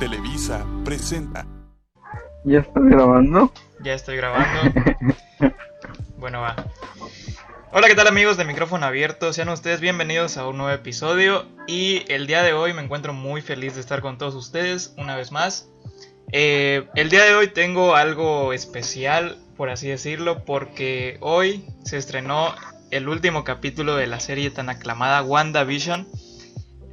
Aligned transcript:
Televisa 0.00 0.64
presenta. 0.82 1.46
¿Ya 2.44 2.60
estás 2.60 2.82
grabando? 2.84 3.52
Ya 3.80 3.92
estoy 3.92 4.16
grabando. 4.16 4.72
bueno, 6.16 6.40
va. 6.40 6.56
Hola, 7.70 7.86
¿qué 7.86 7.94
tal 7.94 8.06
amigos 8.06 8.38
de 8.38 8.46
micrófono 8.46 8.86
abierto? 8.86 9.34
Sean 9.34 9.50
ustedes 9.50 9.80
bienvenidos 9.80 10.38
a 10.38 10.48
un 10.48 10.56
nuevo 10.56 10.72
episodio 10.72 11.44
y 11.66 12.10
el 12.10 12.26
día 12.26 12.42
de 12.42 12.54
hoy 12.54 12.72
me 12.72 12.80
encuentro 12.80 13.12
muy 13.12 13.42
feliz 13.42 13.74
de 13.74 13.82
estar 13.82 14.00
con 14.00 14.16
todos 14.16 14.34
ustedes 14.34 14.94
una 14.96 15.16
vez 15.16 15.32
más. 15.32 15.68
Eh, 16.32 16.88
el 16.94 17.10
día 17.10 17.24
de 17.24 17.34
hoy 17.34 17.48
tengo 17.48 17.94
algo 17.94 18.54
especial, 18.54 19.36
por 19.58 19.68
así 19.68 19.86
decirlo, 19.86 20.46
porque 20.46 21.18
hoy 21.20 21.66
se 21.84 21.98
estrenó 21.98 22.54
el 22.90 23.06
último 23.06 23.44
capítulo 23.44 23.96
de 23.96 24.06
la 24.06 24.18
serie 24.18 24.50
tan 24.50 24.70
aclamada 24.70 25.22
WandaVision, 25.22 26.08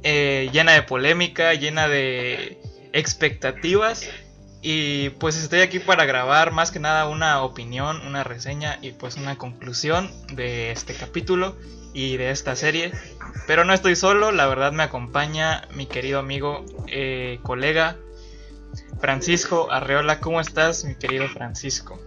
eh, 0.02 0.50
llena 0.52 0.72
de 0.72 0.82
polémica, 0.82 1.54
llena 1.54 1.88
de 1.88 2.60
expectativas. 2.92 4.08
Y 4.60 5.10
pues 5.10 5.40
estoy 5.40 5.60
aquí 5.60 5.78
para 5.78 6.04
grabar 6.04 6.52
más 6.52 6.72
que 6.72 6.80
nada 6.80 7.08
una 7.08 7.42
opinión, 7.42 8.00
una 8.06 8.24
reseña 8.24 8.78
y 8.82 8.90
pues 8.90 9.16
una 9.16 9.36
conclusión 9.38 10.10
de 10.34 10.72
este 10.72 10.94
capítulo 10.94 11.56
y 11.94 12.16
de 12.16 12.30
esta 12.30 12.56
serie. 12.56 12.92
Pero 13.46 13.64
no 13.64 13.72
estoy 13.72 13.94
solo, 13.94 14.32
la 14.32 14.46
verdad 14.46 14.72
me 14.72 14.82
acompaña 14.82 15.68
mi 15.76 15.86
querido 15.86 16.18
amigo, 16.18 16.64
eh, 16.88 17.38
colega 17.42 17.96
Francisco 19.00 19.70
Arreola. 19.70 20.20
¿Cómo 20.20 20.40
estás, 20.40 20.84
mi 20.84 20.96
querido 20.96 21.28
Francisco? 21.28 21.98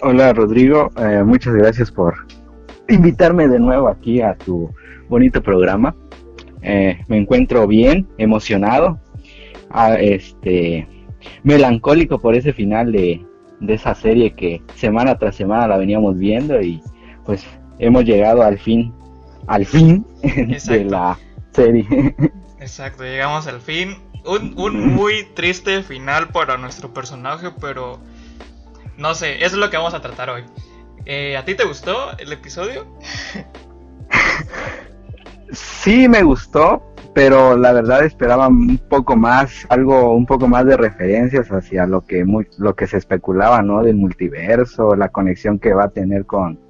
Hola 0.00 0.32
Rodrigo, 0.32 0.92
eh, 0.96 1.24
muchas 1.24 1.54
gracias 1.54 1.90
por 1.90 2.14
invitarme 2.88 3.48
de 3.48 3.58
nuevo 3.58 3.88
aquí 3.88 4.20
a 4.20 4.34
tu 4.34 4.72
bonito 5.08 5.42
programa. 5.42 5.96
Eh, 6.62 7.00
me 7.08 7.18
encuentro 7.18 7.66
bien, 7.66 8.06
emocionado, 8.18 9.00
este, 9.98 10.86
melancólico 11.42 12.18
por 12.18 12.34
ese 12.34 12.52
final 12.52 12.92
de, 12.92 13.24
de 13.60 13.74
esa 13.74 13.94
serie 13.94 14.32
que 14.32 14.62
semana 14.74 15.18
tras 15.18 15.36
semana 15.36 15.68
la 15.68 15.76
veníamos 15.76 16.18
viendo 16.18 16.60
y 16.60 16.82
pues 17.24 17.46
hemos 17.78 18.04
llegado 18.04 18.42
al 18.42 18.58
fin, 18.58 18.94
al 19.46 19.66
fin 19.66 20.06
de 20.22 20.84
la 20.84 21.18
serie. 21.52 21.86
Exacto, 22.60 23.04
llegamos 23.04 23.46
al 23.46 23.60
fin. 23.60 23.96
Un, 24.24 24.54
un 24.58 24.94
muy 24.94 25.24
triste 25.34 25.82
final 25.82 26.28
para 26.28 26.58
nuestro 26.58 26.92
personaje, 26.92 27.48
pero 27.60 28.00
no 28.96 29.14
sé, 29.14 29.36
eso 29.36 29.46
es 29.46 29.54
lo 29.54 29.70
que 29.70 29.76
vamos 29.76 29.94
a 29.94 30.00
tratar 30.02 30.30
hoy. 30.30 30.44
Eh, 31.06 31.36
¿A 31.36 31.44
ti 31.44 31.54
te 31.54 31.64
gustó 31.64 32.16
el 32.18 32.32
episodio? 32.32 32.86
sí, 35.52 36.08
me 36.08 36.22
gustó, 36.22 36.82
pero 37.18 37.56
la 37.56 37.72
verdad 37.72 38.04
esperaba 38.04 38.46
un 38.46 38.78
poco 38.78 39.16
más, 39.16 39.66
algo 39.70 40.14
un 40.14 40.24
poco 40.24 40.46
más 40.46 40.64
de 40.66 40.76
referencias 40.76 41.48
hacia 41.48 41.84
lo 41.84 42.06
que 42.06 42.24
lo 42.58 42.76
que 42.76 42.86
se 42.86 42.96
especulaba, 42.96 43.60
¿no? 43.60 43.82
Del 43.82 43.96
multiverso, 43.96 44.94
la 44.94 45.08
conexión 45.08 45.58
que 45.58 45.74
va 45.74 45.86
a 45.86 45.90
tener 45.90 46.26
con, 46.26 46.60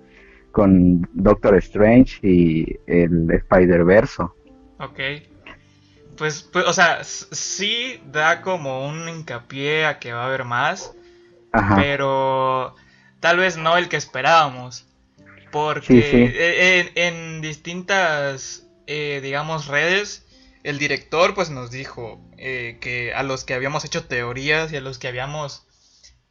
con 0.50 1.06
Doctor 1.12 1.56
Strange 1.56 2.26
y 2.26 2.78
el 2.86 3.30
Spider-Verso. 3.30 4.34
Ok. 4.78 4.98
Pues, 6.16 6.48
pues, 6.50 6.64
o 6.64 6.72
sea, 6.72 7.04
sí 7.04 8.00
da 8.10 8.40
como 8.40 8.88
un 8.88 9.06
hincapié 9.06 9.84
a 9.84 9.98
que 9.98 10.14
va 10.14 10.22
a 10.22 10.26
haber 10.28 10.44
más, 10.44 10.96
pero 11.76 12.74
tal 13.20 13.36
vez 13.36 13.58
no 13.58 13.76
el 13.76 13.90
que 13.90 13.98
esperábamos. 13.98 14.86
Porque 15.52 16.90
En, 16.94 17.42
distintas, 17.42 18.66
eh, 18.86 19.20
digamos, 19.22 19.66
redes, 19.66 20.24
el 20.62 20.78
director 20.78 21.34
pues 21.34 21.50
nos 21.50 21.70
dijo 21.70 22.20
eh, 22.36 22.78
que 22.80 23.12
a 23.14 23.22
los 23.22 23.44
que 23.44 23.54
habíamos 23.54 23.84
hecho 23.84 24.06
teorías 24.06 24.72
y 24.72 24.76
a 24.76 24.80
los 24.80 24.98
que 24.98 25.08
habíamos 25.08 25.66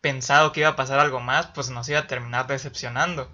pensado 0.02 0.52
que 0.52 0.62
iba 0.62 0.70
a 0.70 0.76
pasar 0.76 1.00
algo 1.00 1.20
más, 1.20 1.48
pues 1.48 1.70
nos 1.70 1.90
iba 1.90 2.00
a 2.00 2.08
terminar 2.08 2.48
decepcionando. 2.48 3.30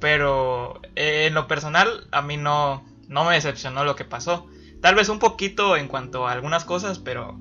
Pero 0.00 0.80
eh, 0.94 1.26
en 1.26 1.34
lo 1.34 1.48
personal, 1.48 1.88
a 2.12 2.22
mí 2.22 2.36
no, 2.36 2.84
no 3.08 3.24
me 3.24 3.34
decepcionó 3.34 3.84
lo 3.84 3.96
que 3.96 4.04
pasó. 4.04 4.46
Tal 4.82 4.94
vez 4.94 5.08
un 5.08 5.18
poquito 5.18 5.76
en 5.76 5.88
cuanto 5.88 6.26
a 6.26 6.32
algunas 6.32 6.64
cosas, 6.64 6.98
pero 6.98 7.38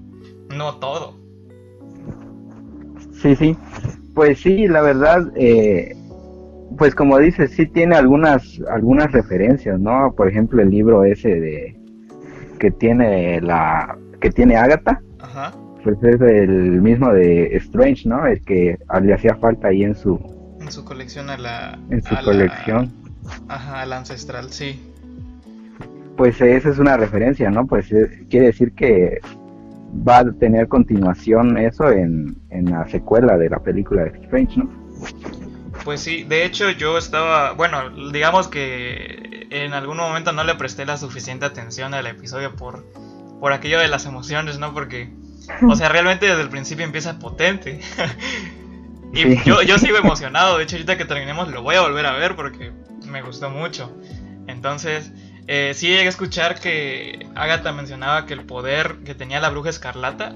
no 0.50 0.78
todo. 0.78 1.20
Sí, 3.22 3.36
sí. 3.36 3.58
Pues 4.14 4.40
sí, 4.40 4.68
la 4.68 4.82
verdad, 4.82 5.32
eh, 5.36 5.94
pues 6.78 6.96
como 6.96 7.20
dices, 7.20 7.52
sí 7.52 7.66
tiene 7.66 7.96
algunas 7.98 8.62
algunas 8.70 9.12
referencias, 9.12 9.80
¿no? 9.80 10.14
Por 10.16 10.30
ejemplo, 10.30 10.62
el 10.62 10.70
libro 10.70 11.04
ese 11.04 11.40
de 11.40 11.85
que 12.58 12.72
tiene 12.72 13.42
la 13.42 13.98
que 14.22 14.30
tiene 14.32 14.56
Agatha. 14.56 15.02
Ajá. 15.20 15.54
Pues 15.84 15.98
es 16.02 16.20
el 16.22 16.82
mismo 16.82 17.14
de 17.14 17.56
Strange, 17.58 18.08
¿no? 18.10 18.26
El 18.26 18.42
que 18.42 18.78
le 19.02 19.14
hacía 19.14 19.36
falta 19.36 19.68
ahí 19.68 19.84
en 19.84 19.96
su 19.96 20.20
en 20.60 20.72
su 20.72 20.84
colección 20.84 21.30
a 21.30 21.38
la 21.38 21.80
en 21.92 22.02
su 22.02 22.16
colección. 22.24 22.92
ajá, 23.48 23.82
al 23.82 23.94
ancestral, 23.94 24.52
sí. 24.52 24.82
Pues 26.18 26.40
esa 26.42 26.70
es 26.70 26.80
una 26.80 26.98
referencia, 26.98 27.52
¿no? 27.52 27.68
Pues 27.68 27.92
eh, 27.92 28.26
quiere 28.30 28.48
decir 28.48 28.72
que 28.74 29.20
va 30.08 30.20
a 30.20 30.32
tener 30.34 30.68
continuación 30.68 31.58
eso 31.58 31.92
en, 31.92 32.38
en 32.50 32.72
la 32.72 32.88
secuela 32.88 33.38
de 33.38 33.50
la 33.50 33.60
película 33.60 34.06
de 34.06 34.20
Strange, 34.22 34.60
¿no? 34.60 34.70
Pues 35.84 36.00
sí, 36.00 36.24
de 36.24 36.46
hecho 36.46 36.72
yo 36.72 36.98
estaba, 36.98 37.52
bueno, 37.52 37.90
digamos 38.12 38.48
que 38.48 39.35
en 39.50 39.74
algún 39.74 39.98
momento 39.98 40.32
no 40.32 40.44
le 40.44 40.56
presté 40.56 40.86
la 40.86 40.98
suficiente 40.98 41.46
atención 41.46 41.94
al 41.94 42.08
episodio 42.08 42.56
por, 42.56 42.86
por 43.40 43.54
aquello 43.54 43.80
de 43.80 43.88
las 43.88 44.06
emociones, 44.06 44.60
¿no? 44.60 44.74
Porque, 44.74 45.10
o 45.68 45.76
sea, 45.76 45.90
realmente 45.90 46.28
desde 46.28 46.42
el 46.42 46.50
principio 46.50 46.86
empieza 46.86 47.20
potente. 47.20 47.82
y 49.14 49.44
yo, 49.44 49.62
yo 49.62 49.78
sigo 49.80 49.98
emocionado, 49.98 50.58
de 50.58 50.64
hecho 50.64 50.76
ahorita 50.76 50.98
que 50.98 51.06
terminemos 51.06 51.50
lo 51.50 51.62
voy 51.62 51.76
a 51.76 51.82
volver 51.82 52.06
a 52.06 52.14
ver 52.14 52.36
porque 52.36 52.72
me 53.06 53.22
gustó 53.22 53.50
mucho. 53.50 53.96
Entonces, 54.48 55.12
eh, 55.48 55.74
sí 55.76 55.88
llegué 55.88 56.06
a 56.06 56.10
escuchar 56.10 56.60
que 56.60 57.28
Agatha 57.36 57.72
mencionaba 57.72 58.26
que 58.26 58.34
el 58.34 58.46
poder 58.46 58.98
que 59.06 59.14
tenía 59.14 59.40
la 59.40 59.50
bruja 59.50 59.70
escarlata 59.70 60.36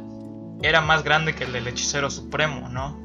era 0.62 0.82
más 0.82 1.04
grande 1.04 1.34
que 1.34 1.46
el 1.46 1.54
del 1.54 1.68
hechicero 1.68 2.10
supremo, 2.10 2.70
¿no? 2.70 3.00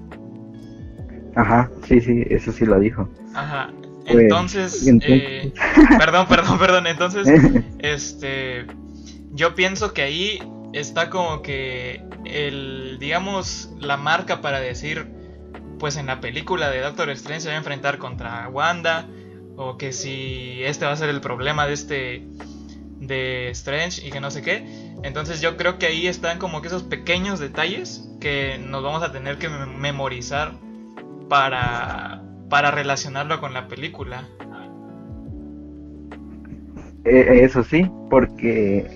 Ajá, 1.37 1.71
sí, 1.87 2.01
sí, 2.01 2.25
eso 2.31 2.53
sí 2.53 2.65
lo 2.65 2.79
dijo. 2.79 3.09
Ajá. 3.35 3.71
Pues, 4.05 4.19
entonces, 4.19 4.87
eh, 5.03 5.53
perdón, 5.99 6.27
perdón, 6.29 6.59
perdón. 6.59 6.87
Entonces, 6.87 7.27
este, 7.79 8.67
yo 9.33 9.55
pienso 9.55 9.93
que 9.93 10.03
ahí 10.03 10.39
está 10.73 11.11
como 11.11 11.43
que 11.43 12.03
el, 12.25 12.99
digamos, 13.01 13.71
la 13.81 13.97
marca 13.97 14.41
para 14.41 14.61
decir, 14.61 15.07
pues 15.79 15.97
en 15.97 16.07
la 16.07 16.21
película 16.21 16.71
de 16.71 16.81
Doctor 16.81 17.11
Strange 17.11 17.43
se 17.43 17.49
va 17.49 17.55
a 17.55 17.59
enfrentar 17.59 17.99
contra 17.99 18.49
Wanda, 18.49 19.07
o 19.57 19.79
que 19.79 19.93
si 19.93 20.63
este 20.65 20.85
va 20.85 20.93
a 20.93 20.97
ser 20.97 21.09
el 21.09 21.21
problema 21.21 21.67
de 21.67 21.73
este 21.73 22.27
de 23.01 23.51
Strange 23.51 24.07
y 24.07 24.11
que 24.11 24.21
no 24.21 24.31
sé 24.31 24.43
qué. 24.43 24.65
Entonces 25.03 25.41
yo 25.41 25.57
creo 25.57 25.79
que 25.79 25.87
ahí 25.87 26.07
están 26.07 26.39
como 26.39 26.61
que 26.63 26.69
esos 26.69 26.83
pequeños 26.83 27.39
detalles 27.39 28.09
que 28.21 28.59
nos 28.59 28.83
vamos 28.83 29.03
a 29.03 29.13
tener 29.13 29.39
que 29.39 29.49
memorizar 29.49 30.53
para 31.29 32.14
para 32.55 32.71
relacionarlo 32.71 33.41
con 33.41 33.53
la 33.53 33.67
película. 33.67 34.29
Eh, 37.05 37.41
eso 37.43 37.65
sí, 37.65 37.91
porque 38.09 38.89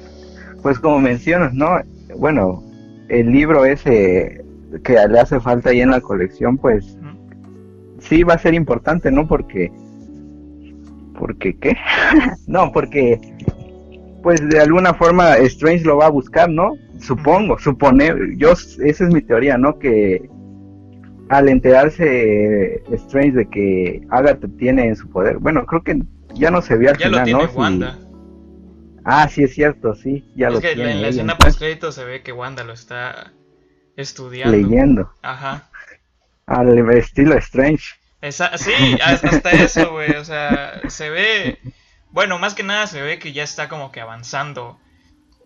pues 0.63 0.79
como 0.79 1.01
mencionas, 1.01 1.53
¿no? 1.55 1.81
Bueno, 2.17 2.63
el 3.09 3.33
libro 3.33 3.65
ese 3.65 4.45
que 4.85 4.93
le 5.09 5.19
hace 5.19 5.41
falta 5.41 5.71
ahí 5.71 5.81
en 5.81 5.91
la 5.91 6.01
colección, 6.01 6.57
pues 6.57 6.97
sí 7.99 8.23
va 8.23 8.35
a 8.35 8.39
ser 8.39 8.55
importante, 8.55 9.11
¿no? 9.11 9.27
Porque 9.27 9.73
porque 11.19 11.59
qué? 11.59 11.77
no, 12.47 12.71
porque 12.71 13.21
pues 14.23 14.41
de 14.49 14.61
alguna 14.61 14.95
forma 14.95 15.37
Strange 15.39 15.85
lo 15.85 15.97
va 15.97 16.07
a 16.07 16.11
buscar, 16.11 16.49
¿no? 16.49 16.75
Supongo, 17.01 17.59
suponer, 17.59 18.37
yo 18.37 18.53
esa 18.53 18.85
es 18.85 19.13
mi 19.13 19.21
teoría, 19.21 19.59
¿no? 19.59 19.81
Que 19.81 20.31
al 21.29 21.49
enterarse 21.49 22.83
Strange 22.93 23.33
de 23.33 23.49
que 23.49 24.03
Agatha 24.11 24.49
tiene 24.59 24.89
en 24.89 24.97
su 24.97 25.09
poder, 25.11 25.39
bueno, 25.39 25.67
creo 25.67 25.83
que 25.83 26.03
ya 26.35 26.51
no 26.51 26.63
se 26.63 26.77
vio 26.77 26.91
al 26.91 26.99
ya 26.99 27.07
final, 27.07 27.21
lo 27.21 27.25
tiene 27.25 27.45
Wanda. 27.55 27.99
Ah, 29.05 29.29
sí 29.29 29.43
es 29.43 29.55
cierto, 29.55 29.95
sí, 29.95 30.25
ya 30.37 30.49
es 30.49 30.55
lo 30.55 30.61
que 30.61 30.75
tiene. 30.75 30.93
En 30.93 31.03
la 31.03 31.09
escena 31.09 31.39
post 31.39 31.59
crédito 31.59 31.93
se 31.93 32.05
ve 32.05 32.23
que 32.23 32.33
Wanda 32.33 32.65
lo 32.65 32.73
está 32.73 33.33
estudiando. 33.97 34.57
Leyendo. 34.57 35.13
Ajá. 35.23 35.69
Al 36.47 36.79
estilo 36.91 37.35
Strange 37.37 37.99
sí, 38.57 38.99
hasta 39.03 39.51
eso, 39.51 39.93
güey. 39.93 40.13
O 40.17 40.25
sea, 40.25 40.81
se 40.89 41.11
ve. 41.11 41.59
Bueno, 42.11 42.39
más 42.39 42.55
que 42.55 42.63
nada 42.63 42.87
se 42.87 43.03
ve 43.03 43.19
que 43.19 43.33
ya 43.33 43.43
está 43.43 43.69
como 43.69 43.93
que 43.93 44.01
avanzando 44.01 44.79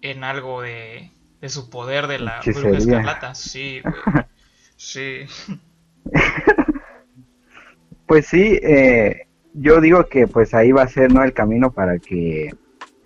en 0.00 0.24
algo 0.24 0.62
de, 0.62 1.10
de 1.40 1.48
su 1.48 1.70
poder 1.70 2.06
de 2.06 2.18
la 2.18 2.40
bruja 2.40 2.70
escarlata. 2.70 3.34
Sí, 3.34 3.80
güey. 3.80 4.24
Sí. 4.74 5.26
Pues 8.12 8.26
sí, 8.26 8.58
eh, 8.62 9.26
yo 9.54 9.80
digo 9.80 10.06
que 10.06 10.26
pues 10.26 10.52
ahí 10.52 10.70
va 10.70 10.82
a 10.82 10.88
ser 10.88 11.10
no 11.14 11.24
el 11.24 11.32
camino 11.32 11.72
para 11.72 11.98
que 11.98 12.54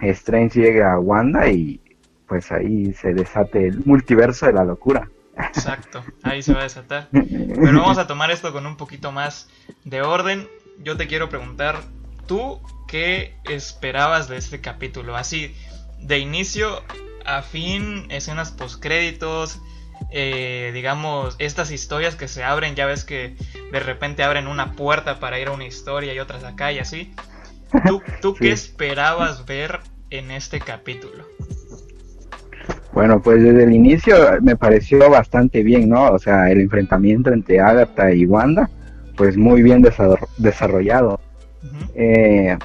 Strange 0.00 0.60
llegue 0.60 0.82
a 0.82 0.98
Wanda 0.98 1.48
y 1.48 1.80
pues 2.26 2.50
ahí 2.50 2.92
se 2.92 3.14
desate 3.14 3.68
el 3.68 3.84
multiverso 3.84 4.46
de 4.46 4.54
la 4.54 4.64
locura. 4.64 5.08
Exacto, 5.36 6.02
ahí 6.24 6.42
se 6.42 6.54
va 6.54 6.60
a 6.60 6.64
desatar. 6.64 7.08
Pero 7.12 7.80
vamos 7.80 7.98
a 7.98 8.08
tomar 8.08 8.32
esto 8.32 8.52
con 8.52 8.66
un 8.66 8.76
poquito 8.76 9.12
más 9.12 9.48
de 9.84 10.02
orden. 10.02 10.48
Yo 10.82 10.96
te 10.96 11.06
quiero 11.06 11.28
preguntar, 11.28 11.82
¿tú 12.26 12.60
qué 12.88 13.36
esperabas 13.48 14.28
de 14.28 14.38
este 14.38 14.60
capítulo? 14.60 15.16
Así, 15.16 15.54
de 16.00 16.18
inicio 16.18 16.82
a 17.24 17.42
fin, 17.42 18.06
escenas 18.10 18.50
postcréditos, 18.50 19.60
eh, 20.10 20.70
digamos, 20.74 21.36
estas 21.38 21.70
historias 21.70 22.16
que 22.16 22.28
se 22.28 22.44
abren, 22.44 22.74
ya 22.74 22.86
ves 22.86 23.04
que 23.04 23.36
de 23.72 23.80
repente 23.80 24.22
abren 24.22 24.46
una 24.46 24.72
puerta 24.72 25.18
para 25.18 25.38
ir 25.38 25.48
a 25.48 25.52
una 25.52 25.66
historia 25.66 26.14
y 26.14 26.18
otras 26.18 26.44
acá 26.44 26.72
y 26.72 26.78
así. 26.78 27.12
¿Tú, 27.86 28.02
tú 28.20 28.34
qué 28.34 28.52
esperabas 28.52 29.44
ver 29.44 29.80
en 30.10 30.30
este 30.30 30.60
capítulo? 30.60 31.24
Bueno, 32.92 33.20
pues 33.20 33.42
desde 33.42 33.64
el 33.64 33.74
inicio 33.74 34.16
me 34.40 34.56
pareció 34.56 35.10
bastante 35.10 35.62
bien, 35.62 35.90
¿no? 35.90 36.12
O 36.12 36.18
sea, 36.18 36.50
el 36.50 36.60
enfrentamiento 36.60 37.30
entre 37.30 37.60
Agatha 37.60 38.12
y 38.12 38.24
Wanda, 38.24 38.70
pues 39.16 39.36
muy 39.36 39.62
bien 39.62 39.86
desarrollado. 40.38 41.20
eh, 41.94 42.56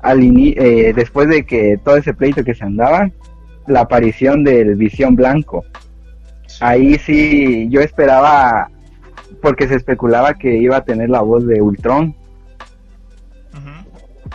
al 0.00 0.20
eh, 0.22 0.92
después 0.94 1.28
de 1.28 1.46
que 1.46 1.78
todo 1.82 1.96
ese 1.96 2.12
pleito 2.12 2.44
que 2.44 2.54
se 2.54 2.64
andaba, 2.64 3.10
la 3.66 3.80
aparición 3.80 4.44
del 4.44 4.74
Visión 4.74 5.16
Blanco. 5.16 5.64
Ahí 6.60 6.98
sí, 6.98 7.68
yo 7.70 7.80
esperaba, 7.80 8.70
porque 9.42 9.68
se 9.68 9.76
especulaba 9.76 10.34
que 10.34 10.56
iba 10.56 10.76
a 10.76 10.84
tener 10.84 11.10
la 11.10 11.20
voz 11.20 11.46
de 11.46 11.60
Ultron, 11.60 12.14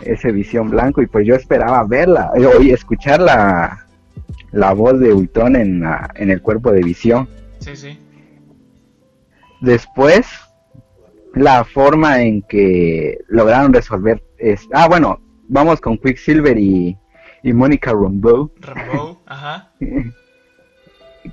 ese 0.01 0.31
Visión 0.31 0.69
Blanco, 0.69 1.01
y 1.01 1.07
pues 1.07 1.27
yo 1.27 1.35
esperaba 1.35 1.83
verla, 1.83 2.31
y 2.61 2.71
escuchar 2.71 3.19
la, 3.19 3.85
la 4.51 4.73
voz 4.73 4.99
de 4.99 5.13
Ultron 5.13 5.55
en, 5.55 5.83
en 6.15 6.31
el 6.31 6.41
cuerpo 6.41 6.71
de 6.71 6.81
Visión. 6.81 7.27
Sí, 7.59 7.75
sí. 7.75 7.99
Después, 9.61 10.25
la 11.33 11.63
forma 11.63 12.21
en 12.21 12.41
que 12.43 13.17
lograron 13.27 13.73
resolver 13.73 14.23
es, 14.37 14.67
ah, 14.73 14.87
bueno, 14.87 15.19
vamos 15.47 15.81
con 15.81 15.97
Quicksilver 15.97 16.57
y, 16.57 16.97
y 17.43 17.53
Mónica 17.53 17.91
Rambeau. 17.91 18.51
Rambeau, 18.61 19.19
ajá. 19.25 19.71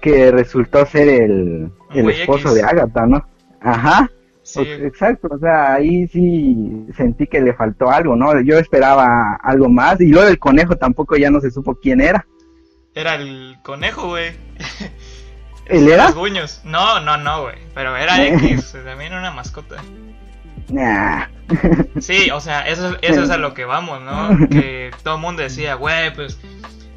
que 0.01 0.31
resultó 0.31 0.87
ser 0.87 1.09
el, 1.09 1.71
el 1.95 2.11
esposo 2.11 2.55
de 2.55 2.63
Agatha, 2.63 3.07
¿no? 3.07 3.27
Ajá. 3.61 4.11
Sí. 4.43 4.61
exacto, 4.61 5.27
o 5.33 5.39
sea, 5.39 5.75
ahí 5.75 6.07
sí 6.07 6.87
sentí 6.97 7.27
que 7.27 7.41
le 7.41 7.53
faltó 7.53 7.91
algo, 7.91 8.15
¿no? 8.15 8.41
Yo 8.43 8.57
esperaba 8.57 9.35
algo 9.43 9.69
más 9.69 10.01
y 10.01 10.07
luego 10.07 10.29
el 10.29 10.39
conejo 10.39 10.77
tampoco 10.77 11.17
ya 11.17 11.31
no 11.31 11.41
se 11.41 11.51
supo 11.51 11.75
quién 11.75 12.01
era. 12.01 12.25
Era 12.95 13.17
el 13.17 13.57
conejo, 13.65 14.07
güey. 14.07 14.33
¿Él 15.67 15.89
era? 15.89 16.13
No, 16.65 17.01
no, 17.01 17.17
no, 17.17 17.43
güey. 17.43 17.57
Pero 17.75 17.97
era 17.97 18.25
X, 18.27 18.77
también 18.85 19.15
una 19.15 19.33
mascota. 19.33 19.83
Nah. 20.69 21.27
Sí, 22.01 22.31
o 22.31 22.41
sea, 22.41 22.69
eso, 22.69 22.97
eso 23.03 23.23
es 23.25 23.31
a 23.31 23.37
lo 23.37 23.55
que 23.55 23.65
vamos, 23.65 24.01
¿no? 24.01 24.49
Que 24.49 24.91
todo 25.03 25.17
el 25.17 25.21
mundo 25.21 25.43
decía, 25.43 25.75
güey, 25.75 26.15
pues, 26.15 26.39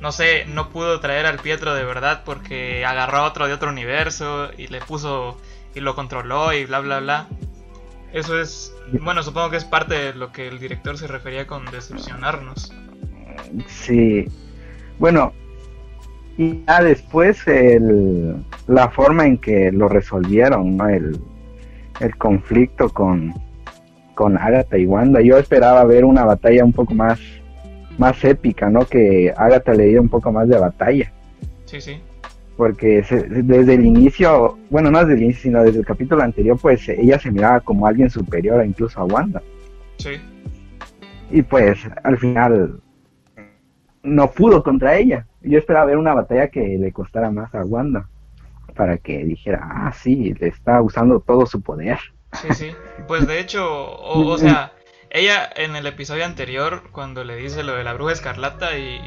no 0.01 0.11
sé, 0.11 0.45
no 0.45 0.69
pudo 0.69 0.99
traer 0.99 1.25
al 1.25 1.39
Pietro 1.39 1.73
de 1.73 1.83
verdad 1.83 2.23
porque 2.25 2.85
agarró 2.85 3.17
a 3.17 3.27
otro 3.27 3.47
de 3.47 3.53
otro 3.53 3.69
universo 3.69 4.49
y 4.57 4.67
le 4.67 4.79
puso 4.81 5.37
y 5.75 5.81
lo 5.81 5.95
controló 5.95 6.53
y 6.53 6.65
bla, 6.65 6.79
bla, 6.79 6.99
bla. 6.99 7.27
Eso 8.13 8.39
es, 8.39 8.73
bueno, 9.01 9.21
supongo 9.21 9.51
que 9.51 9.57
es 9.57 9.65
parte 9.65 9.93
de 9.93 10.13
lo 10.13 10.31
que 10.31 10.47
el 10.47 10.59
director 10.59 10.97
se 10.97 11.07
refería 11.07 11.45
con 11.45 11.65
decepcionarnos. 11.65 12.73
Sí. 13.67 14.25
Bueno, 14.97 15.33
y 16.37 16.63
ya 16.65 16.81
después 16.81 17.45
el, 17.47 18.35
la 18.67 18.89
forma 18.89 19.27
en 19.27 19.37
que 19.37 19.71
lo 19.71 19.87
resolvieron, 19.89 20.77
¿no? 20.77 20.87
el, 20.87 21.19
el 21.99 22.17
conflicto 22.17 22.89
con, 22.89 23.33
con 24.15 24.37
Agatha 24.37 24.77
y 24.77 24.85
Wanda. 24.85 25.21
Yo 25.21 25.37
esperaba 25.37 25.83
ver 25.83 26.05
una 26.05 26.25
batalla 26.25 26.65
un 26.65 26.73
poco 26.73 26.93
más, 26.93 27.19
más 27.99 28.23
épica, 28.23 28.69
¿no? 28.69 28.85
Que 28.85 29.31
Agatha 29.35 29.73
le 29.73 29.85
diera 29.85 30.01
un 30.01 30.09
poco 30.09 30.31
más 30.31 30.47
de 30.47 30.57
batalla. 30.57 31.11
Sí, 31.65 31.79
sí. 31.81 32.01
Porque 32.57 33.03
desde 33.29 33.73
el 33.73 33.85
inicio, 33.85 34.57
bueno, 34.69 34.89
no 34.89 34.99
desde 34.99 35.13
el 35.13 35.23
inicio, 35.23 35.43
sino 35.43 35.63
desde 35.63 35.79
el 35.79 35.85
capítulo 35.85 36.23
anterior, 36.23 36.57
pues 36.59 36.87
ella 36.89 37.19
se 37.19 37.31
miraba 37.31 37.59
como 37.59 37.85
alguien 37.85 38.09
superior 38.09 38.65
incluso 38.65 38.99
a 38.99 39.05
Wanda. 39.05 39.41
Sí. 39.97 40.11
Y 41.29 41.41
pues 41.41 41.79
al 42.03 42.17
final 42.17 42.81
no 44.01 44.31
pudo 44.31 44.63
contra 44.63 44.97
ella. 44.97 45.27
Yo 45.41 45.57
esperaba 45.57 45.85
ver 45.85 45.97
una 45.97 46.13
batalla 46.13 46.47
que 46.47 46.77
le 46.77 46.91
costara 46.91 47.31
más 47.31 47.53
a 47.53 47.63
Wanda 47.63 48.07
para 48.75 48.97
que 48.97 49.25
dijera, 49.25 49.59
ah, 49.61 49.91
sí, 49.91 50.33
le 50.39 50.47
está 50.47 50.81
usando 50.81 51.19
todo 51.19 51.45
su 51.45 51.61
poder. 51.61 51.99
Sí, 52.33 52.47
sí. 52.53 52.71
Pues 53.07 53.27
de 53.27 53.39
hecho, 53.39 53.65
o, 53.65 54.37
sea, 54.39 54.71
ella 55.09 55.49
en 55.55 55.75
el 55.75 55.85
episodio 55.87 56.25
anterior, 56.25 56.83
cuando 56.91 57.23
le 57.23 57.35
dice 57.35 57.63
lo 57.63 57.75
de 57.75 57.83
la 57.83 57.93
bruja 57.93 58.13
escarlata 58.13 58.77
y 58.77 58.99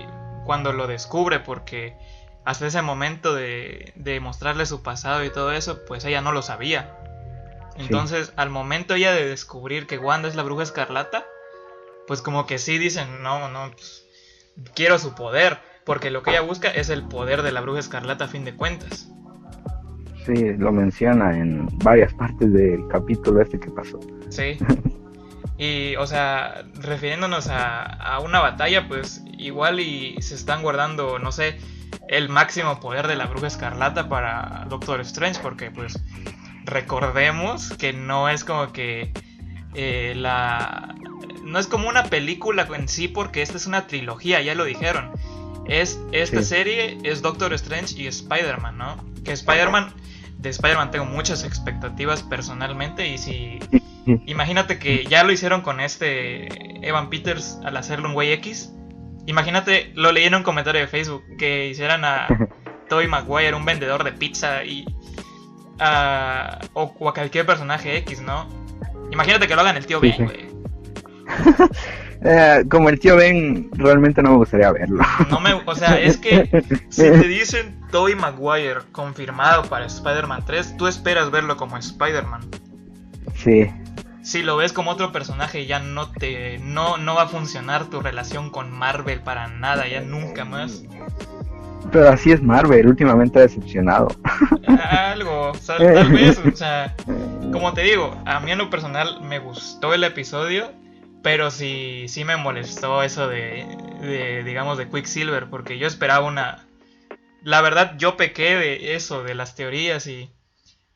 cuando 0.45 0.73
lo 0.73 0.87
descubre, 0.87 1.41
porque 1.41 1.97
hasta 2.45 2.67
ese 2.67 2.83
momento 2.83 3.35
de, 3.35 3.93
de 3.95 4.19
mostrarle 4.21 4.67
su 4.67 4.83
pasado 4.83 5.25
y 5.25 5.31
todo 5.31 5.53
eso, 5.53 5.85
pues 5.87 6.05
ella 6.05 6.21
no 6.21 6.33
lo 6.33 6.43
sabía. 6.43 6.99
Entonces, 7.77 8.33
al 8.37 8.51
momento 8.51 8.95
ella 8.95 9.13
de 9.13 9.27
descubrir 9.27 9.87
que 9.87 9.99
Wanda 9.99 10.29
es 10.29 10.35
la 10.35 10.43
bruja 10.43 10.63
escarlata, 10.65 11.25
pues 12.07 12.21
como 12.21 12.47
que 12.47 12.59
sí 12.59 12.79
dicen, 12.79 13.23
no, 13.23 13.49
no, 13.49 13.71
pues, 13.71 14.07
quiero 14.75 14.99
su 14.99 15.15
poder, 15.15 15.59
porque 15.85 16.11
lo 16.11 16.23
que 16.23 16.31
ella 16.31 16.43
busca 16.43 16.69
es 16.69 16.91
el 16.91 17.05
poder 17.05 17.43
de 17.43 17.53
la 17.53 17.61
bruja 17.61 17.81
escarlata 17.81 18.25
a 18.25 18.29
fin 18.29 18.45
de 18.45 18.55
cuentas. 18.55 19.09
Sí, 20.27 20.53
lo 20.57 20.71
menciona 20.71 21.37
en 21.37 21.67
varias 21.79 22.13
partes 22.15 22.53
del 22.53 22.87
capítulo 22.89 23.41
este 23.41 23.59
que 23.59 23.71
pasó. 23.71 23.99
Sí. 24.29 24.59
Y, 25.63 25.95
o 25.95 26.09
sea, 26.09 26.65
refiriéndonos 26.75 27.47
a, 27.47 27.85
a 27.85 28.19
una 28.19 28.41
batalla, 28.41 28.89
pues 28.89 29.23
igual 29.39 29.79
y 29.79 30.21
se 30.21 30.35
están 30.35 30.61
guardando, 30.61 31.21
no 31.21 31.31
sé, 31.31 31.57
el 32.09 32.29
máximo 32.29 32.81
poder 32.81 33.07
de 33.07 33.15
la 33.15 33.27
bruja 33.27 33.47
escarlata 33.47 34.09
para 34.09 34.67
Doctor 34.69 35.01
Strange, 35.03 35.39
porque 35.41 35.71
pues 35.71 36.01
recordemos 36.65 37.75
que 37.75 37.93
no 37.93 38.29
es 38.29 38.43
como 38.43 38.73
que 38.73 39.13
eh, 39.75 40.15
la... 40.17 40.97
No 41.45 41.61
es 41.61 41.69
como 41.69 41.89
una 41.89 42.07
película 42.07 42.67
en 42.75 42.89
sí, 42.89 43.07
porque 43.07 43.43
esta 43.43 43.57
es 43.57 43.69
una 43.69 43.87
trilogía, 43.87 44.43
ya 44.43 44.57
lo 44.57 44.65
dijeron. 44.65 45.13
Es, 45.69 46.01
esta 46.11 46.43
serie 46.43 46.99
es 47.05 47.23
Doctor 47.23 47.53
Strange 47.53 48.03
y 48.03 48.09
Spider-Man, 48.09 48.79
¿no? 48.79 48.97
Que 49.25 49.31
Spider-Man, 49.31 49.95
de 50.43 50.51
Spider-Man 50.51 50.91
tengo 50.91 51.07
muchas 51.07 51.45
expectativas 51.45 52.23
personalmente 52.23 53.09
y 53.09 53.19
si... 53.19 53.59
Imagínate 54.27 54.81
que 54.81 55.05
ya 55.05 55.23
lo 55.23 55.31
hicieron 55.31 55.61
con 55.61 55.79
este 55.79 56.87
Evan 56.87 57.09
Peters 57.09 57.61
al 57.65 57.77
hacerlo 57.77 58.09
un 58.09 58.15
güey 58.15 58.33
X. 58.33 58.75
Imagínate, 59.27 59.93
lo 59.95 60.11
leí 60.11 60.25
en 60.25 60.35
un 60.35 60.43
comentario 60.43 60.81
de 60.81 60.89
Facebook, 60.89 61.23
que 61.39 61.69
hicieran 61.69 62.05
a 62.05 62.27
Tobey 62.89 63.07
Maguire 63.07 63.55
un 63.55 63.65
vendedor 63.65 64.03
de 64.03 64.13
pizza 64.13 64.65
y... 64.65 64.85
o, 66.75 67.09
a 67.09 67.15
cualquier 67.15 67.47
personaje 67.47 67.97
X, 67.99 68.21
¿no? 68.23 68.49
Imagínate 69.13 69.47
que 69.47 69.55
lo 69.55 69.61
hagan 69.61 69.77
el 69.77 69.87
tío 69.87 70.01
Ben, 70.01 70.25
güey. 70.25 70.49
Eh, 72.25 72.65
como 72.71 72.89
el 72.89 73.01
tío 73.01 73.17
Ben, 73.17 73.69
realmente 73.73 74.23
no 74.23 74.31
me 74.31 74.37
gustaría 74.37 74.71
verlo. 74.71 75.05
No 75.29 75.41
me, 75.41 75.55
o 75.55 75.75
sea, 75.75 75.99
es 76.01 76.17
que 76.17 76.49
si 76.89 77.03
te 77.03 77.29
dicen 77.29 77.81
Tobey 77.91 78.15
Maguire 78.15 78.81
confirmado 78.93 79.65
para 79.65 79.87
Spider-Man 79.87 80.45
3, 80.47 80.77
tú 80.77 80.87
esperas 80.87 81.31
verlo 81.31 81.57
como 81.57 81.77
Spider-Man. 81.77 82.43
Sí. 83.35 83.71
Si 84.23 84.43
lo 84.43 84.57
ves 84.57 84.73
como 84.73 84.93
otro 84.93 85.11
personaje, 85.11 85.67
ya 85.67 85.81
no 85.81 86.11
te, 86.11 86.59
no, 86.59 86.97
no 86.97 87.17
va 87.17 87.23
a 87.23 87.29
funcionar 87.29 87.87
tu 87.87 88.01
relación 88.01 88.51
con 88.51 88.71
Marvel 88.71 89.21
para 89.21 89.49
nada, 89.49 89.89
ya 89.89 90.01
nunca 90.01 90.45
más. 90.45 90.85
Pero 91.91 92.09
así 92.09 92.31
es 92.31 92.41
Marvel, 92.41 92.87
últimamente 92.87 93.41
ha 93.41 93.43
decepcionado. 93.43 94.09
Algo, 94.91 95.53
tal 95.67 96.13
vez, 96.13 96.39
o 96.39 96.57
sea, 96.57 96.95
como 97.53 97.75
te 97.75 97.83
digo, 97.83 98.17
a 98.25 98.39
mí 98.39 98.53
en 98.53 98.59
lo 98.59 98.71
personal 98.71 99.21
me 99.23 99.41
gustó 99.41 99.93
el 99.93 100.05
episodio, 100.05 100.71
pero 101.23 101.51
sí, 101.51 102.07
sí 102.09 102.25
me 102.25 102.37
molestó 102.37 103.03
eso 103.03 103.29
de, 103.29 103.67
de, 104.01 104.43
digamos, 104.45 104.79
de 104.79 104.89
Quicksilver, 104.89 105.49
porque 105.49 105.79
yo 105.79 105.87
esperaba 105.87 106.27
una... 106.27 106.67
La 107.43 107.61
verdad, 107.61 107.97
yo 107.99 108.17
pequé 108.17 108.57
de 108.57 108.95
eso, 108.95 109.25
de 109.25 109.35
las 109.35 109.55
teorías 109.55 110.07
y 110.07 110.31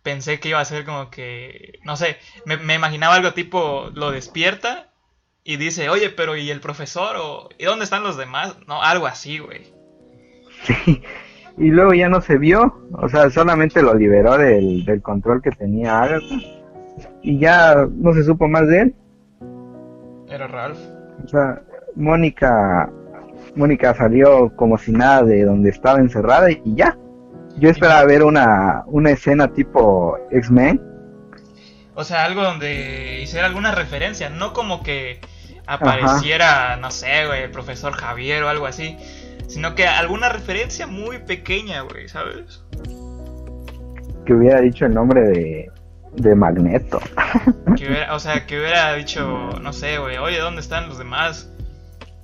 pensé 0.02 0.38
que 0.38 0.50
iba 0.50 0.61
a 0.61 0.64
ser 0.64 0.85
como 0.85 1.11
que, 1.11 1.80
no 1.85 1.97
sé, 1.97 2.16
me, 2.45 2.75
imaginaba 2.75 3.16
algo 3.16 3.33
tipo, 3.33 3.90
lo 3.95 4.12
despierta 4.12 4.92
y 5.42 5.56
dice, 5.56 5.88
oye, 5.88 6.11
pero 6.11 6.37
¿y 6.37 6.50
el 6.50 6.61
profesor? 6.61 7.16
O, 7.16 7.49
¿Y 7.59 7.64
dónde 7.64 7.85
están 7.85 8.04
los 8.04 8.16
demás? 8.16 8.56
No, 8.68 8.83
algo 8.83 9.06
así, 9.06 9.38
güey. 9.38 9.73
Sí, 10.62 11.02
y 11.59 11.71
luego 11.71 11.92
ya 11.92 12.09
no 12.09 12.21
se 12.21 12.38
vio, 12.38 12.88
o 12.92 13.09
sea, 13.09 13.30
solamente 13.30 13.83
lo 13.83 13.95
liberó 13.95 14.38
del, 14.38 14.85
del 14.85 15.02
control 15.02 15.42
que 15.42 15.50
tenía 15.50 16.00
Agatha 16.00 16.37
y 17.23 17.38
ya 17.40 17.88
no 17.90 18.12
se 18.12 18.23
supo 18.23 18.47
más 18.47 18.68
de 18.68 18.83
él. 18.83 18.95
Era 20.37 20.47
Ralph. 20.49 20.78
O 21.25 21.28
sea, 21.28 21.62
Mónica 21.95 22.90
Mónica 23.55 23.95
salió 23.95 24.55
como 24.55 24.76
si 24.76 24.93
nada 24.93 25.23
de 25.23 25.45
donde 25.45 25.71
estaba 25.71 25.99
encerrada 25.99 26.50
y 26.50 26.61
ya. 26.75 26.97
Yo 27.57 27.71
esperaba 27.71 28.05
ver 28.05 28.23
una, 28.23 28.83
una 28.87 29.12
escena 29.12 29.50
tipo 29.50 30.19
X-Men. 30.31 30.78
O 31.95 32.05
sea, 32.05 32.25
algo 32.25 32.43
donde 32.43 33.21
hiciera 33.23 33.47
alguna 33.47 33.73
referencia, 33.73 34.28
no 34.28 34.52
como 34.52 34.83
que 34.83 35.21
apareciera, 35.66 36.76
no 36.76 36.90
sé, 36.90 37.26
güey, 37.26 37.45
el 37.45 37.50
profesor 37.50 37.95
Javier 37.95 38.43
o 38.43 38.50
algo 38.50 38.66
así, 38.66 38.99
sino 39.49 39.75
que 39.75 39.87
alguna 39.87 40.28
referencia 40.28 40.87
muy 40.87 41.19
pequeña, 41.21 41.81
güey, 41.81 42.09
¿sabes? 42.09 42.62
Que 44.26 44.35
hubiera 44.35 44.61
dicho 44.61 44.85
el 44.85 44.93
nombre 44.93 45.23
de, 45.23 45.71
de 46.16 46.35
Magneto. 46.35 47.00
o 48.11 48.18
sea, 48.18 48.46
que 48.46 48.58
hubiera 48.58 48.94
dicho, 48.94 49.50
no 49.61 49.73
sé, 49.73 49.99
güey, 49.99 50.16
oye, 50.18 50.38
¿dónde 50.38 50.61
están 50.61 50.88
los 50.88 50.99
demás? 50.99 51.49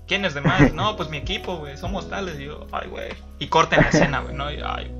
¿Quiénes 0.07 0.35
demás? 0.35 0.73
No, 0.75 0.97
pues 0.97 1.09
mi 1.09 1.19
equipo, 1.19 1.57
güey, 1.57 1.77
somos 1.77 2.09
tales. 2.11 2.39
Y 2.41 2.47
yo, 2.47 2.67
ay, 2.73 2.89
güey. 2.89 3.11
Y 3.39 3.49
corten 3.49 3.81
la 3.81 3.89
escena, 3.89 4.21
güey, 4.21 4.35
¿no? 4.35 4.51
Y, 4.51 4.61
ay. 4.65 4.91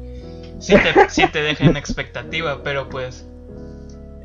Sí 0.61 0.75
te, 0.75 1.11
sí 1.11 1.27
te 1.27 1.43
dejen 1.43 1.77
expectativa, 1.77 2.63
pero 2.63 2.89
pues. 2.89 3.27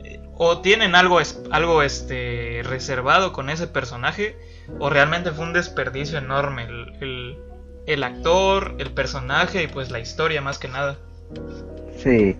Eh, 0.03 0.19
o 0.36 0.59
tienen 0.59 0.95
algo, 0.95 1.19
algo 1.51 1.81
este, 1.81 2.62
reservado 2.63 3.33
con 3.33 3.50
ese 3.50 3.67
personaje, 3.67 4.38
o 4.79 4.89
realmente 4.89 5.31
fue 5.31 5.45
un 5.45 5.53
desperdicio 5.53 6.19
enorme. 6.19 6.63
El, 6.65 7.38
el, 7.88 8.03
actor, 8.03 8.75
el 8.77 8.91
personaje 8.91 9.63
y 9.63 9.67
pues 9.67 9.91
la 9.91 10.00
historia 10.00 10.41
más 10.41 10.59
que 10.59 10.67
nada. 10.67 10.97
Sí. 11.97 12.38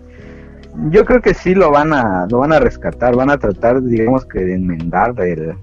Yo 0.90 1.04
creo 1.04 1.20
que 1.20 1.34
sí 1.34 1.54
lo 1.54 1.70
van 1.70 1.92
a, 1.92 2.26
lo 2.30 2.38
van 2.38 2.52
a 2.52 2.60
rescatar, 2.60 3.16
van 3.16 3.30
a 3.30 3.38
tratar, 3.38 3.82
digamos 3.82 4.24
que 4.26 4.40
de 4.40 4.54
enmendar 4.54 5.14
el, 5.20 5.54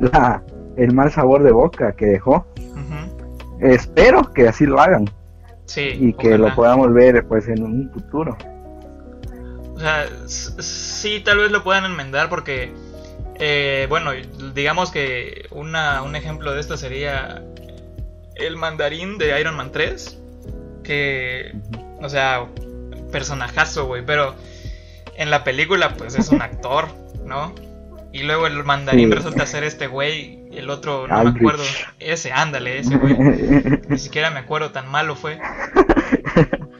la, 0.00 0.42
el 0.76 0.94
mal 0.94 1.10
sabor 1.10 1.42
de 1.42 1.52
boca 1.52 1.92
que 1.92 2.06
dejó. 2.06 2.46
Espero 3.60 4.32
que 4.32 4.46
así 4.46 4.66
lo 4.66 4.80
hagan. 4.80 5.10
Sí, 5.64 5.90
y 6.00 6.12
que 6.14 6.38
lo 6.38 6.54
podamos 6.54 6.92
ver 6.94 7.26
pues 7.26 7.48
en 7.48 7.62
un 7.62 7.90
futuro. 7.92 8.36
O 9.74 9.80
sea, 9.80 10.06
sí, 10.26 11.20
tal 11.24 11.38
vez 11.38 11.50
lo 11.50 11.62
puedan 11.62 11.84
enmendar 11.84 12.28
porque, 12.28 12.72
eh, 13.34 13.86
bueno, 13.88 14.12
digamos 14.54 14.90
que 14.90 15.46
una, 15.50 16.02
un 16.02 16.16
ejemplo 16.16 16.52
de 16.52 16.60
esto 16.60 16.76
sería 16.76 17.44
el 18.34 18.56
mandarín 18.56 19.18
de 19.18 19.38
Iron 19.40 19.56
Man 19.56 19.70
3, 19.70 20.18
que, 20.82 21.52
o 22.00 22.08
sea, 22.08 22.46
personajazo, 23.10 23.86
güey, 23.86 24.04
pero 24.04 24.34
en 25.16 25.30
la 25.30 25.44
película 25.44 25.94
pues 25.94 26.14
es 26.14 26.28
un 26.28 26.42
actor, 26.42 26.88
¿no? 27.24 27.54
Y 28.12 28.22
luego 28.22 28.46
el 28.46 28.64
mandarín 28.64 29.10
resulta 29.10 29.44
ser 29.46 29.64
este 29.64 29.86
güey, 29.86 30.48
el 30.52 30.70
otro 30.70 31.06
no 31.06 31.24
me 31.24 31.30
acuerdo, 31.30 31.62
ese, 31.98 32.32
ándale, 32.32 32.78
ese 32.78 32.96
güey. 32.96 33.16
Ni 33.88 33.98
siquiera 33.98 34.30
me 34.30 34.38
acuerdo, 34.38 34.70
tan 34.70 34.88
malo 34.88 35.14
fue. 35.14 35.38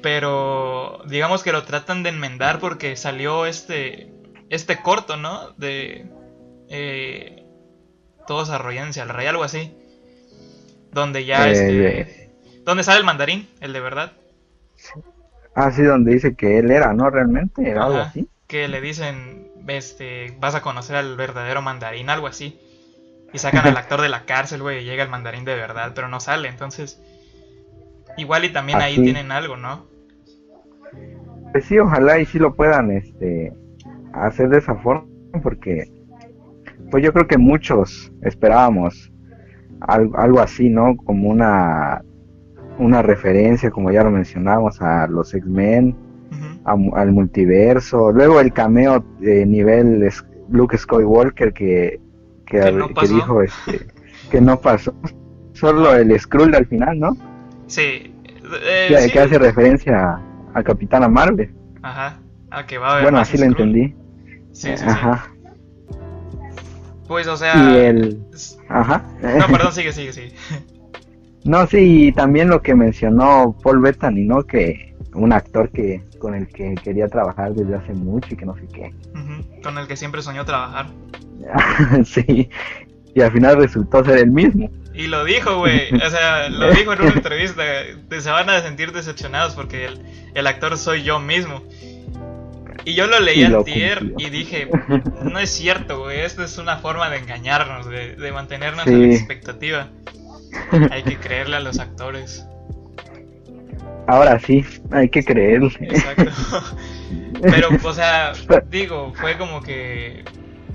Pero 0.00 1.02
digamos 1.06 1.42
que 1.42 1.52
lo 1.52 1.64
tratan 1.64 2.02
de 2.02 2.10
enmendar 2.10 2.60
porque 2.60 2.96
salió 2.96 3.44
este 3.44 4.10
este 4.48 4.80
corto, 4.80 5.16
¿no? 5.16 5.50
De 5.58 6.06
eh, 6.70 7.44
todos 8.26 8.50
arrollándose 8.50 9.00
al 9.00 9.10
rey, 9.10 9.26
algo 9.26 9.44
así. 9.44 9.74
Donde 10.92 11.24
ya 11.24 11.48
eh, 11.48 11.52
este... 11.52 12.30
¿Dónde 12.64 12.84
sale 12.84 12.98
el 12.98 13.04
mandarín? 13.04 13.48
El 13.60 13.72
de 13.72 13.80
verdad. 13.80 14.12
Ah, 15.60 15.72
sí, 15.72 15.82
donde 15.82 16.12
dice 16.12 16.36
que 16.36 16.60
él 16.60 16.70
era, 16.70 16.94
¿no? 16.94 17.10
Realmente, 17.10 17.72
algo 17.72 17.98
así. 17.98 18.28
Que 18.46 18.68
le 18.68 18.80
dicen, 18.80 19.50
este, 19.66 20.36
vas 20.38 20.54
a 20.54 20.62
conocer 20.62 20.94
al 20.94 21.16
verdadero 21.16 21.62
mandarín, 21.62 22.10
algo 22.10 22.28
así. 22.28 22.60
Y 23.32 23.38
sacan 23.38 23.66
al 23.66 23.76
actor 23.76 24.00
de 24.00 24.08
la 24.08 24.24
cárcel, 24.24 24.62
güey, 24.62 24.82
y 24.82 24.84
llega 24.84 25.02
el 25.02 25.10
mandarín 25.10 25.44
de 25.44 25.56
verdad, 25.56 25.92
pero 25.96 26.08
no 26.08 26.20
sale, 26.20 26.48
entonces... 26.48 27.02
Igual 28.16 28.44
y 28.44 28.52
también 28.52 28.80
ahí 28.80 29.02
tienen 29.02 29.32
algo, 29.32 29.56
¿no? 29.56 29.86
Pues 31.50 31.64
sí, 31.64 31.76
ojalá 31.78 32.20
y 32.20 32.24
sí 32.24 32.38
lo 32.38 32.54
puedan, 32.54 32.92
este, 32.92 33.52
hacer 34.12 34.50
de 34.50 34.58
esa 34.58 34.76
forma, 34.76 35.08
porque, 35.42 35.90
pues 36.92 37.02
yo 37.02 37.12
creo 37.12 37.26
que 37.26 37.38
muchos 37.38 38.12
esperábamos 38.22 39.12
algo, 39.80 40.16
algo 40.18 40.40
así, 40.40 40.68
¿no? 40.68 40.96
Como 40.96 41.28
una, 41.28 42.02
una 42.78 43.02
referencia, 43.02 43.70
como 43.70 43.90
ya 43.90 44.04
lo 44.04 44.10
mencionamos, 44.10 44.80
a 44.80 45.06
los 45.06 45.34
X-Men, 45.34 45.96
al 46.64 47.12
multiverso. 47.12 48.12
Luego 48.12 48.40
el 48.40 48.52
cameo 48.52 49.04
de 49.18 49.46
nivel 49.46 50.08
Luke 50.50 50.76
Skywalker 50.76 51.52
que, 51.52 52.00
que, 52.46 52.72
dijo 53.08 53.42
este, 53.42 53.86
que 54.30 54.40
no 54.40 54.60
pasó. 54.60 54.94
Solo 55.52 55.94
el 55.94 56.18
Skrull 56.18 56.54
al 56.54 56.66
final, 56.66 56.98
¿no? 56.98 57.16
Sí. 57.66 58.14
Eh, 58.62 59.10
que, 59.12 59.20
hace 59.20 59.38
referencia 59.38 60.20
a, 60.54 60.62
Capitana 60.62 61.08
Marvel. 61.08 61.52
Ajá. 61.82 62.20
A 62.50 62.66
que 62.66 62.78
va 62.78 62.98
a 62.98 63.02
Bueno, 63.02 63.18
así 63.18 63.36
lo 63.36 63.44
entendí. 63.44 63.94
Sí, 64.52 64.70
sí, 64.76 64.84
Ajá. 64.86 65.30
Pues, 67.06 67.26
o 67.26 67.36
sea. 67.36 67.54
Y 67.56 67.76
el. 67.76 68.22
Ajá. 68.68 69.04
No, 69.20 69.46
perdón, 69.46 69.72
sigue, 69.72 69.92
sigue, 69.92 70.12
sigue. 70.12 70.32
No, 71.44 71.66
sí, 71.66 72.08
y 72.08 72.12
también 72.12 72.48
lo 72.48 72.62
que 72.62 72.74
mencionó 72.74 73.56
Paul 73.62 73.80
Bettany, 73.80 74.24
¿no? 74.24 74.44
Que 74.44 74.94
un 75.14 75.32
actor 75.32 75.70
que 75.70 76.02
con 76.18 76.34
el 76.34 76.48
que 76.48 76.74
quería 76.82 77.08
trabajar 77.08 77.54
desde 77.54 77.74
hace 77.74 77.92
mucho 77.94 78.28
y 78.34 78.36
que 78.36 78.44
no 78.44 78.54
sé 78.56 78.66
qué. 78.72 78.92
Con 79.62 79.78
el 79.78 79.86
que 79.86 79.96
siempre 79.96 80.22
soñó 80.22 80.44
trabajar. 80.44 80.86
sí, 82.04 82.48
y 83.14 83.20
al 83.20 83.32
final 83.32 83.56
resultó 83.56 84.04
ser 84.04 84.18
el 84.18 84.30
mismo. 84.30 84.70
Y 84.94 85.06
lo 85.06 85.24
dijo, 85.24 85.58
güey, 85.58 85.94
o 85.94 86.10
sea, 86.10 86.48
lo 86.48 86.70
dijo 86.74 86.92
en 86.92 87.02
una 87.02 87.12
entrevista, 87.12 87.62
se 88.18 88.30
van 88.30 88.50
a 88.50 88.60
sentir 88.60 88.92
decepcionados 88.92 89.54
porque 89.54 89.86
el, 89.86 90.00
el 90.34 90.46
actor 90.46 90.76
soy 90.76 91.02
yo 91.02 91.20
mismo. 91.20 91.62
Y 92.84 92.94
yo 92.94 93.06
lo 93.06 93.20
leí 93.20 93.44
al 93.44 93.64
tier 93.64 94.14
y 94.16 94.30
dije, 94.30 94.68
no 95.22 95.38
es 95.38 95.50
cierto, 95.50 96.00
güey, 96.00 96.20
esto 96.20 96.42
es 96.42 96.58
una 96.58 96.78
forma 96.78 97.10
de 97.10 97.18
engañarnos, 97.18 97.86
de, 97.86 98.16
de 98.16 98.32
mantenernos 98.32 98.86
en 98.86 99.08
la 99.08 99.14
expectativa. 99.14 99.88
Hay 100.90 101.02
que 101.02 101.18
creerle 101.18 101.56
a 101.56 101.60
los 101.60 101.78
actores. 101.78 102.46
Ahora 104.06 104.38
sí, 104.38 104.64
hay 104.90 105.08
que 105.08 105.22
creerle. 105.22 105.70
Exacto. 105.80 106.30
Pero, 107.42 107.68
o 107.82 107.92
sea, 107.92 108.32
digo, 108.70 109.12
fue 109.14 109.36
como 109.38 109.60
que 109.62 110.24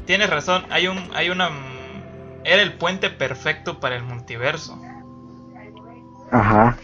tienes 0.06 0.30
razón, 0.30 0.64
hay 0.70 0.88
un 0.88 0.98
hay 1.14 1.30
una 1.30 1.50
era 2.44 2.62
el 2.62 2.74
puente 2.74 3.10
perfecto 3.10 3.80
para 3.80 3.96
el 3.96 4.04
multiverso. 4.04 4.80
Ajá. 6.32 6.78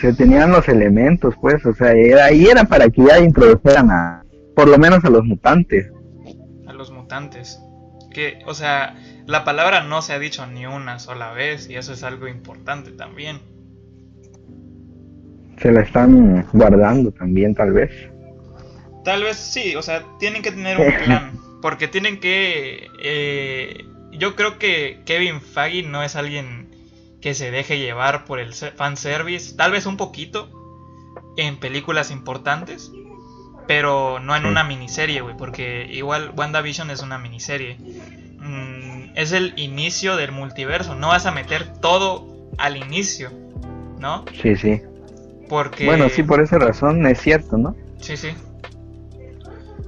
Se 0.00 0.12
tenían 0.12 0.52
los 0.52 0.68
elementos, 0.68 1.34
pues, 1.40 1.64
o 1.64 1.72
sea, 1.72 1.92
era, 1.92 2.26
ahí 2.26 2.46
era 2.46 2.64
para 2.64 2.88
que 2.90 3.04
ya 3.04 3.18
introdujeran 3.18 3.90
a 3.90 4.22
por 4.54 4.68
lo 4.68 4.78
menos 4.78 5.04
a 5.04 5.10
los 5.10 5.24
mutantes. 5.24 5.90
A 6.66 6.72
los 6.72 6.90
mutantes. 6.90 7.60
Que, 8.10 8.38
o 8.46 8.54
sea, 8.54 8.96
la 9.26 9.44
palabra 9.44 9.82
no 9.82 10.02
se 10.02 10.12
ha 10.12 10.18
dicho 10.18 10.46
ni 10.46 10.66
una 10.66 10.98
sola 10.98 11.32
vez 11.32 11.68
y 11.68 11.76
eso 11.76 11.92
es 11.92 12.02
algo 12.02 12.28
importante 12.28 12.92
también. 12.92 13.40
Se 15.58 15.72
la 15.72 15.80
están 15.80 16.46
guardando 16.52 17.10
también, 17.10 17.54
tal 17.54 17.72
vez. 17.72 17.90
Tal 19.04 19.22
vez 19.22 19.36
sí, 19.36 19.74
o 19.74 19.82
sea, 19.82 20.04
tienen 20.18 20.42
que 20.42 20.52
tener 20.52 20.78
un 20.78 20.92
plan. 21.04 21.32
Porque 21.62 21.88
tienen 21.88 22.20
que... 22.20 22.88
Eh, 23.02 23.84
yo 24.12 24.36
creo 24.36 24.58
que 24.58 25.00
Kevin 25.06 25.40
Feige 25.40 25.88
no 25.88 26.02
es 26.02 26.14
alguien 26.14 26.68
que 27.20 27.34
se 27.34 27.50
deje 27.50 27.78
llevar 27.78 28.24
por 28.24 28.38
el 28.38 28.52
fanservice. 28.54 29.56
Tal 29.56 29.72
vez 29.72 29.86
un 29.86 29.96
poquito 29.96 30.50
en 31.36 31.56
películas 31.56 32.10
importantes. 32.10 32.92
Pero 33.66 34.20
no 34.20 34.36
en 34.36 34.46
una 34.46 34.62
miniserie, 34.62 35.22
güey. 35.22 35.36
Porque 35.36 35.88
igual 35.90 36.32
WandaVision 36.36 36.90
es 36.90 37.00
una 37.00 37.18
miniserie. 37.18 37.78
Mm, 38.38 38.75
es 39.16 39.32
el 39.32 39.54
inicio 39.56 40.16
del 40.16 40.30
multiverso. 40.30 40.94
No 40.94 41.08
vas 41.08 41.26
a 41.26 41.32
meter 41.32 41.66
todo 41.80 42.26
al 42.58 42.76
inicio, 42.76 43.30
¿no? 43.98 44.24
Sí, 44.40 44.54
sí. 44.56 44.82
Porque... 45.48 45.86
Bueno, 45.86 46.08
sí, 46.08 46.22
por 46.22 46.40
esa 46.40 46.58
razón 46.58 47.04
es 47.06 47.20
cierto, 47.20 47.56
¿no? 47.56 47.74
Sí, 48.00 48.16
sí. 48.16 48.28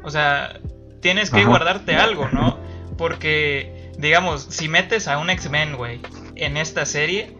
O 0.03 0.11
sea, 0.11 0.59
tienes 1.01 1.31
que 1.31 1.45
guardarte 1.45 1.95
algo, 1.95 2.29
¿no? 2.33 2.59
Porque, 2.97 3.93
digamos, 3.99 4.47
si 4.49 4.69
metes 4.69 5.07
a 5.09 5.19
un 5.19 5.29
X-Men, 5.31 5.77
güey, 5.77 6.01
en 6.35 6.57
esta 6.57 6.87
serie, 6.87 7.37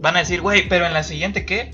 van 0.00 0.16
a 0.16 0.20
decir, 0.20 0.42
güey, 0.42 0.68
pero 0.68 0.84
en 0.84 0.92
la 0.92 1.02
siguiente, 1.02 1.46
¿qué? 1.46 1.70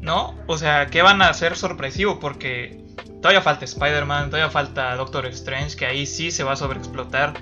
¿No? 0.00 0.38
O 0.46 0.56
sea, 0.56 0.86
¿qué 0.86 1.02
van 1.02 1.20
a 1.20 1.28
hacer 1.28 1.56
sorpresivo? 1.56 2.20
Porque 2.20 2.84
todavía 3.20 3.40
falta 3.42 3.64
Spider-Man, 3.64 4.30
todavía 4.30 4.50
falta 4.50 4.94
Doctor 4.94 5.26
Strange, 5.26 5.76
que 5.76 5.86
ahí 5.86 6.06
sí 6.06 6.30
se 6.30 6.44
va 6.44 6.52
a 6.52 6.56
sobreexplotar 6.56 7.34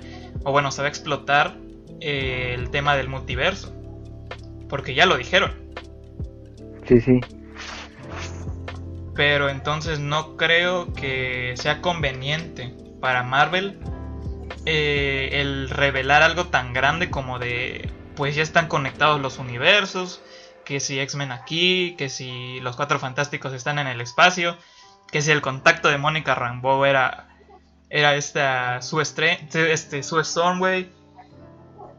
o 0.43 0.51
bueno, 0.51 0.71
se 0.71 0.81
va 0.81 0.87
a 0.87 0.89
explotar 0.89 1.57
eh, 2.01 2.53
el 2.55 2.69
tema 2.69 2.95
del 2.95 3.07
multiverso. 3.07 3.73
Porque 4.69 4.93
ya 4.93 5.05
lo 5.05 5.17
dijeron. 5.17 5.53
Sí, 6.87 6.99
sí. 7.01 7.19
Pero 9.15 9.49
entonces 9.49 9.99
no 9.99 10.37
creo 10.37 10.91
que 10.93 11.53
sea 11.55 11.81
conveniente 11.81 12.73
para 12.99 13.23
Marvel 13.23 13.79
eh, 14.65 15.29
el 15.33 15.69
revelar 15.69 16.23
algo 16.23 16.47
tan 16.47 16.73
grande 16.73 17.09
como 17.09 17.37
de 17.37 17.89
pues 18.15 18.35
ya 18.35 18.43
están 18.43 18.67
conectados 18.67 19.19
los 19.19 19.39
universos, 19.39 20.21
que 20.65 20.79
si 20.79 20.99
X-Men 20.99 21.31
aquí, 21.31 21.95
que 21.97 22.09
si 22.09 22.59
los 22.61 22.75
Cuatro 22.75 22.99
Fantásticos 22.99 23.53
están 23.53 23.79
en 23.79 23.87
el 23.87 24.01
espacio, 24.01 24.57
que 25.11 25.21
si 25.21 25.31
el 25.31 25.41
contacto 25.41 25.89
de 25.89 25.97
Mónica 25.97 26.35
Rambeau 26.35 26.85
era 26.85 27.32
era 27.93 28.15
esta 28.15 28.81
su 28.81 28.99
este 28.99 30.01
su 30.01 30.23
Stormway 30.23 30.89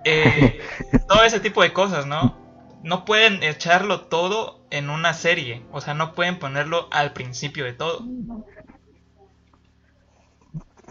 eh, 0.05 0.59
todo 1.09 1.23
ese 1.25 1.39
tipo 1.39 1.63
de 1.63 1.73
cosas, 1.73 2.05
¿no? 2.05 2.37
No 2.83 3.05
pueden 3.05 3.43
echarlo 3.45 4.03
todo 4.03 4.61
en 4.71 4.91
una 4.91 5.15
serie, 5.15 5.63
o 5.71 5.81
sea, 5.81 5.95
no 5.95 6.13
pueden 6.15 6.39
ponerlo 6.39 6.89
al 6.91 7.13
principio 7.13 7.65
de 7.65 7.75
todo. 7.75 8.05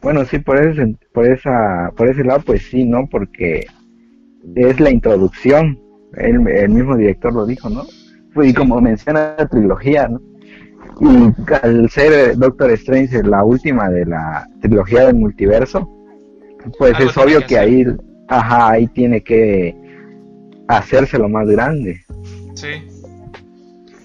Bueno, 0.02 0.26
sí, 0.26 0.40
por 0.40 0.58
ese, 0.58 0.96
por 1.14 1.28
esa, 1.28 1.92
por 1.96 2.08
ese 2.08 2.24
lado, 2.24 2.42
pues 2.46 2.64
sí, 2.64 2.86
¿no? 2.86 3.06
Porque 3.08 3.68
es 4.56 4.80
la 4.80 4.90
introducción, 4.90 5.80
el, 6.16 6.48
el 6.48 6.70
mismo 6.70 6.96
director 6.96 7.34
lo 7.34 7.46
dijo, 7.46 7.70
¿no? 7.70 7.84
Y 8.42 8.54
como 8.54 8.80
menciona 8.82 9.36
la 9.38 9.48
trilogía, 9.48 10.08
¿no? 10.08 10.20
Y 11.00 11.54
al 11.64 11.90
ser 11.90 12.38
Doctor 12.38 12.72
Strange 12.72 13.24
la 13.24 13.44
última 13.44 13.90
de 13.90 14.06
la 14.06 14.48
trilogía 14.62 15.06
del 15.06 15.16
multiverso, 15.16 15.90
pues 16.78 17.00
es 17.00 17.18
obvio 17.18 17.46
que, 17.46 17.58
ahí, 17.58 17.86
ajá, 18.30 18.72
ahí 18.72 18.88
tiene 18.88 19.22
que 19.22 19.76
hacerse 20.68 21.18
lo 21.18 21.30
más 21.30 21.48
grande. 21.48 22.04
Sí. 22.56 22.88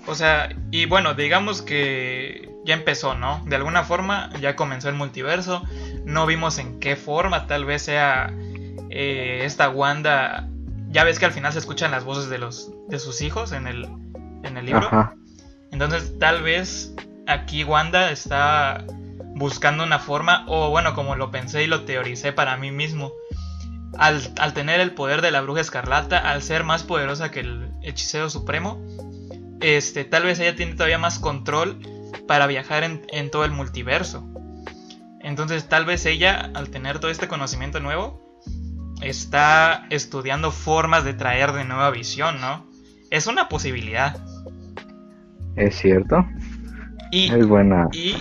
O 0.07 0.15
sea, 0.15 0.49
y 0.71 0.87
bueno, 0.87 1.15
digamos 1.15 1.63
que 1.63 2.49
ya 2.65 2.75
empezó, 2.75 3.15
¿no? 3.15 3.45
De 3.47 3.57
alguna 3.57 3.85
forma 3.85 4.31
ya 4.41 4.57
comenzó 4.57 4.89
el 4.89 4.95
multiverso. 4.95 5.63
No 6.05 6.27
vimos 6.27 6.59
en 6.59 6.81
qué 6.81 6.97
forma, 6.97 7.47
tal 7.47 7.65
vez 7.65 7.83
sea 7.83 8.33
eh, 8.91 9.41
esta 9.45 9.69
Wanda. 9.69 10.49
Ya 10.91 11.05
ves 11.05 11.19
que 11.19 11.27
al 11.27 11.33
final 11.33 11.53
se 11.53 11.59
escuchan 11.59 11.91
las 11.91 12.05
voces 12.05 12.31
de 12.31 12.39
los 12.39 12.73
de 12.89 12.99
sus 12.99 13.21
hijos 13.21 13.53
en 13.53 13.67
el, 13.67 13.87
en 14.43 14.57
el 14.57 14.65
libro. 14.65 14.87
Ajá. 14.87 15.15
Entonces 15.81 16.19
tal 16.19 16.43
vez 16.43 16.93
aquí 17.29 17.63
Wanda 17.63 18.11
está 18.11 18.85
buscando 19.37 19.85
una 19.85 20.01
forma, 20.01 20.45
o 20.49 20.71
bueno, 20.71 20.93
como 20.93 21.15
lo 21.15 21.31
pensé 21.31 21.63
y 21.63 21.69
lo 21.69 21.85
teoricé 21.85 22.33
para 22.33 22.57
mí 22.57 22.73
mismo, 22.73 23.13
al, 23.97 24.35
tener 24.55 24.81
el 24.81 24.95
poder 24.95 25.23
de 25.23 25.31
la 25.31 25.41
bruja 25.41 25.61
escarlata, 25.61 26.19
al 26.19 26.43
ser 26.43 26.65
más 26.65 26.83
poderosa 26.83 27.31
que 27.31 27.39
el 27.39 27.71
hechicero 27.81 28.29
supremo, 28.29 28.85
este, 29.61 30.05
tal 30.05 30.25
vez 30.25 30.41
ella 30.41 30.57
tiene 30.57 30.75
todavía 30.75 30.99
más 30.99 31.21
control 31.21 31.79
para 32.27 32.49
viajar 32.49 32.83
en, 32.83 33.07
en 33.13 33.31
todo 33.31 33.45
el 33.45 33.53
multiverso. 33.53 34.27
Entonces 35.21 35.69
tal 35.69 35.85
vez 35.85 36.07
ella, 36.07 36.51
al 36.55 36.71
tener 36.71 36.99
todo 36.99 37.13
este 37.13 37.29
conocimiento 37.29 37.79
nuevo, 37.79 38.21
está 39.01 39.87
estudiando 39.91 40.51
formas 40.51 41.05
de 41.05 41.15
traer 41.15 41.53
de 41.53 41.65
nueva 41.65 41.93
visión, 41.93 42.41
¿no? 42.41 42.67
Es 43.11 43.29
una 43.29 43.49
posibilidad. 43.49 44.21
Es 45.59 45.77
cierto. 45.77 46.25
Y, 47.11 47.33
es 47.33 47.47
buena. 47.47 47.89
Y, 47.93 48.15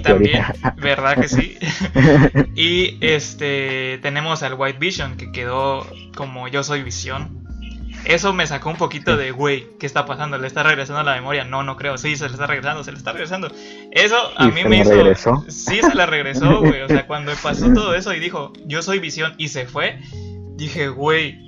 también, 0.00 0.44
¿verdad 0.76 1.16
que 1.16 1.28
sí? 1.28 1.58
y 2.56 2.98
este 3.00 3.98
tenemos 4.02 4.42
al 4.42 4.54
White 4.54 4.78
Vision 4.78 5.16
que 5.16 5.30
quedó 5.30 5.86
como 6.16 6.48
yo 6.48 6.64
soy 6.64 6.82
visión. 6.82 7.40
Eso 8.04 8.32
me 8.32 8.48
sacó 8.48 8.70
un 8.70 8.76
poquito 8.76 9.16
de, 9.16 9.30
güey, 9.30 9.68
¿qué 9.78 9.86
está 9.86 10.06
pasando? 10.06 10.36
¿Le 10.36 10.48
está 10.48 10.64
regresando 10.64 11.04
la 11.04 11.14
memoria? 11.14 11.44
No, 11.44 11.62
no 11.62 11.76
creo. 11.76 11.96
Sí, 11.98 12.16
se 12.16 12.26
le 12.26 12.32
está 12.32 12.48
regresando, 12.48 12.82
se 12.82 12.90
le 12.90 12.98
está 12.98 13.12
regresando. 13.12 13.48
Eso 13.92 14.16
a 14.36 14.48
mí 14.48 14.64
me 14.64 14.78
hizo. 14.78 14.90
Regresó? 14.90 15.44
Sí, 15.46 15.80
se 15.80 15.94
la 15.94 16.06
regresó, 16.06 16.60
güey. 16.60 16.82
O 16.82 16.88
sea, 16.88 17.06
cuando 17.06 17.32
pasó 17.40 17.72
todo 17.72 17.94
eso 17.94 18.12
y 18.12 18.18
dijo, 18.18 18.52
yo 18.66 18.82
soy 18.82 18.98
visión 18.98 19.34
y 19.38 19.48
se 19.48 19.66
fue, 19.66 20.00
dije, 20.56 20.88
güey, 20.88 21.38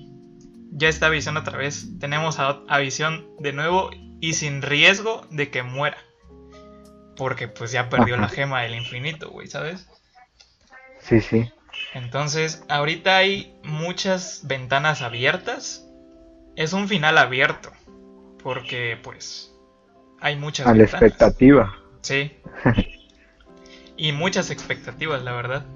ya 0.70 0.88
está 0.88 1.08
visión 1.08 1.36
otra 1.36 1.58
vez. 1.58 1.88
Tenemos 1.98 2.38
a, 2.38 2.60
a 2.68 2.78
visión 2.78 3.26
de 3.40 3.52
nuevo 3.52 3.90
y 4.24 4.32
sin 4.32 4.62
riesgo 4.62 5.26
de 5.28 5.50
que 5.50 5.62
muera. 5.62 5.98
Porque 7.14 7.46
pues 7.46 7.72
ya 7.72 7.90
perdió 7.90 8.16
la 8.16 8.30
gema 8.30 8.62
del 8.62 8.74
infinito, 8.74 9.28
güey, 9.30 9.48
¿sabes? 9.48 9.86
Sí, 11.00 11.20
sí. 11.20 11.52
Entonces, 11.92 12.64
ahorita 12.70 13.18
hay 13.18 13.54
muchas 13.64 14.40
ventanas 14.44 15.02
abiertas. 15.02 15.86
Es 16.56 16.72
un 16.72 16.88
final 16.88 17.18
abierto. 17.18 17.70
Porque 18.42 18.98
pues 19.02 19.54
hay 20.20 20.36
muchas... 20.36 20.68
A 20.68 20.74
la 20.74 20.84
expectativa. 20.84 21.76
Sí. 22.00 22.32
y 23.98 24.12
muchas 24.12 24.50
expectativas, 24.50 25.22
la 25.22 25.32
verdad. 25.32 25.66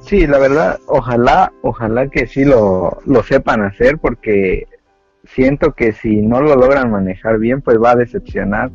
Sí, 0.00 0.26
la 0.26 0.38
verdad, 0.38 0.78
ojalá, 0.86 1.54
ojalá 1.62 2.06
que 2.08 2.26
sí 2.26 2.44
lo, 2.44 2.98
lo 3.06 3.22
sepan 3.22 3.62
hacer 3.62 3.96
porque 3.96 4.66
siento 5.28 5.72
que 5.74 5.92
si 5.92 6.22
no 6.22 6.40
lo 6.40 6.56
logran 6.56 6.90
manejar 6.90 7.38
bien, 7.38 7.60
pues 7.62 7.78
va 7.82 7.92
a 7.92 7.96
decepcionar 7.96 8.70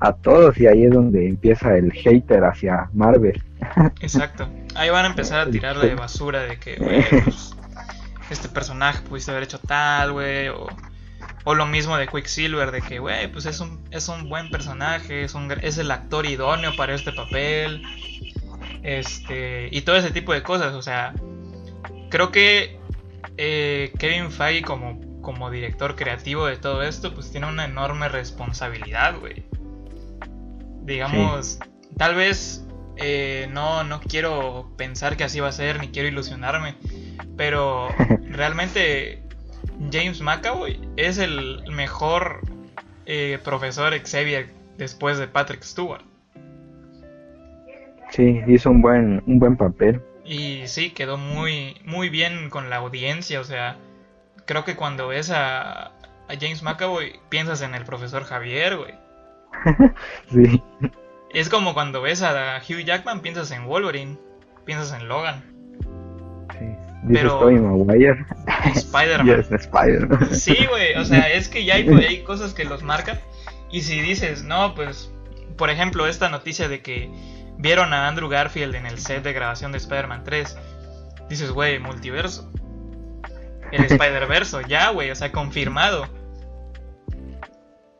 a 0.00 0.12
todos 0.14 0.58
y 0.58 0.66
ahí 0.66 0.84
es 0.84 0.90
donde 0.90 1.28
empieza 1.28 1.76
el 1.76 1.92
hater 1.92 2.44
hacia 2.44 2.88
Marvel. 2.94 3.42
Exacto. 4.00 4.48
Ahí 4.74 4.88
van 4.90 5.04
a 5.04 5.08
empezar 5.08 5.46
a 5.46 5.50
tirarle 5.50 5.88
de 5.88 5.94
basura 5.94 6.42
de 6.42 6.58
que, 6.58 6.76
pues, 6.76 7.54
este 8.30 8.48
personaje 8.48 9.02
pudiste 9.02 9.30
haber 9.30 9.44
hecho 9.44 9.58
tal, 9.58 10.12
güey, 10.12 10.48
o, 10.48 10.68
o, 11.44 11.54
lo 11.54 11.66
mismo 11.66 11.96
de 11.96 12.08
Quicksilver, 12.08 12.70
de 12.70 12.80
que, 12.80 12.98
güey, 12.98 13.30
pues 13.30 13.44
es 13.44 13.60
un, 13.60 13.84
es 13.90 14.08
un 14.08 14.28
buen 14.28 14.50
personaje, 14.50 15.24
es, 15.24 15.34
un, 15.34 15.52
es 15.60 15.76
el 15.76 15.90
actor 15.90 16.24
idóneo 16.24 16.74
para 16.76 16.94
este 16.94 17.12
papel, 17.12 17.82
este, 18.82 19.68
y 19.70 19.82
todo 19.82 19.96
ese 19.96 20.12
tipo 20.12 20.32
de 20.32 20.42
cosas, 20.42 20.72
o 20.74 20.82
sea, 20.82 21.12
creo 22.08 22.30
que 22.30 22.78
eh, 23.36 23.92
Kevin 23.98 24.30
Feige 24.30 24.62
como 24.62 25.09
como 25.20 25.50
director 25.50 25.96
creativo 25.96 26.46
de 26.46 26.56
todo 26.56 26.82
esto, 26.82 27.14
pues 27.14 27.30
tiene 27.30 27.46
una 27.46 27.64
enorme 27.64 28.08
responsabilidad, 28.08 29.18
güey. 29.18 29.44
Digamos, 30.82 31.58
tal 31.96 32.14
vez 32.14 32.66
eh, 32.96 33.48
no, 33.52 33.84
no 33.84 34.00
quiero 34.00 34.70
pensar 34.76 35.16
que 35.16 35.24
así 35.24 35.40
va 35.40 35.48
a 35.48 35.52
ser, 35.52 35.80
ni 35.80 35.88
quiero 35.88 36.08
ilusionarme, 36.08 36.74
pero 37.36 37.88
realmente 38.28 39.22
James 39.92 40.20
McAvoy 40.20 40.80
es 40.96 41.18
el 41.18 41.62
mejor 41.70 42.40
eh, 43.06 43.38
profesor 43.42 43.92
Xavier 43.98 44.50
después 44.76 45.18
de 45.18 45.26
Patrick 45.26 45.62
Stewart. 45.62 46.04
Sí, 48.10 48.40
hizo 48.46 48.70
un 48.70 48.82
buen, 48.82 49.22
un 49.26 49.38
buen 49.38 49.56
papel. 49.56 50.02
Y 50.24 50.66
sí, 50.66 50.90
quedó 50.90 51.16
muy, 51.16 51.76
muy 51.84 52.08
bien 52.08 52.50
con 52.50 52.70
la 52.70 52.76
audiencia, 52.76 53.40
o 53.40 53.44
sea, 53.44 53.78
creo 54.50 54.64
que 54.64 54.74
cuando 54.74 55.06
ves 55.06 55.30
a, 55.30 55.92
James 56.28 56.64
McAvoy 56.64 57.20
piensas 57.28 57.62
en 57.62 57.76
el 57.76 57.84
profesor 57.84 58.24
Javier, 58.24 58.78
güey. 58.78 58.94
sí. 60.28 60.60
Es 61.32 61.48
como 61.48 61.72
cuando 61.72 62.02
ves 62.02 62.22
a 62.22 62.58
Hugh 62.58 62.84
Jackman 62.84 63.20
piensas 63.20 63.52
en 63.52 63.66
Wolverine, 63.66 64.18
piensas 64.64 64.92
en 64.92 65.06
Logan. 65.06 65.44
Sí. 66.58 66.66
Pero 67.12 67.48
Maguire. 67.48 68.26
Spider-Man. 68.74 69.46
Spider 69.52 70.34
sí, 70.34 70.66
güey, 70.68 70.96
o 70.96 71.04
sea, 71.04 71.30
es 71.30 71.48
que 71.48 71.64
ya 71.64 71.76
hay, 71.76 71.88
hay 71.88 72.24
cosas 72.24 72.52
que 72.52 72.64
los 72.64 72.82
marcan. 72.82 73.20
Y 73.70 73.82
si 73.82 74.00
dices, 74.00 74.42
no, 74.42 74.74
pues, 74.74 75.12
por 75.56 75.70
ejemplo, 75.70 76.08
esta 76.08 76.28
noticia 76.28 76.68
de 76.68 76.82
que 76.82 77.08
vieron 77.56 77.92
a 77.92 78.08
Andrew 78.08 78.28
Garfield 78.28 78.74
en 78.74 78.86
el 78.86 78.98
set 78.98 79.22
de 79.22 79.32
grabación 79.32 79.70
de 79.70 79.78
Spider-Man 79.78 80.24
3, 80.24 80.58
dices, 81.28 81.52
güey, 81.52 81.78
multiverso 81.78 82.49
el 83.72 83.84
Spider-Verse, 83.84 84.58
ya, 84.68 84.90
güey, 84.90 85.10
o 85.10 85.14
sea, 85.14 85.32
confirmado. 85.32 86.08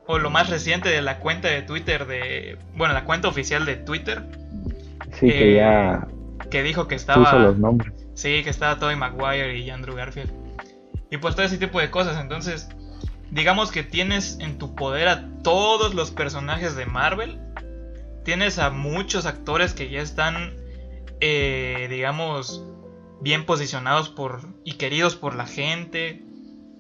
O 0.07 0.19
lo 0.19 0.31
más 0.31 0.51
reciente 0.51 0.89
de 0.89 1.03
la 1.03 1.19
cuenta 1.21 1.49
de 1.49 1.63
Twitter 1.63 2.07
de. 2.07 2.59
Bueno, 2.75 2.95
la 2.95 3.05
cuenta 3.05 3.29
oficial 3.29 3.65
de 3.65 3.77
Twitter. 3.77 4.25
Sí, 5.13 5.29
que 5.29 5.55
ya. 5.55 6.09
Que 6.51 6.63
dijo 6.63 6.89
que 6.89 6.97
estaba. 6.97 7.33
los 7.35 7.59
nombres. 7.59 7.93
Sí, 8.15 8.43
que 8.43 8.51
estaba 8.51 8.79
Tobey 8.79 8.97
Maguire 8.97 9.57
y 9.57 9.71
Andrew 9.71 9.95
Garfield. 9.95 10.33
Y 11.11 11.17
pues 11.19 11.35
todo 11.35 11.47
ese 11.47 11.59
tipo 11.59 11.81
de 11.81 11.91
cosas. 11.91 12.21
Entonces, 12.21 12.69
digamos 13.31 13.71
que 13.71 13.83
tienes 13.83 14.39
en 14.41 14.59
tu 14.59 14.75
poder 14.75 15.09
a 15.09 15.29
todos 15.43 15.95
los 15.95 16.11
personajes 16.11 16.77
de 16.77 16.87
Marvel. 16.87 17.41
Tienes 18.25 18.59
a 18.59 18.71
muchos 18.71 19.27
actores 19.27 19.75
que 19.75 19.91
ya 19.91 20.03
están, 20.03 20.57
eh, 21.21 21.87
digamos, 21.89 22.65
bien 23.21 23.45
posicionados 23.47 24.09
por 24.09 24.41
y 24.65 24.75
queridos 24.75 25.17
por 25.17 25.35
la 25.35 25.47
gente, 25.47 26.25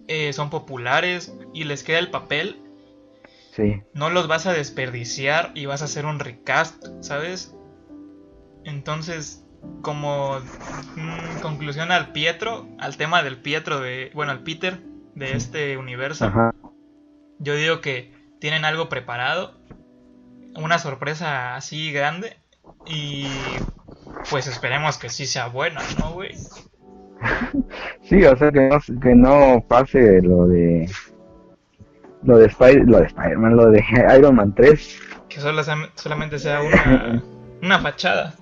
eh, 0.08 0.32
son 0.32 0.50
populares 0.50 1.34
y 1.54 1.64
les 1.64 1.82
queda 1.82 1.98
el 1.98 2.10
papel, 2.10 2.60
sí. 3.52 3.82
no 3.94 4.10
los 4.10 4.26
vas 4.26 4.46
a 4.46 4.52
desperdiciar 4.52 5.52
y 5.54 5.66
vas 5.66 5.82
a 5.82 5.84
hacer 5.84 6.06
un 6.06 6.18
recast, 6.18 6.84
¿sabes? 7.00 7.54
Entonces, 8.64 9.46
como 9.82 10.40
mm, 10.96 11.40
conclusión 11.42 11.92
al 11.92 12.12
Pietro, 12.12 12.68
al 12.78 12.96
tema 12.96 13.22
del 13.22 13.38
Pietro 13.38 13.80
de, 13.80 14.10
bueno, 14.14 14.32
al 14.32 14.42
Peter 14.42 14.82
de 15.14 15.36
este 15.36 15.76
universo, 15.76 16.32
yo 17.38 17.54
digo 17.54 17.80
que 17.80 18.12
tienen 18.40 18.64
algo 18.64 18.88
preparado, 18.88 19.60
una 20.54 20.78
sorpresa 20.78 21.54
así 21.54 21.92
grande 21.92 22.36
y 22.86 23.26
pues 24.28 24.46
esperemos 24.46 24.98
que 24.98 25.08
sí 25.08 25.26
sea 25.26 25.48
buena, 25.48 25.80
¿no, 25.98 26.12
güey? 26.12 26.34
sí, 28.02 28.24
o 28.24 28.36
sea, 28.36 28.50
que 28.50 28.60
no, 28.60 28.78
que 29.00 29.14
no 29.14 29.64
pase 29.66 30.20
lo 30.22 30.46
de 30.46 30.88
lo 32.22 32.38
de 32.38 32.46
Spider 32.46 32.86
lo 32.86 32.98
de 32.98 33.06
Spider-Man, 33.06 33.56
lo 33.56 33.70
de 33.70 33.84
Iron 34.18 34.36
Man 34.36 34.54
3. 34.54 35.00
Que 35.28 35.40
solo, 35.40 35.62
solamente 35.94 36.38
sea 36.38 36.60
una, 36.62 37.22
una 37.62 37.78
fachada. 37.78 38.34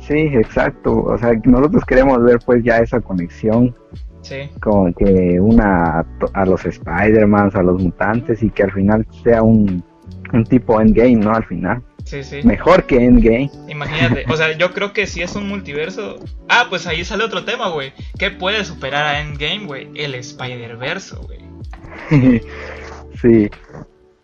Sí, 0.00 0.18
exacto. 0.34 1.04
O 1.04 1.16
sea, 1.16 1.32
nosotros 1.44 1.84
queremos 1.84 2.22
ver 2.22 2.38
pues 2.44 2.62
ya 2.64 2.78
esa 2.78 3.00
conexión. 3.00 3.74
Sí. 4.22 4.50
Como 4.60 4.92
que 4.94 5.40
una 5.40 6.04
a 6.34 6.44
los 6.44 6.64
Spider-Man, 6.64 7.50
a 7.54 7.62
los 7.62 7.82
mutantes 7.82 8.42
y 8.42 8.50
que 8.50 8.64
al 8.64 8.72
final 8.72 9.06
sea 9.24 9.42
un, 9.42 9.82
un 10.32 10.44
tipo 10.44 10.80
endgame, 10.80 11.16
¿no? 11.16 11.32
Al 11.32 11.44
final. 11.44 11.82
Sí, 12.04 12.24
sí. 12.24 12.40
Mejor 12.44 12.84
que 12.84 12.96
Endgame. 12.96 13.50
Imagínate, 13.68 14.24
o 14.30 14.36
sea, 14.36 14.56
yo 14.56 14.72
creo 14.72 14.92
que 14.92 15.06
si 15.06 15.22
es 15.22 15.34
un 15.34 15.48
multiverso. 15.48 16.18
Ah, 16.48 16.66
pues 16.68 16.86
ahí 16.86 17.04
sale 17.04 17.24
otro 17.24 17.44
tema, 17.44 17.68
güey. 17.68 17.92
¿Qué 18.18 18.30
puede 18.30 18.64
superar 18.64 19.06
a 19.06 19.20
Endgame, 19.20 19.66
güey? 19.66 19.88
El 19.94 20.14
Spider-Verse, 20.14 21.16
güey. 21.16 21.40
sí, 23.20 23.48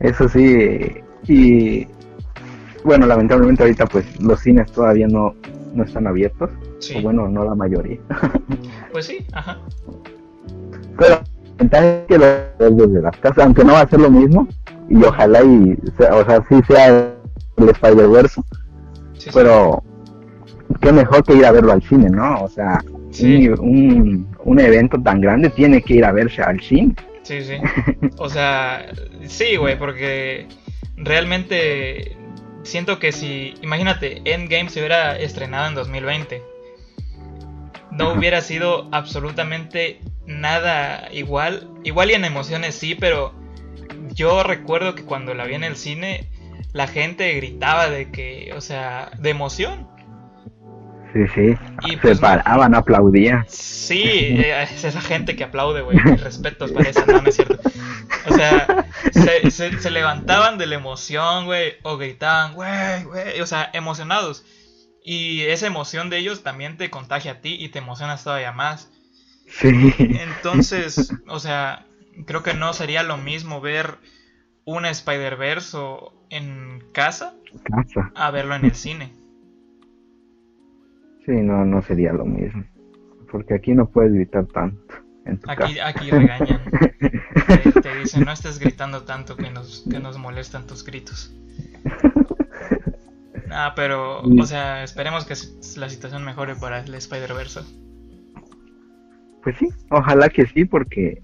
eso 0.00 0.28
sí. 0.28 1.02
Y 1.26 1.86
bueno, 2.84 3.06
lamentablemente 3.06 3.62
ahorita 3.62 3.86
pues 3.86 4.20
los 4.20 4.40
cines 4.40 4.70
todavía 4.72 5.06
no, 5.08 5.34
no 5.74 5.84
están 5.84 6.06
abiertos. 6.06 6.50
O 6.96 7.02
bueno, 7.02 7.28
no 7.28 7.44
la 7.44 7.54
mayoría. 7.54 7.98
pues 8.92 9.06
sí, 9.06 9.26
ajá. 9.32 9.58
Pero 10.96 11.22
la 11.58 12.06
que 12.06 12.18
lo 12.18 12.76
desde 12.76 13.02
las 13.02 13.16
casas, 13.18 13.44
aunque 13.44 13.64
no 13.64 13.72
va 13.72 13.80
a 13.80 13.88
ser 13.88 14.00
lo 14.00 14.10
mismo. 14.10 14.48
Y 14.88 15.02
ojalá 15.04 15.42
y, 15.42 15.76
o 16.10 16.24
sea, 16.24 16.42
sí 16.48 16.54
sea 16.66 17.14
el 17.64 17.70
Spider-Verse. 17.70 18.40
pero 19.32 19.82
qué 20.80 20.92
mejor 20.92 21.24
que 21.24 21.34
ir 21.34 21.46
a 21.46 21.52
verlo 21.52 21.72
al 21.72 21.82
cine, 21.82 22.10
¿no? 22.10 22.42
O 22.42 22.48
sea, 22.48 22.82
un, 23.60 24.28
un, 24.44 24.60
evento 24.60 25.00
tan 25.02 25.20
grande 25.20 25.50
tiene 25.50 25.82
que 25.82 25.94
ir 25.94 26.04
a 26.04 26.12
verse 26.12 26.42
al 26.42 26.60
cine. 26.60 26.94
Sí, 27.22 27.42
sí. 27.42 27.56
O 28.18 28.28
sea, 28.28 28.86
sí, 29.26 29.56
güey, 29.56 29.78
porque 29.78 30.46
realmente 30.96 32.16
siento 32.62 32.98
que 32.98 33.12
si, 33.12 33.54
imagínate, 33.62 34.22
Endgame 34.24 34.70
se 34.70 34.80
hubiera 34.80 35.18
estrenado 35.18 35.68
en 35.68 35.74
2020, 35.74 36.42
no 37.92 38.12
hubiera 38.12 38.40
sido 38.40 38.88
absolutamente 38.92 40.00
nada 40.26 41.08
igual. 41.12 41.68
Igual 41.84 42.10
y 42.10 42.14
en 42.14 42.24
emociones 42.24 42.74
sí, 42.74 42.94
pero 42.94 43.34
yo 44.14 44.42
recuerdo 44.42 44.94
que 44.94 45.04
cuando 45.04 45.34
la 45.34 45.44
vi 45.44 45.54
en 45.54 45.64
el 45.64 45.76
cine, 45.76 46.28
la 46.72 46.86
gente 46.86 47.32
gritaba 47.34 47.88
de 47.88 48.10
que, 48.10 48.52
o 48.54 48.60
sea, 48.60 49.10
de 49.18 49.30
emoción. 49.30 49.88
Sí, 51.12 51.20
sí. 51.34 51.54
Y 51.86 51.92
se 51.92 51.98
pues, 51.98 52.18
paraban, 52.18 52.74
aplaudían. 52.74 53.44
Sí, 53.48 54.02
eh, 54.02 54.62
es 54.62 54.84
esa 54.84 55.00
gente 55.00 55.36
que 55.36 55.44
aplaude, 55.44 55.80
güey. 55.80 55.98
Respetos 55.98 56.70
para 56.72 56.90
esa, 56.90 57.06
no, 57.06 57.22
no 57.22 57.28
es 57.28 57.36
cierto. 57.36 57.58
O 58.28 58.34
sea, 58.34 58.86
se, 59.12 59.90
levantaban 59.90 60.58
de 60.58 60.66
la 60.66 60.74
emoción, 60.74 61.46
güey, 61.46 61.74
o 61.82 61.96
gritaban, 61.96 62.54
güey, 62.54 63.04
güey, 63.04 63.40
o 63.40 63.46
sea, 63.46 63.70
emocionados. 63.72 64.44
Y 65.02 65.42
esa 65.42 65.66
emoción 65.66 66.10
de 66.10 66.18
ellos 66.18 66.42
también 66.42 66.76
te 66.76 66.90
contagia 66.90 67.32
a 67.32 67.40
ti 67.40 67.56
y 67.58 67.70
te 67.70 67.78
emocionas 67.78 68.22
todavía 68.24 68.52
más. 68.52 68.90
Sí. 69.46 69.94
Entonces, 69.98 71.14
o 71.26 71.40
sea, 71.40 71.86
creo 72.26 72.42
que 72.42 72.52
no 72.52 72.74
sería 72.74 73.02
lo 73.02 73.16
mismo 73.16 73.62
ver 73.62 73.96
una 74.66 74.90
Spider-Verse 74.90 75.78
en 76.30 76.82
casa, 76.92 77.34
casa 77.64 78.12
a 78.14 78.30
verlo 78.30 78.54
en 78.54 78.64
el 78.64 78.74
cine. 78.74 79.12
Sí, 81.26 81.32
no, 81.32 81.64
no 81.64 81.82
sería 81.82 82.12
lo 82.12 82.24
mismo. 82.24 82.64
Porque 83.30 83.54
aquí 83.54 83.74
no 83.74 83.86
puedes 83.88 84.12
gritar 84.12 84.46
tanto. 84.46 84.94
En 85.26 85.38
tu 85.38 85.50
aquí, 85.50 85.74
casa. 85.74 85.88
aquí 85.88 86.10
regañan. 86.10 86.60
te, 87.82 87.96
dicen, 87.96 88.24
no 88.24 88.32
estés 88.32 88.58
gritando 88.58 89.02
tanto 89.02 89.36
que 89.36 89.50
nos, 89.50 89.86
que 89.90 89.98
nos 89.98 90.16
molestan 90.16 90.66
tus 90.66 90.84
gritos. 90.84 91.34
Ah, 93.50 93.72
pero, 93.76 94.22
o 94.22 94.46
sea, 94.46 94.82
esperemos 94.84 95.24
que 95.24 95.34
la 95.78 95.88
situación 95.88 96.24
mejore 96.24 96.54
para 96.54 96.80
el 96.80 96.94
Spider-Verse. 96.94 97.60
Pues 99.42 99.56
sí, 99.56 99.68
ojalá 99.90 100.28
que 100.28 100.46
sí, 100.46 100.64
porque 100.64 101.22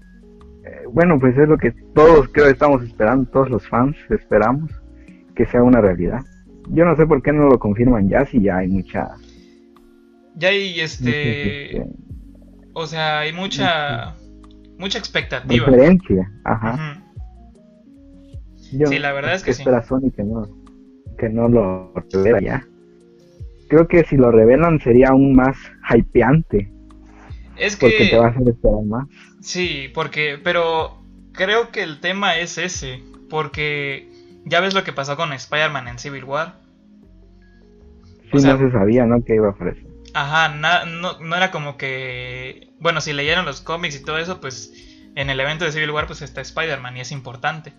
eh, 0.65 0.83
bueno, 0.91 1.19
pues 1.19 1.37
es 1.37 1.47
lo 1.47 1.57
que 1.57 1.71
todos 1.93 2.27
creo 2.29 2.47
estamos 2.47 2.83
esperando, 2.83 3.29
todos 3.29 3.49
los 3.49 3.67
fans 3.67 3.95
esperamos 4.09 4.71
que 5.35 5.45
sea 5.45 5.63
una 5.63 5.81
realidad. 5.81 6.21
Yo 6.69 6.85
no 6.85 6.95
sé 6.95 7.05
por 7.05 7.21
qué 7.21 7.31
no 7.31 7.47
lo 7.47 7.59
confirman 7.59 8.09
ya, 8.09 8.25
si 8.25 8.41
ya 8.41 8.57
hay 8.57 8.67
mucha... 8.67 9.09
Ya 10.35 10.49
hay 10.49 10.79
este... 10.79 11.77
este 11.77 11.89
o 12.73 12.87
sea, 12.87 13.19
hay 13.19 13.33
mucha... 13.33 14.15
Mucha 14.77 14.97
expectativa. 14.97 15.53
Diferencia, 15.53 16.29
ajá. 16.43 17.01
sí, 18.57 18.99
la 18.99 19.13
verdad 19.13 19.35
es 19.35 19.43
que, 19.43 19.53
sí. 19.53 19.61
espera 19.61 19.81
Sony 19.83 20.11
que 20.13 20.23
no, 20.23 20.45
que 21.17 21.29
no 21.29 21.47
lo 21.47 21.93
revela 22.11 22.41
ya. 22.41 22.67
Creo 23.69 23.87
que 23.87 24.03
si 24.03 24.17
lo 24.17 24.31
revelan 24.31 24.81
sería 24.81 25.09
aún 25.09 25.33
más 25.33 25.57
hypeante. 25.89 26.69
Es 27.57 27.77
que... 27.77 27.87
Porque 27.87 28.07
te 28.09 28.17
vas 28.17 28.35
a 28.35 28.39
esperar 28.39 28.83
más. 28.85 29.07
Sí, 29.39 29.89
porque, 29.93 30.37
pero 30.43 30.97
creo 31.31 31.71
que 31.71 31.83
el 31.83 32.01
tema 32.01 32.37
es 32.37 32.57
ese, 32.57 33.01
porque 33.29 34.09
ya 34.45 34.61
ves 34.61 34.73
lo 34.73 34.83
que 34.83 34.93
pasó 34.93 35.17
con 35.17 35.33
Spider-Man 35.33 35.87
en 35.87 35.99
Civil 35.99 36.23
War. 36.23 36.55
Sí, 38.31 38.45
no 38.45 38.57
se 38.57 38.71
sabía, 38.71 39.05
¿no? 39.05 39.23
Que 39.23 39.35
iba 39.35 39.47
a 39.47 39.51
aparecer. 39.51 39.85
Ajá, 40.13 40.49
no, 40.49 41.19
no 41.19 41.35
era 41.35 41.51
como 41.51 41.77
que, 41.77 42.69
bueno, 42.79 43.01
si 43.01 43.11
leyeron 43.11 43.45
los 43.45 43.61
cómics 43.61 43.95
y 43.95 44.03
todo 44.03 44.17
eso, 44.17 44.39
pues 44.39 44.71
en 45.15 45.29
el 45.29 45.39
evento 45.39 45.65
de 45.65 45.71
Civil 45.71 45.91
War 45.91 46.07
pues 46.07 46.21
está 46.21 46.41
Spider-Man 46.41 46.97
y 46.97 47.01
es 47.01 47.11
importante. 47.11 47.73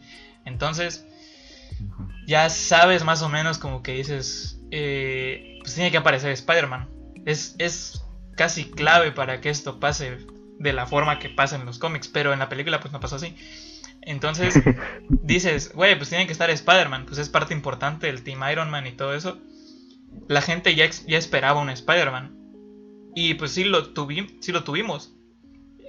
Entonces, 0.45 1.07
ya 2.27 2.49
sabes 2.51 3.05
más 3.05 3.23
o 3.23 3.29
menos 3.29 3.59
como 3.59 3.83
que 3.83 3.93
dices, 3.93 4.61
eh, 4.71 5.59
pues 5.61 5.75
tiene 5.75 5.91
que 5.91 5.99
aparecer 5.99 6.31
Spider-Man. 6.33 6.89
Es, 7.25 7.55
es 7.59 8.05
casi 8.37 8.71
clave 8.71 9.13
para 9.13 9.41
que 9.41 9.51
esto 9.51 9.81
pase 9.81 10.19
de 10.59 10.73
la 10.73 10.87
forma 10.87 11.19
que 11.19 11.29
pasa 11.29 11.57
en 11.57 11.67
los 11.67 11.79
cómics, 11.79 12.09
pero 12.09 12.33
en 12.33 12.39
la 12.39 12.49
película 12.49 12.81
pues 12.81 12.93
no 12.93 13.01
pasó 13.01 13.17
así. 13.17 13.37
Entonces 14.07 14.55
dices, 15.09 15.73
güey, 15.75 15.97
pues 15.97 16.09
tiene 16.09 16.27
que 16.27 16.33
estar 16.33 16.49
Spider-Man, 16.49 17.05
pues 17.05 17.19
es 17.19 17.29
parte 17.29 17.53
importante 17.53 18.07
del 18.07 18.23
Team 18.23 18.41
Iron 18.51 18.71
Man 18.71 18.87
y 18.87 18.93
todo 18.93 19.15
eso. 19.15 19.39
La 20.29 20.41
gente 20.41 20.75
ya, 20.75 20.89
ya 21.07 21.19
esperaba 21.19 21.61
un 21.61 21.69
Spider-Man. 21.69 22.35
Y 23.15 23.35
pues 23.35 23.53
sí 23.53 23.65
lo, 23.65 23.91
tuvi 23.93 24.39
sí 24.41 24.53
lo 24.53 24.65
tuvimos. 24.65 25.13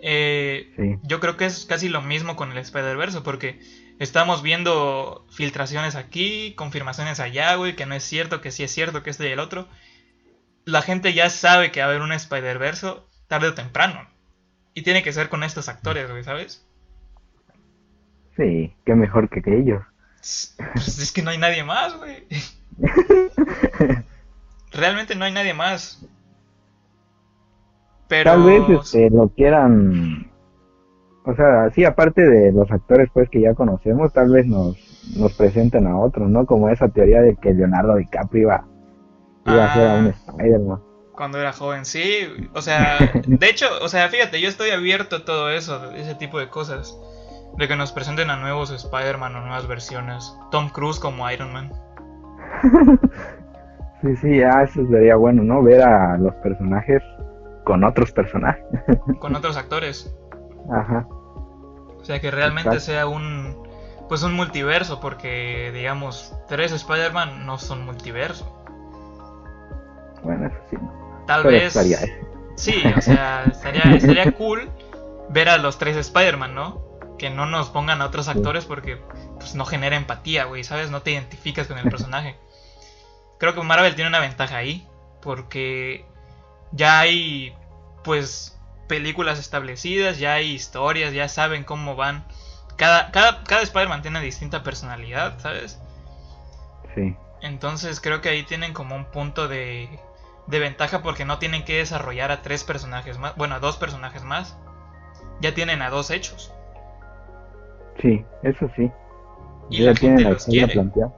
Eh, 0.01 0.97
yo 1.03 1.19
creo 1.19 1.38
que 1.38 1.45
es 1.45 1.65
casi 1.65 1.89
lo 1.89 2.01
mismo 2.01 2.36
con 2.36 2.51
el 2.51 2.58
Spider-Verse, 2.58 3.21
porque 3.21 3.60
estamos 3.99 4.41
viendo 4.41 5.25
filtraciones 5.30 5.95
aquí, 5.95 6.53
confirmaciones 6.56 7.19
allá, 7.19 7.56
güey, 7.56 7.75
que 7.75 7.86
no 7.86 7.95
es 7.95 8.03
cierto, 8.03 8.41
que 8.41 8.51
sí 8.51 8.63
es 8.63 8.71
cierto, 8.71 9.03
que 9.03 9.10
este 9.10 9.27
y 9.30 9.32
el 9.32 9.39
otro. 9.39 9.67
La 10.65 10.82
gente 10.82 11.13
ya 11.13 11.30
sabe 11.30 11.71
que 11.71 11.80
va 11.82 11.88
a 11.88 11.89
haber 11.89 12.01
un 12.01 12.12
Spider-Verse 12.12 12.95
tarde 13.27 13.49
o 13.49 13.53
temprano. 13.53 14.08
Y 14.73 14.84
tiene 14.84 15.03
que 15.03 15.13
ser 15.13 15.30
con 15.30 15.43
estos 15.43 15.69
actores, 15.69 16.10
güey, 16.10 16.23
¿sabes? 16.23 16.66
Sí, 18.38 18.73
qué 18.86 18.95
mejor 18.95 19.30
que, 19.30 19.41
que 19.41 19.58
ellos. 19.58 19.84
Pues 20.17 21.00
es 21.00 21.12
que 21.12 21.21
no 21.21 21.32
hay 21.32 21.38
nadie 21.38 21.63
más, 21.63 21.97
güey. 21.97 22.28
Realmente 24.71 25.15
no 25.15 25.26
hay 25.26 25.34
nadie 25.34 25.54
más. 25.54 26.06
Pero... 28.08 28.32
Tal 28.32 28.43
vez 28.43 28.69
este, 28.69 29.10
lo 29.10 29.30
quieran... 29.30 30.32
O 31.23 31.36
sea, 31.36 31.69
sí, 31.71 31.84
aparte 31.84 32.21
de 32.21 32.54
los 32.54 32.71
actores 32.71 33.10
pues 33.13 33.30
que 33.30 33.41
ya 33.41 33.54
conocemos, 33.54 34.13
tal 34.13 34.30
vez 34.30 34.45
nos, 34.47 34.78
nos 35.17 35.34
presenten 35.34 35.86
a 35.86 36.00
otros, 36.00 36.30
¿no? 36.30 36.45
Como 36.45 36.69
esa 36.69 36.88
teoría 36.88 37.21
de 37.21 37.36
que 37.36 37.54
Leonardo 37.54 37.95
DiCaprio 37.95 38.43
iba, 38.43 38.65
iba 39.45 39.65
a 39.65 39.73
ser 39.73 39.89
a 39.89 39.95
un 39.95 40.08
ah. 40.08 40.10
Spider-Man 40.10 40.80
cuando 41.17 41.39
era 41.39 41.52
joven, 41.52 41.84
sí. 41.84 42.30
O 42.54 42.62
sea, 42.62 42.97
de 43.28 43.50
hecho, 43.50 43.65
o 43.82 43.89
sea, 43.89 44.08
fíjate, 44.08 44.39
yo 44.39 44.47
estoy 44.47 44.69
abierto 44.69 45.17
a 45.17 45.26
todo 45.26 45.50
eso, 45.50 45.91
ese 45.91 46.15
tipo 46.15 46.39
de 46.39 46.47
cosas. 46.47 46.97
De 47.58 47.67
que 47.67 47.76
nos 47.76 47.91
presenten 47.91 48.30
a 48.30 48.38
nuevos 48.38 48.72
Spider-Man 48.72 49.36
o 49.36 49.41
nuevas 49.41 49.67
versiones. 49.67 50.38
Tom 50.52 50.70
Cruise 50.70 51.00
como 51.00 51.30
Iron 51.32 51.52
Man. 51.54 51.72
sí, 54.02 54.15
sí, 54.17 54.38
ya 54.38 54.62
eso 54.63 54.86
sería 54.88 55.15
bueno, 55.15 55.43
¿no? 55.43 55.63
Ver 55.63 55.82
a 55.82 56.17
los 56.17 56.34
personajes 56.36 57.02
con 57.63 57.84
otros 57.84 58.12
personajes. 58.12 58.63
con 59.20 59.36
otros 59.36 59.58
actores. 59.58 60.15
Ajá. 60.72 61.08
O 61.10 62.04
sea, 62.04 62.22
que 62.22 62.32
realmente 62.32 62.80
sea 62.80 63.08
un 63.08 63.67
pues 64.08 64.24
un 64.24 64.34
multiverso, 64.34 65.00
porque 65.00 65.72
digamos, 65.74 66.34
tres 66.48 66.72
Spider-Man 66.72 67.46
no 67.46 67.58
son 67.58 67.86
multiverso. 67.86 68.54
Bueno, 70.24 70.48
eso 70.48 70.58
sí. 70.70 70.78
Tal 71.26 71.43
vez. 71.43 71.74
Sí, 72.56 72.82
o 72.96 73.02
sea, 73.02 73.43
estaría, 73.52 74.32
cool 74.32 74.70
ver 75.30 75.50
a 75.50 75.58
los 75.58 75.78
tres 75.78 75.98
Spider-Man, 75.98 76.56
¿no? 76.56 76.82
Que 77.17 77.30
no 77.30 77.45
nos 77.45 77.69
pongan 77.69 78.01
a 78.01 78.06
otros 78.06 78.27
actores 78.27 78.65
porque 78.65 78.97
pues, 79.38 79.56
no 79.56 79.65
genera 79.65 79.95
empatía, 79.95 80.45
güey, 80.45 80.63
¿sabes? 80.63 80.91
No 80.91 81.01
te 81.01 81.12
identificas 81.12 81.67
con 81.67 81.77
el 81.77 81.89
personaje. 81.89 82.38
Creo 83.39 83.53
que 83.53 83.62
Marvel 83.62 83.95
tiene 83.95 84.10
una 84.10 84.19
ventaja 84.19 84.58
ahí, 84.58 84.88
porque 85.21 86.06
ya 86.71 86.99
hay, 86.99 87.56
pues, 88.03 88.58
películas 88.88 89.39
establecidas, 89.39 90.17
ya 90.17 90.34
hay 90.34 90.51
historias, 90.51 91.13
ya 91.13 91.27
saben 91.30 91.63
cómo 91.63 91.95
van. 91.95 92.25
Cada, 92.77 93.12
cada, 93.12 93.43
cada 93.43 93.62
Spider-Man 93.63 94.01
tiene 94.01 94.21
distinta 94.21 94.63
personalidad, 94.63 95.39
¿sabes? 95.39 95.80
Sí. 96.95 97.15
Entonces 97.41 97.99
creo 97.99 98.21
que 98.21 98.30
ahí 98.30 98.43
tienen 98.43 98.73
como 98.73 98.95
un 98.95 99.06
punto 99.06 99.47
de, 99.47 99.99
de 100.47 100.60
ventaja 100.60 101.01
porque 101.01 101.25
no 101.25 101.38
tienen 101.38 101.63
que 101.63 101.77
desarrollar 101.77 102.32
a 102.32 102.41
tres 102.41 102.63
personajes 102.63 103.17
más, 103.17 103.36
bueno, 103.36 103.56
a 103.56 103.60
dos 103.60 103.77
personajes 103.77 104.23
más. 104.23 104.58
Ya 105.39 105.53
tienen 105.53 105.82
a 105.82 105.89
dos 105.89 106.10
hechos. 106.10 106.51
Sí, 108.01 108.23
eso 108.43 108.69
sí. 108.75 108.91
Y 109.69 109.79
la 109.79 109.95
gente 109.95 110.23
los 110.23 110.45
quiere. 110.45 110.73
planteada. 110.73 111.13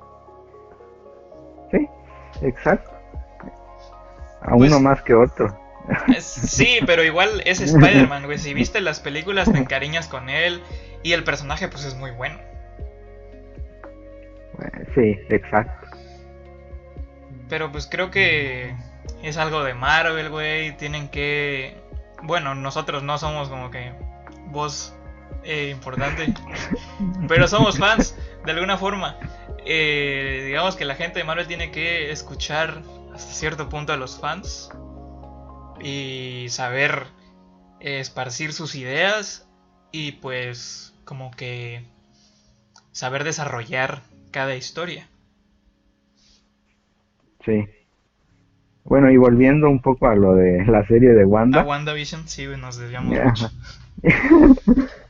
Sí, 1.72 1.88
exacto. 2.42 2.90
A 4.42 4.56
Pues- 4.56 4.72
uno 4.72 4.80
más 4.80 5.02
que 5.04 5.14
otro. 5.14 5.56
Es- 6.16 6.26
sí, 6.26 6.80
pero 6.86 7.04
igual 7.04 7.42
es 7.46 7.60
Spider-Man, 7.62 8.26
güey. 8.26 8.38
Si 8.38 8.54
viste 8.54 8.82
las 8.82 9.00
películas 9.00 9.52
te 9.52 9.58
encariñas 9.58 10.08
con 10.08 10.30
él 10.30 10.62
y 11.04 11.14
el 11.14 11.24
personaje 11.24 11.68
pues 11.68 11.86
es 11.86 11.96
muy 11.96 12.12
bueno. 12.12 12.38
Sí, 14.96 15.18
exacto. 15.30 15.88
Pero 17.48 17.72
pues 17.72 17.88
creo 17.90 18.12
que 18.12 18.76
es 19.24 19.38
algo 19.38 19.64
de 19.64 19.74
Marvel, 19.74 20.30
güey. 20.30 20.76
Tienen 20.78 21.08
que... 21.10 21.78
Bueno, 22.24 22.54
nosotros 22.56 23.02
no 23.04 23.18
somos 23.18 23.50
como 23.50 23.72
que 23.72 23.94
voz 24.48 24.94
eh, 25.44 25.70
importante. 25.70 26.34
Pero 27.28 27.48
somos 27.48 27.78
fans, 27.78 28.16
de 28.46 28.52
alguna 28.52 28.78
forma. 28.78 29.18
Eh, 29.66 30.44
digamos 30.46 30.76
que 30.76 30.86
la 30.86 30.96
gente 30.96 31.20
de 31.20 31.26
Marvel 31.26 31.48
tiene 31.48 31.72
que 31.72 32.12
escuchar 32.12 32.82
hasta 33.14 33.34
cierto 33.34 33.70
punto 33.70 33.94
a 33.94 33.98
los 33.98 34.20
fans. 34.20 34.70
Y 35.82 36.48
saber 36.50 37.08
eh, 37.80 38.00
esparcir 38.00 38.54
sus 38.54 38.76
ideas. 38.76 39.50
Y 39.92 40.14
pues 40.14 40.94
como 41.06 41.32
que 41.32 41.84
saber 42.92 43.24
desarrollar 43.24 44.02
cada 44.32 44.56
historia. 44.56 45.08
Sí. 47.46 47.66
Bueno, 48.84 49.12
y 49.12 49.18
volviendo 49.18 49.70
un 49.70 49.82
poco 49.82 50.08
a 50.08 50.16
lo 50.16 50.36
de 50.36 50.66
la 50.66 50.86
serie 50.88 51.14
de 51.14 51.24
A 51.24 51.28
Wanda. 51.28 51.64
WandaVision, 51.64 52.28
sí, 52.28 52.48
nos 52.58 52.78
desviamos 52.78 53.18
mucho. 53.18 53.52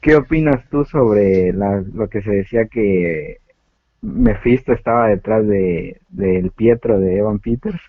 ¿Qué 0.00 0.16
opinas 0.16 0.68
tú 0.70 0.84
sobre 0.84 1.52
la- 1.52 1.82
lo 1.94 2.08
que 2.08 2.22
se 2.22 2.30
decía 2.30 2.66
que 2.66 3.38
Mephisto 4.02 4.72
estaba 4.72 5.08
detrás 5.08 5.46
de 5.46 6.00
del 6.08 6.50
Pietro 6.50 6.98
de 6.98 7.18
Evan 7.18 7.38
Peters? 7.38 7.80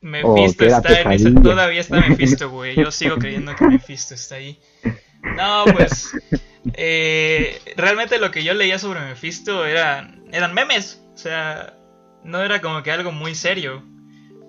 Mephisto 0.00 0.64
era 0.64 0.78
está 0.78 1.00
en 1.02 1.12
ese, 1.12 1.30
todavía 1.32 1.80
está 1.80 2.00
Mephisto, 2.00 2.50
güey. 2.50 2.76
Yo 2.76 2.90
sigo 2.90 3.16
creyendo 3.18 3.54
que 3.56 3.66
Mephisto 3.66 4.14
está 4.14 4.36
ahí. 4.36 4.58
No, 5.36 5.64
pues 5.72 6.12
eh, 6.74 7.58
realmente 7.76 8.18
lo 8.18 8.30
que 8.30 8.44
yo 8.44 8.54
leía 8.54 8.78
sobre 8.78 9.00
Mephisto 9.00 9.66
eran 9.66 10.22
eran 10.32 10.54
memes, 10.54 11.02
o 11.14 11.18
sea, 11.18 11.74
no 12.24 12.42
era 12.42 12.60
como 12.60 12.82
que 12.82 12.90
algo 12.92 13.10
muy 13.12 13.34
serio, 13.34 13.82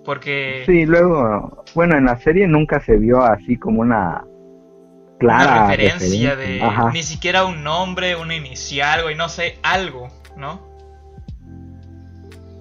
porque 0.04 0.62
Sí, 0.66 0.86
luego, 0.86 1.64
bueno, 1.74 1.96
en 1.96 2.04
la 2.04 2.18
serie 2.18 2.46
nunca 2.46 2.80
se 2.80 2.96
vio 2.96 3.22
así 3.22 3.56
como 3.56 3.80
una 3.80 4.22
una 5.20 5.44
clara 5.44 5.66
referencia 5.68 6.36
de 6.36 6.62
Ajá. 6.62 6.90
ni 6.92 7.02
siquiera 7.02 7.44
un 7.44 7.62
nombre, 7.64 8.16
una 8.16 8.34
inicial, 8.34 9.02
güey, 9.02 9.14
no 9.14 9.28
sé, 9.28 9.58
algo, 9.62 10.08
¿no? 10.36 10.66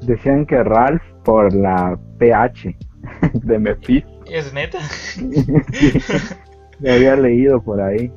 Decían 0.01 0.45
que 0.45 0.63
Ralph 0.63 1.01
por 1.23 1.53
la 1.53 1.97
PH 2.19 2.75
de 3.33 3.59
Mephisto. 3.59 4.09
Es 4.25 4.53
neta, 4.53 4.79
Lo 6.79 6.93
había 6.93 7.15
leído 7.15 7.61
por 7.61 7.81
ahí. 7.81 8.11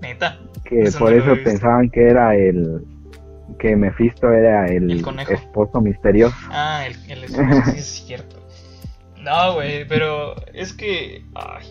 neta. 0.00 0.38
que 0.64 0.82
Eso 0.82 0.98
por 0.98 1.12
no 1.12 1.18
eso 1.22 1.42
pensaban 1.44 1.90
que 1.90 2.08
era 2.08 2.34
el 2.34 2.82
que 3.58 3.76
Mephisto 3.76 4.32
era 4.32 4.66
el, 4.66 5.04
esposo 5.30 5.80
misterioso. 5.80 6.36
Ah, 6.50 6.86
el, 6.86 6.96
el 7.10 7.24
esposo, 7.24 7.70
sí 7.72 7.78
es 7.78 7.86
cierto. 8.06 8.36
No, 9.20 9.54
güey, 9.54 9.86
pero 9.86 10.34
es 10.52 10.72
que. 10.72 11.24
ay, 11.34 11.66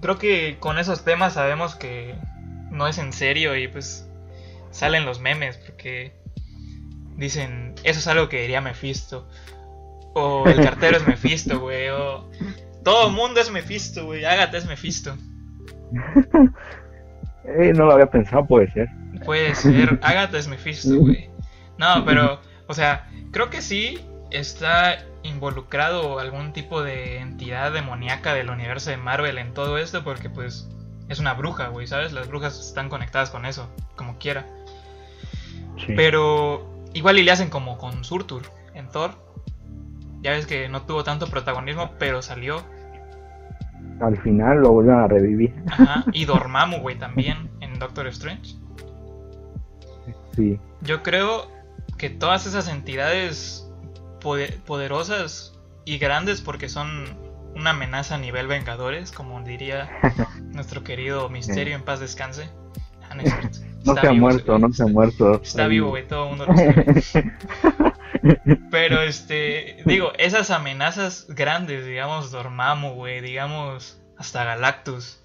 creo 0.00 0.18
que 0.18 0.56
con 0.58 0.78
esos 0.78 1.04
temas 1.04 1.34
sabemos 1.34 1.74
que 1.74 2.14
no 2.70 2.86
es 2.88 2.98
en 2.98 3.12
serio 3.12 3.56
y 3.56 3.68
pues 3.68 4.08
salen 4.70 5.04
los 5.04 5.20
memes 5.20 5.56
porque 5.56 6.12
dicen, 7.16 7.74
eso 7.84 7.98
es 7.98 8.06
algo 8.06 8.28
que 8.28 8.42
diría 8.42 8.60
Mephisto. 8.60 9.28
O 10.14 10.44
el 10.46 10.62
cartero 10.64 10.96
es 10.96 11.06
Mephisto, 11.06 11.60
güey. 11.60 11.88
O 11.88 12.28
todo 12.82 13.08
el 13.08 13.14
mundo 13.14 13.40
es 13.40 13.50
Mephisto, 13.50 14.06
güey. 14.06 14.24
Ágata 14.24 14.56
es 14.56 14.66
Mephisto. 14.66 15.16
Eh, 17.44 17.72
no 17.74 17.86
lo 17.86 17.92
había 17.92 18.06
pensado, 18.06 18.46
puede 18.46 18.70
ser. 18.70 18.88
Puede 19.24 19.54
ser, 19.54 19.98
Agatha 20.02 20.38
es 20.38 20.46
Mephisto, 20.46 20.94
güey. 20.96 21.30
No, 21.78 22.04
pero, 22.04 22.40
o 22.66 22.74
sea, 22.74 23.08
creo 23.32 23.50
que 23.50 23.62
sí 23.62 23.98
está 24.30 24.98
involucrado 25.22 26.18
algún 26.18 26.52
tipo 26.52 26.82
de 26.82 27.18
entidad 27.18 27.72
demoníaca 27.72 28.34
del 28.34 28.50
universo 28.50 28.90
de 28.90 28.96
Marvel 28.96 29.38
en 29.38 29.54
todo 29.54 29.78
esto, 29.78 30.04
porque 30.04 30.30
pues 30.30 30.68
es 31.08 31.18
una 31.18 31.34
bruja, 31.34 31.68
güey, 31.68 31.86
¿sabes? 31.86 32.12
Las 32.12 32.28
brujas 32.28 32.58
están 32.58 32.88
conectadas 32.88 33.30
con 33.30 33.44
eso, 33.44 33.68
como 33.96 34.18
quiera. 34.18 34.46
Sí. 35.76 35.94
Pero 35.96 36.70
igual 36.94 37.18
y 37.18 37.22
le 37.22 37.32
hacen 37.32 37.50
como 37.50 37.78
con 37.78 38.04
Surtur 38.04 38.42
en 38.74 38.88
Thor. 38.88 39.12
Ya 40.22 40.32
ves 40.32 40.46
que 40.46 40.68
no 40.68 40.82
tuvo 40.82 41.04
tanto 41.04 41.26
protagonismo, 41.26 41.92
pero 41.98 42.22
salió. 42.22 42.62
Al 44.00 44.16
final 44.18 44.58
lo 44.58 44.72
volvieron 44.72 45.02
a 45.02 45.08
revivir. 45.08 45.54
Ajá. 45.70 46.04
Y 46.12 46.24
Dormammu, 46.26 46.78
güey, 46.80 46.98
también 46.98 47.50
en 47.60 47.78
Doctor 47.78 48.06
Strange. 48.08 48.54
Sí, 50.36 50.60
Yo 50.82 51.02
creo 51.02 51.50
que 51.96 52.08
todas 52.08 52.46
esas 52.46 52.68
entidades 52.68 53.69
poderosas 54.20 55.58
y 55.84 55.98
grandes 55.98 56.40
porque 56.40 56.68
son 56.68 57.18
una 57.54 57.70
amenaza 57.70 58.14
a 58.14 58.18
nivel 58.18 58.46
Vengadores, 58.46 59.12
como 59.12 59.42
diría 59.42 59.90
nuestro 60.52 60.84
querido 60.84 61.28
Misterio 61.28 61.74
en 61.74 61.82
paz 61.82 62.00
descanse. 62.00 62.48
Ah, 63.08 63.14
no 63.14 63.94
se 63.94 64.06
ha 64.06 64.12
muerto, 64.12 64.52
güey. 64.52 64.62
no 64.62 64.72
se 64.72 64.82
ha 64.82 64.86
muerto. 64.86 65.40
Está 65.42 65.66
vivo, 65.66 65.90
güey, 65.90 66.06
todo 66.06 66.24
el 66.24 66.28
mundo 66.30 66.46
lo 66.46 66.56
sabe. 66.56 67.02
Pero 68.70 69.00
este, 69.02 69.82
digo, 69.86 70.12
esas 70.18 70.50
amenazas 70.50 71.26
grandes, 71.28 71.86
digamos 71.86 72.30
Dormammu, 72.30 72.94
güey, 72.94 73.20
digamos 73.20 74.00
hasta 74.18 74.44
Galactus. 74.44 75.18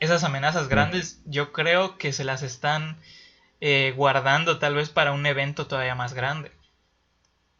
Esas 0.00 0.24
amenazas 0.24 0.68
grandes, 0.68 1.20
yo 1.26 1.52
creo 1.52 1.98
que 1.98 2.12
se 2.12 2.24
las 2.24 2.42
están 2.42 2.96
eh, 3.60 3.92
guardando 3.96 4.58
tal 4.58 4.74
vez 4.74 4.88
para 4.90 5.12
un 5.12 5.26
evento 5.26 5.66
todavía 5.66 5.94
más 5.94 6.14
grande. 6.14 6.52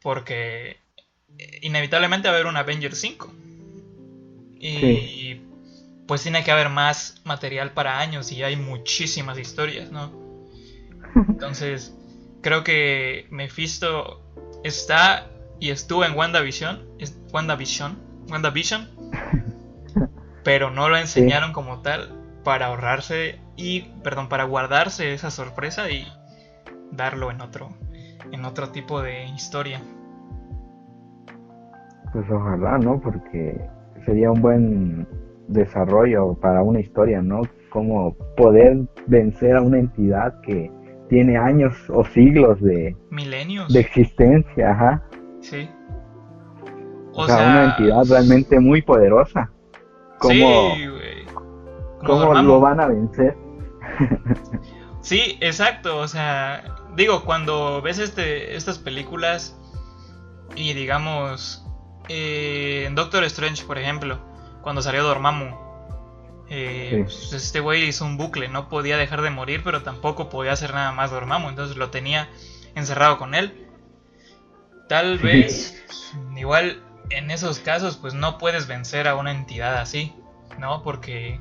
Porque 0.01 0.79
eh, 1.39 1.59
inevitablemente 1.63 2.29
va 2.29 2.35
a 2.35 2.37
haber 2.37 2.47
un 2.47 2.57
Avengers 2.57 2.99
5. 2.99 3.33
Y 4.61 4.71
Sí. 4.71 5.43
pues 6.07 6.23
tiene 6.23 6.43
que 6.43 6.51
haber 6.51 6.69
más 6.69 7.21
material 7.25 7.73
para 7.73 8.01
años 8.01 8.33
y 8.33 8.43
hay 8.43 8.57
muchísimas 8.57 9.39
historias, 9.39 9.91
¿no? 9.91 10.13
Entonces, 11.29 11.95
creo 12.43 12.65
que 12.65 13.27
Mephisto 13.31 14.23
está 14.65 15.31
y 15.61 15.71
estuvo 15.71 16.05
en 16.05 16.17
WandaVision, 16.17 16.87
es 16.99 17.17
WandaVision, 17.33 17.99
WandaVision, 18.29 18.89
pero 20.45 20.71
no 20.71 20.89
lo 20.89 20.97
enseñaron 20.97 21.53
como 21.53 21.83
tal 21.83 22.15
para 22.45 22.67
ahorrarse 22.67 23.39
y, 23.57 23.83
perdón, 24.03 24.29
para 24.29 24.45
guardarse 24.45 25.13
esa 25.13 25.31
sorpresa 25.31 25.91
y 25.91 26.07
darlo 26.93 27.31
en 27.31 27.41
otro, 27.41 27.77
en 28.33 28.45
otro 28.45 28.71
tipo 28.71 29.03
de 29.03 29.27
historia. 29.27 29.81
Pues 32.13 32.25
ojalá, 32.31 32.79
¿no? 32.79 33.01
Porque 33.01 33.61
sería 34.05 34.31
un 34.31 34.41
buen 34.41 35.07
desarrollo 35.49 36.35
para 36.35 36.63
una 36.63 36.81
historia, 36.81 37.21
¿no? 37.23 37.43
Como 37.71 38.15
poder 38.37 38.79
vencer 39.07 39.57
a 39.57 39.63
una 39.63 39.79
entidad 39.79 40.41
que 40.43 40.71
tiene 41.09 41.37
años 41.37 41.75
o 41.89 42.05
siglos 42.05 42.61
de, 42.61 42.97
Milenios, 43.11 43.73
de 43.73 43.81
existencia, 43.81 44.71
ajá. 44.71 45.03
sí. 45.41 45.69
O, 47.15 47.27
sea, 47.27 47.37
una 47.37 47.65
entidad 47.71 48.05
realmente 48.09 48.61
muy 48.61 48.81
poderosa. 48.81 49.51
¿Cómo, 50.21 50.75
sí, 50.75 50.87
güey. 50.87 51.25
Cómo 52.07 52.33
lo 52.35 52.61
van 52.61 52.81
a 52.81 52.87
vencer? 52.87 53.37
Sí, 55.01 55.39
exacto, 55.41 55.99
o 55.99 56.09
sea, 56.09 56.63
digo, 56.99 57.25
cuando 57.25 57.81
ves 57.81 57.99
este, 57.99 58.57
estas 58.57 58.79
películas 58.79 59.57
y 60.55 60.75
digamos, 60.75 61.65
eh, 62.09 62.85
en 62.87 62.95
Doctor 62.95 63.25
Strange, 63.25 63.65
por 63.65 63.79
ejemplo, 63.79 64.19
cuando 64.63 64.83
salió 64.83 65.03
Dormammu, 65.05 65.57
eh, 66.51 66.91
Sí. 66.91 67.03
pues, 67.05 67.33
este 67.33 67.61
güey 67.61 67.85
hizo 67.85 68.05
un 68.05 68.17
bucle, 68.17 68.49
no 68.49 68.69
podía 68.69 68.97
dejar 68.97 69.23
de 69.23 69.31
morir, 69.31 69.63
pero 69.65 69.83
tampoco 69.83 70.29
podía 70.29 70.53
hacer 70.53 70.75
nada 70.75 70.93
más 70.93 71.11
Dormammu, 71.11 71.49
entonces 71.49 71.77
lo 71.77 71.91
tenía 71.91 72.29
encerrado 72.75 73.19
con 73.19 73.35
él. 73.35 73.67
Tal 74.89 75.19
Sí. 75.19 75.25
vez, 75.25 75.85
igual 76.37 76.83
en 77.11 77.31
esos 77.31 77.59
casos, 77.61 77.97
pues 77.97 78.15
no 78.15 78.39
puedes 78.39 78.67
vencer 78.67 79.09
a 79.09 79.15
una 79.15 79.31
entidad 79.31 79.77
así, 79.79 80.15
¿no? 80.59 80.83
Porque 80.83 81.41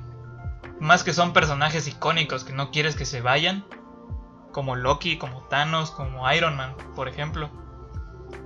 más 0.79 1.03
que 1.03 1.13
son 1.13 1.33
personajes 1.33 1.87
icónicos 1.87 2.43
que 2.43 2.53
no 2.53 2.71
quieres 2.71 2.95
que 2.95 3.05
se 3.05 3.21
vayan, 3.21 3.65
como 4.57 4.75
Loki, 4.75 5.19
como 5.19 5.43
Thanos, 5.43 5.91
como 5.91 6.33
Iron 6.33 6.57
Man, 6.57 6.73
por 6.95 7.07
ejemplo. 7.07 7.51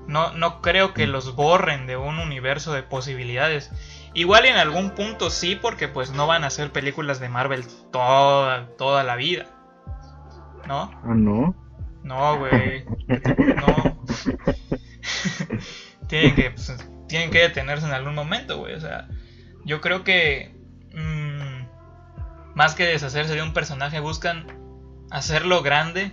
No, 0.09 0.33
no 0.33 0.61
creo 0.61 0.93
que 0.93 1.07
los 1.07 1.37
borren 1.37 1.87
de 1.87 1.95
un 1.95 2.19
universo 2.19 2.73
de 2.73 2.83
posibilidades. 2.83 3.71
Igual 4.13 4.45
en 4.45 4.57
algún 4.57 4.89
punto 4.89 5.29
sí, 5.29 5.55
porque 5.55 5.87
pues 5.87 6.11
no 6.11 6.27
van 6.27 6.43
a 6.43 6.47
hacer 6.47 6.73
películas 6.73 7.21
de 7.21 7.29
Marvel 7.29 7.63
toda, 7.93 8.67
toda 8.77 9.05
la 9.05 9.15
vida. 9.15 9.45
¿No? 10.67 10.91
¿Ah, 11.01 11.13
no? 11.15 11.55
No, 12.03 12.39
güey. 12.39 12.83
No. 13.55 14.03
tienen, 16.09 16.35
que, 16.35 16.51
pues, 16.51 16.89
tienen 17.07 17.31
que 17.31 17.39
detenerse 17.39 17.85
en 17.85 17.93
algún 17.93 18.15
momento, 18.15 18.57
güey. 18.57 18.73
O 18.73 18.81
sea, 18.81 19.07
yo 19.63 19.79
creo 19.79 20.03
que... 20.03 20.53
Mmm, 20.93 21.67
más 22.53 22.75
que 22.75 22.85
deshacerse 22.85 23.33
de 23.33 23.43
un 23.43 23.53
personaje, 23.53 24.01
buscan 24.01 24.60
hacerlo 25.11 25.61
grande. 25.61 26.11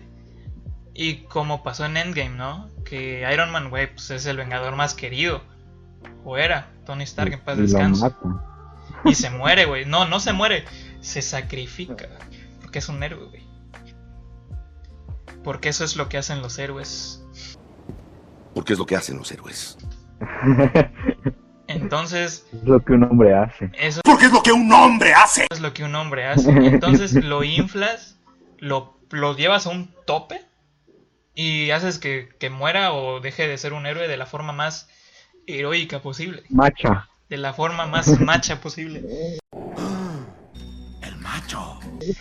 Y 0.94 1.18
como 1.24 1.62
pasó 1.62 1.86
en 1.86 1.96
Endgame, 1.96 2.36
¿no? 2.36 2.68
Que 2.84 3.26
Iron 3.32 3.50
Man, 3.50 3.70
güey, 3.70 3.92
pues 3.92 4.10
es 4.10 4.26
el 4.26 4.36
vengador 4.36 4.74
más 4.76 4.94
querido. 4.94 5.42
O 6.24 6.36
era, 6.36 6.70
Tony 6.84 7.04
Stark 7.04 7.32
en 7.32 7.40
paz 7.40 7.56
descanse. 7.56 8.10
Y 9.04 9.14
se 9.14 9.30
muere, 9.30 9.64
güey. 9.64 9.84
No, 9.86 10.06
no 10.06 10.18
se 10.18 10.32
muere. 10.32 10.64
Se 11.00 11.22
sacrifica. 11.22 12.08
Porque 12.60 12.80
es 12.80 12.88
un 12.88 13.02
héroe, 13.02 13.26
güey. 13.26 13.46
Porque 15.44 15.68
eso 15.68 15.84
es 15.84 15.96
lo 15.96 16.08
que 16.08 16.18
hacen 16.18 16.42
los 16.42 16.58
héroes. 16.58 17.24
Porque 18.54 18.72
es 18.72 18.78
lo 18.78 18.86
que 18.86 18.96
hacen 18.96 19.18
los 19.18 19.30
héroes. 19.30 19.78
Entonces. 21.68 22.46
Es 22.52 22.64
lo 22.64 22.84
que 22.84 22.92
un 22.94 23.04
hombre 23.04 23.34
hace. 23.34 23.70
Eso 23.78 24.00
Porque 24.02 24.26
es 24.26 24.32
lo 24.32 24.42
que 24.42 24.52
un 24.52 24.72
hombre 24.72 25.14
hace. 25.14 25.46
es 25.48 25.60
lo 25.60 25.72
que 25.72 25.84
un 25.84 25.94
hombre 25.94 26.26
hace. 26.26 26.50
Entonces 26.50 27.12
lo 27.24 27.44
inflas, 27.44 28.17
lo, 28.58 28.98
lo 29.10 29.36
llevas 29.36 29.66
a 29.66 29.70
un 29.70 29.94
tope 30.06 30.40
y 31.34 31.70
haces 31.70 31.98
que, 31.98 32.28
que 32.38 32.50
muera 32.50 32.92
o 32.92 33.20
deje 33.20 33.46
de 33.48 33.58
ser 33.58 33.72
un 33.72 33.86
héroe 33.86 34.08
de 34.08 34.16
la 34.16 34.26
forma 34.26 34.52
más 34.52 34.88
heroica 35.46 36.00
posible. 36.00 36.42
Macha. 36.50 37.08
De 37.28 37.36
la 37.36 37.52
forma 37.52 37.86
más 37.86 38.08
macha 38.20 38.60
posible. 38.60 39.02
El 41.02 41.16
macho. 41.18 41.78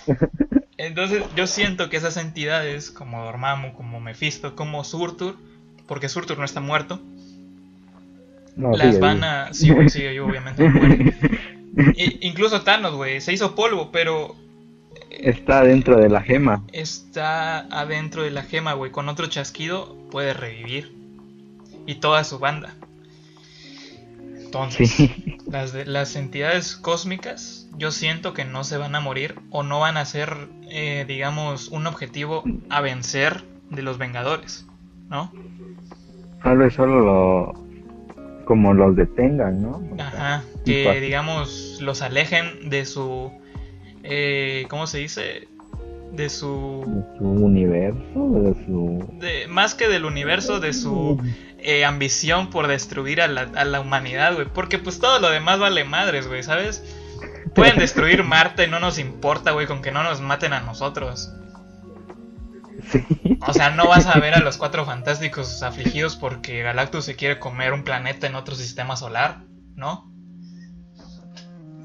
Entonces 0.78 1.24
yo 1.36 1.48
siento 1.48 1.90
que 1.90 1.98
esas 1.98 2.18
entidades 2.18 2.92
como 2.92 3.24
Dormammu, 3.24 3.74
como 3.74 4.00
Mephisto, 4.00 4.56
como 4.56 4.84
Surtur, 4.84 5.36
porque 5.88 6.08
Surtur 6.10 6.38
no 6.38 6.46
está 6.46 6.60
muerto, 6.60 7.02
No, 8.56 8.72
las 8.72 8.88
sigue 8.96 9.00
van 9.00 9.24
a... 9.24 9.54
Sí, 9.54 9.72
güey, 9.72 9.90
sí, 9.90 10.04
yo 10.14 10.28
obviamente 10.28 10.68
no 10.70 10.76
muere. 10.76 11.16
I- 11.98 12.20
incluso 12.28 12.62
Thanos, 12.62 12.94
güey, 12.94 13.22
se 13.22 13.34
hizo 13.34 13.56
polvo, 13.56 13.92
pero 13.92 14.36
Está 15.20 15.64
dentro 15.64 15.98
de 15.98 16.10
la 16.10 16.22
gema. 16.22 16.64
está 16.74 17.60
adentro 17.60 18.24
de 18.24 18.32
la 18.32 18.44
gema, 18.44 18.74
güey. 18.74 18.92
Con 18.92 19.10
otro 19.10 19.28
chasquido 19.28 19.96
puede 20.12 20.34
revivir. 20.34 20.96
Y 21.86 21.96
toda 21.96 22.24
su 22.24 22.38
banda. 22.40 22.76
Entonces, 24.46 24.90
Sí. 24.92 25.38
las, 25.52 25.74
de- 25.74 25.86
las 25.86 26.16
entidades 26.16 26.76
cósmicas, 26.76 27.68
yo 27.78 27.92
siento 27.92 28.34
que 28.34 28.46
no 28.46 28.64
se 28.64 28.78
van 28.78 28.96
a 28.96 29.00
morir 29.00 29.36
o 29.50 29.64
no 29.64 29.80
van 29.80 29.98
a 29.98 30.06
ser, 30.06 30.50
eh, 30.70 31.06
digamos, 31.08 31.70
un 31.70 31.88
objetivo 31.88 32.44
a 32.70 32.82
vencer 32.82 33.44
de 33.70 33.82
los 33.82 33.98
Vengadores, 33.98 34.66
¿no? 35.10 35.32
Tal 36.44 36.58
vez 36.58 36.74
solo 36.74 37.00
lo. 37.02 37.68
Como 38.46 38.74
los 38.74 38.96
detengan, 38.96 39.62
¿no? 39.62 39.84
O 39.92 39.96
sea, 39.98 40.08
Ajá, 40.08 40.44
que 40.66 40.86
pa- 40.86 40.94
digamos 40.94 41.80
los 41.82 42.02
alejen 42.02 42.70
de 42.70 42.86
su, 42.86 43.30
eh, 44.10 44.66
¿cómo 44.70 44.88
se 44.88 45.00
dice? 45.00 45.48
De 46.12 46.30
su, 46.30 46.84
de 46.88 47.18
su 47.18 47.26
universo, 47.26 48.30
de 48.32 48.66
su. 48.66 49.20
de, 49.20 49.48
más 49.48 49.76
que 49.76 49.90
del 49.90 50.06
universo, 50.06 50.60
de 50.60 50.74
su 50.74 51.22
eh, 51.60 51.84
ambición 51.84 52.50
por 52.50 52.68
destruir 52.68 53.22
a 53.22 53.28
la, 53.28 53.42
a 53.42 53.66
la 53.66 53.82
humanidad, 53.82 54.34
güey. 54.34 54.48
Porque 54.48 54.80
pues 54.80 55.00
todo 55.00 55.20
lo 55.20 55.30
demás 55.30 55.60
vale 55.60 55.84
madres, 55.84 56.28
güey, 56.28 56.44
¿sabes? 56.44 56.84
Pueden 57.54 57.78
destruir 57.80 58.24
Marte 58.24 58.64
y 58.66 58.70
no 58.70 58.80
nos 58.80 59.00
importa, 59.00 59.52
güey, 59.52 59.68
con 59.68 59.82
que 59.82 59.92
no 59.92 60.04
nos 60.04 60.22
maten 60.22 60.54
a 60.54 60.62
nosotros. 60.62 61.34
Sí. 62.90 63.04
O 63.46 63.54
sea, 63.54 63.72
no 63.72 63.88
vas 63.88 64.06
a 64.06 64.18
ver 64.20 64.34
a 64.34 64.40
los 64.40 64.58
cuatro 64.58 64.86
fantásticos 64.86 65.62
afligidos 65.62 66.16
porque 66.16 66.64
Galactus 66.64 67.04
se 67.04 67.16
quiere 67.18 67.38
comer 67.38 67.74
un 67.74 67.84
planeta 67.84 68.28
en 68.28 68.36
otro 68.36 68.56
sistema 68.56 68.96
solar, 68.96 69.42
¿no? 69.76 70.10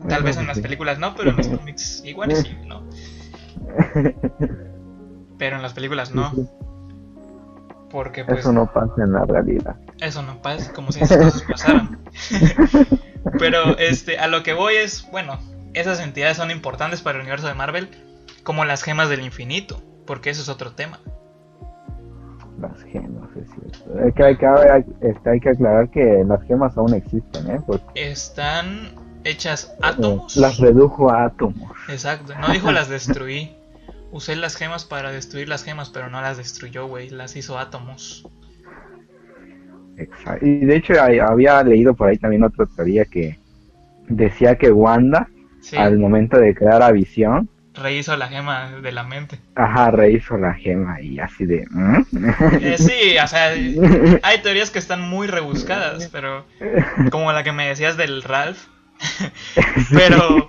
Tal 0.08 0.22
vez 0.22 0.36
en 0.36 0.46
las 0.46 0.58
películas 0.60 0.98
no, 0.98 1.14
pero 1.14 1.30
en 1.30 1.36
los 1.36 1.48
cómics 1.48 2.02
igual 2.04 2.34
sí, 2.34 2.56
¿no? 2.66 2.82
Pero 5.38 5.56
en 5.56 5.62
las 5.62 5.72
películas 5.72 6.14
no. 6.14 6.32
Porque 7.90 8.24
pues 8.24 8.40
Eso 8.40 8.52
no 8.52 8.72
pasa 8.72 8.92
en 9.04 9.12
la 9.12 9.24
realidad. 9.26 9.76
eso 10.00 10.22
no 10.22 10.40
pasa, 10.40 10.72
como 10.72 10.92
si 10.92 11.00
esas 11.02 11.18
cosas 11.18 11.42
pasaran. 11.42 11.98
Pero 13.38 13.76
este, 13.78 14.18
a 14.18 14.28
lo 14.28 14.42
que 14.42 14.54
voy 14.54 14.74
es, 14.76 15.06
bueno, 15.10 15.38
esas 15.74 16.00
entidades 16.00 16.38
son 16.38 16.50
importantes 16.50 17.02
para 17.02 17.16
el 17.18 17.22
universo 17.22 17.46
de 17.48 17.54
Marvel, 17.54 17.90
como 18.44 18.64
las 18.64 18.82
gemas 18.82 19.08
del 19.10 19.20
infinito, 19.20 19.82
porque 20.06 20.30
eso 20.30 20.40
es 20.42 20.48
otro 20.48 20.72
tema. 20.72 21.00
Las 22.60 22.82
gemas, 22.84 23.28
es 23.36 23.46
cierto. 23.50 24.06
Es 24.06 24.14
que 24.14 24.24
hay 24.24 24.36
que, 24.36 24.46
hay, 24.46 24.84
este, 25.02 25.30
hay 25.30 25.40
que 25.40 25.50
aclarar 25.50 25.90
que 25.90 26.24
las 26.26 26.42
gemas 26.44 26.76
aún 26.78 26.94
existen, 26.94 27.50
¿eh? 27.50 27.60
Porque 27.66 28.10
Están 28.10 28.94
hechas 29.24 29.72
eh, 29.74 29.78
átomos. 29.82 30.36
las 30.36 30.58
redujo 30.58 31.10
a 31.10 31.24
átomos. 31.26 31.70
Exacto, 31.88 32.34
no 32.40 32.48
dijo 32.52 32.72
las 32.72 32.88
destruí. 32.88 33.52
Usé 34.10 34.36
las 34.36 34.56
gemas 34.56 34.84
para 34.84 35.10
destruir 35.10 35.48
las 35.48 35.64
gemas, 35.64 35.88
pero 35.90 36.10
no 36.10 36.20
las 36.20 36.36
destruyó, 36.36 36.86
güey, 36.86 37.08
las 37.08 37.34
hizo 37.34 37.58
átomos. 37.58 38.26
Exacto. 39.96 40.44
Y 40.46 40.64
de 40.64 40.76
hecho 40.76 40.94
hay- 41.02 41.18
había 41.18 41.62
leído 41.62 41.94
por 41.94 42.08
ahí 42.08 42.16
también 42.18 42.44
otra 42.44 42.66
teoría 42.66 43.04
que 43.04 43.38
decía 44.08 44.56
que 44.56 44.70
Wanda, 44.70 45.28
Sí, 45.60 45.76
al 45.76 45.96
momento 45.98 46.38
de 46.38 46.54
crear 46.54 46.82
a 46.82 46.90
Visión, 46.90 47.48
rehizo 47.74 48.16
la 48.16 48.28
gema 48.28 48.72
de 48.82 48.92
la 48.92 49.04
mente. 49.04 49.38
ajá, 49.54 49.90
rehizo 49.92 50.36
la 50.36 50.52
gema 50.54 51.00
y 51.00 51.18
así 51.20 51.46
de... 51.46 51.64
¿mm? 51.70 52.04
Eh, 52.60 52.76
sí, 52.78 53.16
o 53.22 53.26
sea, 53.28 53.52
hay 54.22 54.42
teorías 54.42 54.70
que 54.70 54.78
están 54.80 55.00
muy 55.08 55.26
rebuscadas, 55.28 56.08
pero 56.12 56.44
como 57.10 57.32
la 57.32 57.44
que 57.44 57.52
me 57.52 57.68
decías 57.68 57.96
del 57.96 58.22
Ralph. 58.22 58.58
pero 59.90 60.46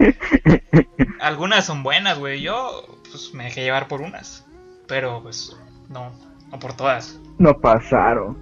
algunas 1.20 1.66
son 1.66 1.84
buenas, 1.84 2.20
güey. 2.20 2.42
Yo 2.42 2.84
pues 3.10 3.34
me 3.34 3.46
dejé 3.46 3.62
llevar 3.64 3.88
por 3.88 4.02
unas, 4.02 4.46
pero 4.88 5.22
pues 5.24 5.56
no, 5.90 6.12
no 6.52 6.60
por 6.60 6.74
todas. 6.74 7.20
no 7.38 7.60
pasaron. 7.60 8.38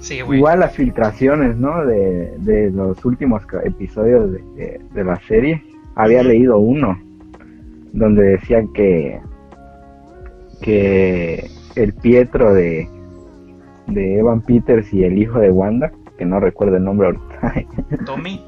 Sí, 0.00 0.20
güey. 0.20 0.38
Igual 0.38 0.60
las 0.60 0.74
filtraciones, 0.74 1.56
¿no? 1.56 1.84
De, 1.86 2.34
de 2.38 2.70
los 2.70 3.02
últimos 3.04 3.42
episodios 3.64 4.32
de, 4.32 4.38
de- 4.56 4.80
de 4.92 5.04
la 5.04 5.16
serie. 5.26 5.62
Había 5.96 6.22
leído 6.22 6.58
uno 6.58 6.98
donde 7.92 8.22
decían 8.24 8.72
que 8.72 9.20
que 10.60 11.50
el 11.76 11.92
Pietro 11.94 12.52
de 12.54 12.88
de 13.86 14.18
Evan 14.18 14.40
Peters 14.40 14.92
y 14.94 15.04
el 15.04 15.18
hijo 15.18 15.38
de 15.38 15.50
Wanda, 15.50 15.92
que 16.18 16.24
no 16.24 16.40
recuerdo 16.40 16.76
el 16.78 16.84
nombre 16.84 17.08
ahorita, 17.08 17.64
Tommy, 18.06 18.42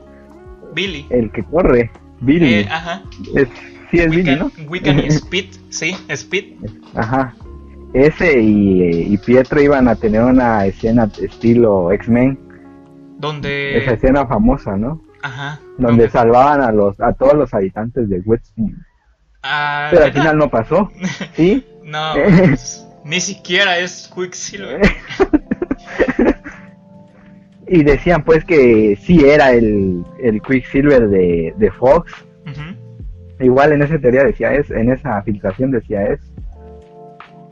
Billy. 0.76 1.06
el 1.10 1.32
que 1.32 1.42
corre, 1.42 1.90
Billy, 2.20 2.54
Eh, 2.54 2.68
ajá. 2.70 3.02
es, 3.34 3.48
sí 3.90 3.98
es 3.98 4.10
Billy, 4.10 4.36
¿no? 4.36 4.52
Wiccan, 4.68 5.00
y 5.00 5.06
Speed, 5.08 5.46
sí, 5.70 5.96
Speed. 6.08 6.44
Ajá. 6.94 7.34
Ese 7.94 8.40
y, 8.40 9.12
y 9.14 9.18
Pietro 9.18 9.60
iban 9.60 9.88
a 9.88 9.94
tener 9.96 10.22
una 10.22 10.66
escena 10.66 11.10
estilo 11.20 11.90
X-Men, 11.92 12.38
esa 12.38 13.16
Donde. 13.18 13.94
escena 13.94 14.26
famosa, 14.26 14.76
¿no? 14.76 15.02
Ajá. 15.22 15.58
donde 15.78 16.08
salvaban 16.08 16.60
a 16.60 16.70
los 16.70 17.00
a 17.00 17.12
todos 17.14 17.34
los 17.34 17.52
habitantes 17.52 18.08
de 18.08 18.20
Westview. 18.20 18.68
Ah, 19.42 19.88
Pero 19.90 20.04
al 20.04 20.12
final 20.12 20.38
no 20.38 20.48
pasó, 20.50 20.90
¿sí? 21.34 21.64
No, 21.84 22.12
pues, 22.14 22.84
ni 23.04 23.20
siquiera 23.20 23.78
es 23.78 24.10
Quicksilver. 24.14 24.82
Y 27.68 27.82
decían 27.82 28.22
pues 28.24 28.44
que 28.44 28.96
sí 29.00 29.24
era 29.24 29.50
el, 29.52 30.04
el 30.22 30.40
Quicksilver 30.42 31.08
de, 31.08 31.52
de 31.56 31.70
Fox. 31.72 32.12
Igual 33.40 33.72
en 33.72 33.82
esa 33.82 33.98
teoría 33.98 34.24
decía 34.24 34.54
es, 34.54 34.70
en 34.70 34.90
esa 34.90 35.20
filtración 35.22 35.70
decía 35.70 36.04
es. 36.06 36.20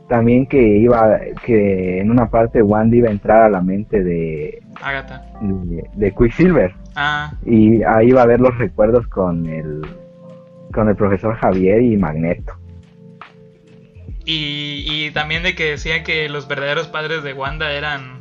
También 0.09 0.45
que 0.47 0.61
iba, 0.61 1.19
que 1.45 1.99
en 1.99 2.11
una 2.11 2.29
parte 2.29 2.61
Wanda 2.61 2.95
iba 2.95 3.09
a 3.09 3.11
entrar 3.11 3.43
a 3.43 3.49
la 3.49 3.61
mente 3.61 4.03
de, 4.03 4.61
Agatha. 4.81 5.25
de, 5.41 5.83
de 5.95 6.11
Quicksilver. 6.13 6.73
Ah, 6.95 7.33
Y 7.45 7.81
ahí 7.83 8.11
va 8.11 8.21
a 8.21 8.27
ver 8.27 8.39
los 8.39 8.55
recuerdos 8.57 9.07
con 9.07 9.47
el, 9.47 9.81
con 10.71 10.87
el 10.89 10.95
profesor 10.95 11.35
Javier 11.35 11.81
y 11.81 11.97
Magneto. 11.97 12.53
y, 14.25 14.85
y 14.87 15.11
también 15.11 15.43
de 15.43 15.55
que 15.55 15.71
decían 15.71 16.03
que 16.03 16.29
los 16.29 16.47
verdaderos 16.47 16.87
padres 16.87 17.23
de 17.23 17.33
Wanda 17.33 17.71
eran 17.71 18.14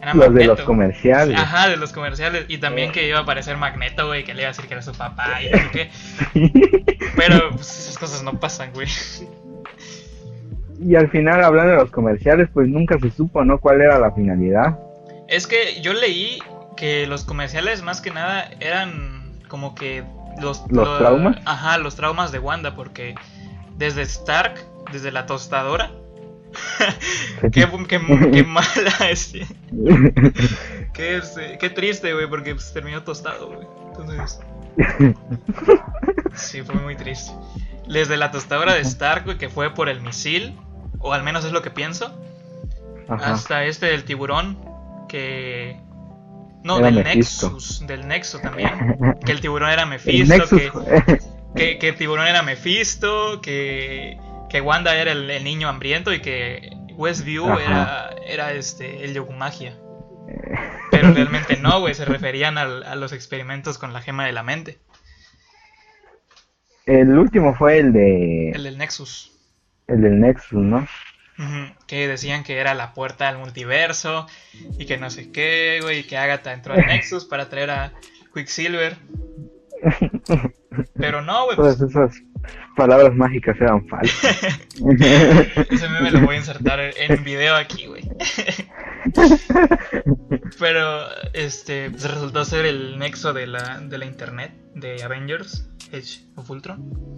Era 0.00 0.14
Los 0.14 0.32
de 0.32 0.44
los 0.44 0.60
comerciales. 0.60 1.36
Ajá, 1.38 1.68
de 1.68 1.76
los 1.76 1.92
comerciales. 1.92 2.44
Y 2.48 2.58
también 2.58 2.92
que 2.92 3.06
iba 3.08 3.18
a 3.18 3.22
aparecer 3.22 3.56
Magneto, 3.56 4.06
güey, 4.06 4.24
que 4.24 4.32
le 4.34 4.42
iba 4.42 4.48
a 4.50 4.52
decir 4.52 4.66
que 4.66 4.74
era 4.74 4.82
su 4.82 4.92
papá 4.92 5.42
y 5.42 5.50
no 5.50 5.58
sé 5.58 5.70
qué. 5.72 5.90
Pero 7.16 7.50
pues, 7.50 7.80
esas 7.80 7.98
cosas 7.98 8.22
no 8.22 8.38
pasan, 8.38 8.72
güey. 8.72 8.86
Y 10.80 10.94
al 10.94 11.10
final, 11.10 11.42
hablando 11.42 11.72
de 11.72 11.78
los 11.78 11.90
comerciales, 11.90 12.48
pues 12.52 12.68
nunca 12.68 12.98
se 13.00 13.10
supo, 13.10 13.44
¿no? 13.44 13.58
¿Cuál 13.58 13.80
era 13.80 13.98
la 13.98 14.12
finalidad? 14.12 14.78
Es 15.26 15.46
que 15.46 15.80
yo 15.82 15.92
leí 15.92 16.38
que 16.76 17.06
los 17.08 17.24
comerciales 17.24 17.82
más 17.82 18.00
que 18.00 18.10
nada 18.12 18.48
eran 18.60 19.40
como 19.48 19.74
que 19.74 20.04
los, 20.40 20.60
¿Los 20.70 20.86
lo- 20.86 20.98
traumas? 20.98 21.36
Ajá, 21.44 21.78
los 21.78 21.96
traumas 21.96 22.30
de 22.30 22.38
Wanda, 22.38 22.76
porque 22.76 23.16
desde 23.76 24.02
Stark, 24.02 24.64
desde 24.92 25.10
la 25.10 25.26
tostadora, 25.26 25.90
qué, 27.52 27.68
qué, 27.88 28.00
qué 28.32 28.44
mala 28.46 28.92
es. 29.10 29.32
Qué, 30.92 31.22
qué 31.60 31.70
triste, 31.70 32.12
güey, 32.12 32.28
porque 32.28 32.54
pues, 32.54 32.72
terminó 32.72 33.02
tostado, 33.02 33.48
güey. 33.48 33.66
Entonces, 33.88 34.40
sí, 36.34 36.62
fue 36.62 36.74
muy 36.76 36.96
triste. 36.96 37.32
Desde 37.88 38.16
la 38.16 38.30
tostadora 38.30 38.74
de 38.74 38.80
Stark, 38.80 39.24
güey, 39.24 39.38
que 39.38 39.48
fue 39.48 39.74
por 39.74 39.88
el 39.88 40.00
misil, 40.00 40.56
o 40.98 41.12
al 41.12 41.22
menos 41.22 41.44
es 41.44 41.52
lo 41.52 41.62
que 41.62 41.70
pienso, 41.70 42.12
Ajá. 43.08 43.32
hasta 43.32 43.64
este 43.64 43.86
del 43.86 44.04
tiburón, 44.04 44.58
que... 45.08 45.80
No, 46.64 46.78
Era 46.78 46.86
del 46.86 47.04
Mephisto. 47.04 47.50
Nexus, 47.50 47.86
del 47.86 48.08
Nexo 48.08 48.40
también. 48.40 48.98
Que 49.24 49.32
el 49.32 49.40
tiburón 49.40 49.70
era 49.70 49.86
Mephisto, 49.86 50.36
Nexus. 50.36 50.60
que, 50.60 51.18
que, 51.54 51.78
que 51.78 51.88
el 51.88 51.96
tiburón 51.96 52.26
era 52.26 52.42
Mephisto, 52.42 53.40
que, 53.40 54.18
que 54.50 54.60
Wanda 54.60 54.96
era 54.96 55.12
el, 55.12 55.30
el 55.30 55.44
niño 55.44 55.68
hambriento 55.68 56.12
y 56.12 56.20
que 56.20 56.70
Westview 56.94 57.48
Ajá. 57.50 57.62
era, 57.62 58.10
era 58.26 58.52
este, 58.52 59.04
el 59.04 59.14
Yogumagia. 59.14 59.76
Pero 60.90 61.12
realmente 61.12 61.56
no, 61.60 61.80
güey, 61.80 61.94
se 61.94 62.04
referían 62.04 62.58
al- 62.58 62.82
a 62.84 62.94
los 62.96 63.12
experimentos 63.12 63.78
con 63.78 63.92
la 63.92 64.00
gema 64.02 64.26
de 64.26 64.32
la 64.32 64.42
mente, 64.42 64.78
El 66.86 67.16
último 67.18 67.54
fue 67.54 67.78
el 67.78 67.92
de 67.92 68.50
el 68.50 68.62
del 68.64 68.78
Nexus. 68.78 69.32
el 69.86 70.00
del 70.02 70.20
Nexus, 70.20 70.62
¿no? 70.62 70.86
Que 71.86 72.08
decían 72.08 72.42
que 72.42 72.56
era 72.58 72.74
la 72.74 72.94
puerta 72.94 73.28
al 73.28 73.38
multiverso 73.38 74.26
y 74.76 74.86
que 74.86 74.96
no 74.98 75.08
sé 75.08 75.30
qué, 75.30 75.78
güey, 75.82 76.00
y 76.00 76.04
que 76.04 76.16
Agatha 76.16 76.52
entró 76.52 76.74
al 76.74 76.80
Nexus 76.86 77.24
para 77.26 77.48
traer 77.48 77.70
a 77.70 77.92
Quicksilver. 78.34 78.96
Pero 80.94 81.22
no, 81.22 81.44
güey, 81.44 81.56
pues 81.56 81.78
palabras 82.76 83.14
mágicas 83.14 83.56
eran 83.60 83.86
falsas. 83.88 84.36
ese 85.70 85.88
meme 85.88 86.10
lo 86.12 86.20
voy 86.20 86.36
a 86.36 86.38
insertar 86.38 86.80
en 86.80 87.24
video 87.24 87.56
aquí, 87.56 87.86
güey. 87.86 88.08
Pero, 90.58 91.06
este, 91.32 91.90
pues 91.90 92.10
resultó 92.10 92.44
ser 92.44 92.66
el 92.66 92.98
nexo 92.98 93.32
de 93.32 93.46
la, 93.46 93.80
de 93.80 93.98
la 93.98 94.06
internet 94.06 94.52
de 94.74 95.02
Avengers, 95.02 95.68
Age 95.88 96.24
of 96.36 96.50
Ultron. 96.50 97.16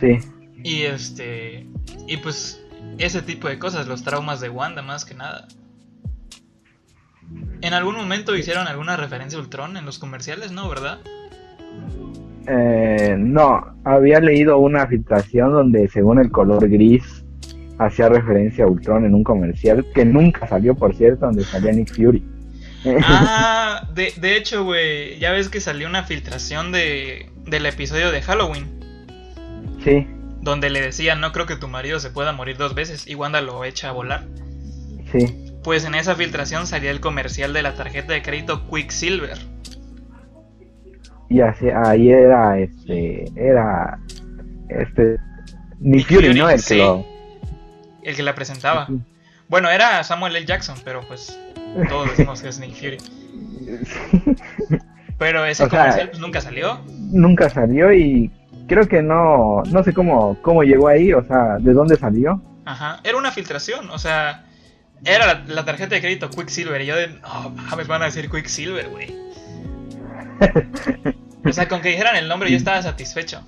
sí. 0.00 0.18
Y 0.62 0.82
este, 0.82 1.66
y 2.06 2.18
pues 2.18 2.62
ese 2.98 3.22
tipo 3.22 3.48
de 3.48 3.58
cosas, 3.58 3.86
los 3.86 4.02
traumas 4.02 4.40
de 4.40 4.50
Wanda 4.50 4.82
más 4.82 5.04
que 5.04 5.14
nada. 5.14 5.48
¿En 7.62 7.74
algún 7.74 7.96
momento 7.96 8.36
hicieron 8.36 8.66
alguna 8.66 8.96
referencia 8.96 9.38
a 9.38 9.42
Ultron 9.42 9.76
en 9.76 9.86
los 9.86 9.98
comerciales? 9.98 10.50
No, 10.50 10.68
¿verdad? 10.68 11.00
Eh, 12.52 13.14
no, 13.16 13.78
había 13.84 14.18
leído 14.18 14.58
una 14.58 14.86
filtración 14.88 15.52
donde 15.52 15.86
según 15.86 16.18
el 16.18 16.32
color 16.32 16.68
gris 16.68 17.24
hacía 17.78 18.08
referencia 18.08 18.64
a 18.64 18.66
Ultron 18.66 19.04
en 19.04 19.14
un 19.14 19.22
comercial 19.22 19.86
que 19.94 20.04
nunca 20.04 20.48
salió, 20.48 20.74
por 20.74 20.96
cierto, 20.96 21.26
donde 21.26 21.44
salía 21.44 21.70
Nick 21.70 21.94
Fury. 21.94 22.24
Ah, 23.04 23.86
de, 23.94 24.12
de 24.20 24.36
hecho, 24.36 24.64
güey, 24.64 25.18
ya 25.20 25.30
ves 25.30 25.48
que 25.48 25.60
salió 25.60 25.86
una 25.86 26.02
filtración 26.02 26.72
de, 26.72 27.30
del 27.46 27.66
episodio 27.66 28.10
de 28.10 28.20
Halloween, 28.20 28.66
Sí, 29.84 30.06
donde 30.42 30.70
le 30.70 30.80
decían, 30.80 31.20
no 31.20 31.32
creo 31.32 31.46
que 31.46 31.56
tu 31.56 31.68
marido 31.68 32.00
se 32.00 32.10
pueda 32.10 32.32
morir 32.32 32.56
dos 32.56 32.74
veces, 32.74 33.06
y 33.06 33.14
Wanda 33.14 33.40
lo 33.40 33.64
echa 33.64 33.90
a 33.90 33.92
volar. 33.92 34.24
sí. 35.12 35.46
Pues 35.62 35.84
en 35.84 35.94
esa 35.94 36.14
filtración 36.14 36.66
salía 36.66 36.90
el 36.90 37.00
comercial 37.00 37.52
de 37.52 37.62
la 37.62 37.74
tarjeta 37.74 38.14
de 38.14 38.22
crédito 38.22 38.66
Quicksilver. 38.70 39.36
Y 41.30 41.40
así, 41.40 41.68
ahí 41.70 42.10
era 42.10 42.58
este, 42.58 43.24
era 43.36 43.98
este 44.68 45.16
Nick 45.78 46.06
Fury, 46.08 46.26
Fury, 46.26 46.38
¿no? 46.40 46.50
El 46.50 46.58
sí. 46.60 46.74
que 46.74 46.76
lo 46.78 47.06
El 48.02 48.16
que 48.16 48.22
la 48.22 48.34
presentaba. 48.34 48.88
Bueno, 49.48 49.70
era 49.70 50.02
Samuel 50.04 50.36
L. 50.36 50.44
Jackson, 50.44 50.76
pero 50.84 51.00
pues 51.08 51.38
todos 51.88 52.10
decimos 52.10 52.42
que 52.42 52.48
es 52.48 52.58
Nick 52.60 52.74
Fury. 52.74 52.98
Pero 55.18 55.44
ese 55.44 55.64
O 55.64 55.68
sea, 55.68 55.80
comercial 55.80 56.08
pues 56.08 56.18
nunca 56.20 56.40
salió. 56.40 56.80
nunca 56.86 57.50
salió 57.50 57.92
y 57.92 58.30
creo 58.66 58.88
que 58.88 59.02
no, 59.02 59.62
no 59.70 59.84
sé 59.84 59.92
cómo, 59.92 60.38
cómo 60.40 60.62
llegó 60.62 60.88
ahí, 60.88 61.12
o 61.12 61.22
sea, 61.24 61.58
de 61.58 61.74
dónde 61.74 61.96
salió. 61.96 62.40
Ajá, 62.64 63.00
era 63.04 63.18
una 63.18 63.30
filtración, 63.30 63.90
o 63.90 63.98
sea, 63.98 64.46
era 65.04 65.26
la, 65.26 65.44
la 65.46 65.64
tarjeta 65.66 65.94
de 65.94 66.00
crédito 66.00 66.30
Quicksilver 66.30 66.80
y 66.80 66.86
yo 66.86 66.96
de, 66.96 67.08
no 67.08 67.50
mames, 67.50 67.86
van 67.86 68.00
a 68.00 68.06
decir 68.06 68.30
Quicksilver, 68.30 68.88
güey. 68.88 69.14
O 71.44 71.52
sea, 71.52 71.68
con 71.68 71.80
que 71.80 71.90
dijeran 71.90 72.16
el 72.16 72.28
nombre 72.28 72.50
yo 72.50 72.56
estaba 72.56 72.82
satisfecho. 72.82 73.42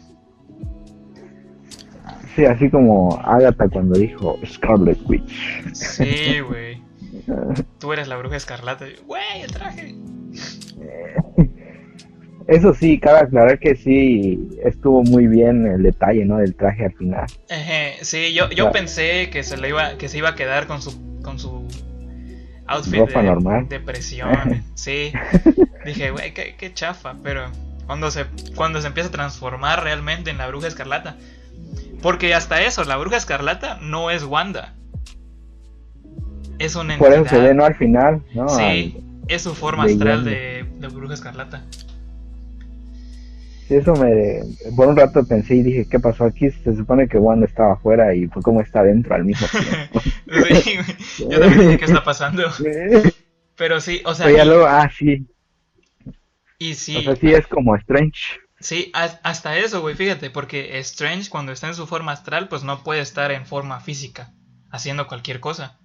Sí, 2.35 2.47
así 2.47 2.71
como 2.71 3.21
Agatha 3.25 3.69
cuando 3.69 3.99
dijo 3.99 4.39
Scarlet 4.47 4.99
Witch. 5.07 5.75
Sí, 5.75 6.41
güey. 6.41 6.81
Tú 7.79 7.93
eres 7.93 8.09
la 8.09 8.17
bruja 8.17 8.37
escarlata. 8.37 8.87
Güey, 9.07 9.43
el 9.43 9.53
traje. 9.53 9.95
Eso 12.49 12.75
sí, 12.75 12.99
cabe 12.99 13.21
aclarar 13.21 13.59
que 13.59 13.77
sí 13.77 14.49
estuvo 14.65 15.03
muy 15.05 15.27
bien 15.29 15.67
el 15.67 15.83
detalle, 15.83 16.25
¿no? 16.25 16.39
Del 16.39 16.55
traje 16.57 16.87
al 16.87 16.93
final. 16.95 17.27
Ejé, 17.49 18.03
sí, 18.05 18.33
yo, 18.35 18.49
yo 18.49 18.57
Claro. 18.57 18.73
pensé 18.73 19.31
que 19.31 19.43
se 19.45 19.57
le 19.59 19.69
iba, 19.69 19.97
que 19.97 20.09
se 20.09 20.19
iba 20.19 20.31
a 20.31 20.35
quedar 20.35 20.67
con 20.67 20.83
su, 20.83 21.21
con 21.23 21.39
su 21.39 21.69
outfit 22.67 22.95
Ropa 22.99 23.21
de, 23.23 23.27
normal. 23.29 23.69
de 23.69 23.79
presión. 23.81 24.65
Sí. 24.75 25.13
Dije, 25.85 26.11
güey, 26.11 26.35
qué, 26.35 26.57
qué 26.59 26.73
chafa, 26.75 27.15
pero 27.23 27.47
cuando 27.93 28.11
se, 28.11 28.25
cuando 28.55 28.81
se 28.81 28.87
empieza 28.87 29.11
a 29.11 29.13
transformar 29.13 29.83
realmente 29.85 30.31
en 30.31 30.39
la 30.39 30.47
bruja 30.49 30.67
escarlata. 30.67 31.17
Porque 32.01 32.35
hasta 32.35 32.63
eso, 32.63 32.85
la 32.85 32.97
bruja 32.97 33.19
escarlata 33.19 33.79
no 33.83 34.11
es 34.11 34.25
Wanda. 34.25 34.73
Es 36.59 36.75
una 36.75 36.97
Por 36.97 37.09
entidad. 37.13 37.27
eso 37.27 37.35
se 37.37 37.41
ve, 37.43 37.55
¿no? 37.55 37.67
Al 37.67 37.75
final, 37.75 38.23
¿no? 38.35 38.49
Sí, 38.49 38.97
es 39.29 39.43
su 39.43 39.55
forma 39.55 39.85
de 39.87 39.93
astral 39.93 40.25
de, 40.25 40.65
de 40.79 40.89
bruja 40.89 41.13
escarlata. 41.13 41.63
Sí, 43.69 43.75
eso 43.75 43.95
me... 43.95 44.41
Por 44.75 44.89
un 44.89 44.97
rato 44.97 45.23
pensé 45.27 45.57
y 45.57 45.63
dije, 45.63 45.87
¿qué 45.91 46.01
pasó 46.01 46.25
aquí? 46.25 46.51
Se 46.51 46.75
supone 46.75 47.09
que 47.09 47.19
Wanda 47.19 47.45
estaba 47.45 47.75
afuera 47.75 48.15
y 48.15 48.27
fue 48.29 48.41
como 48.41 48.63
está 48.63 48.83
dentro 48.83 49.15
al 49.15 49.25
mismo 49.27 49.47
tiempo. 49.49 50.01
Sí, 50.63 50.79
yo 51.31 51.41
también 51.41 51.61
dije, 51.61 51.79
¿qué 51.79 51.85
está 51.85 52.03
pasando? 52.03 52.45
Pero 53.57 53.81
sí, 53.83 54.01
o 54.07 54.15
sea, 54.15 54.25
Pero 54.25 54.39
ya 54.39 54.45
y- 54.45 54.49
luego, 54.49 54.65
ah, 54.67 54.91
sí. 54.99 55.27
Y 56.71 56.75
sí, 56.75 56.97
O 56.97 57.03
sea, 57.03 57.17
sí 57.17 57.33
es 57.33 57.47
como 57.47 57.75
Strange. 57.77 58.41
Sí, 58.61 58.93
hasta 58.95 59.59
eso, 59.59 59.81
güey, 59.81 59.97
fíjate, 59.97 60.31
porque 60.31 60.79
Strange 60.79 61.29
cuando 61.29 61.51
está 61.51 61.67
en 61.67 61.75
su 61.75 61.87
forma 61.89 62.13
astral, 62.13 62.49
pues 62.49 62.63
no 62.63 62.85
puede 62.85 63.01
estar 63.01 63.33
en 63.33 63.45
forma 63.45 63.81
física, 63.81 64.33
haciendo 64.71 65.09
cualquier 65.09 65.41
cosa. 65.41 65.81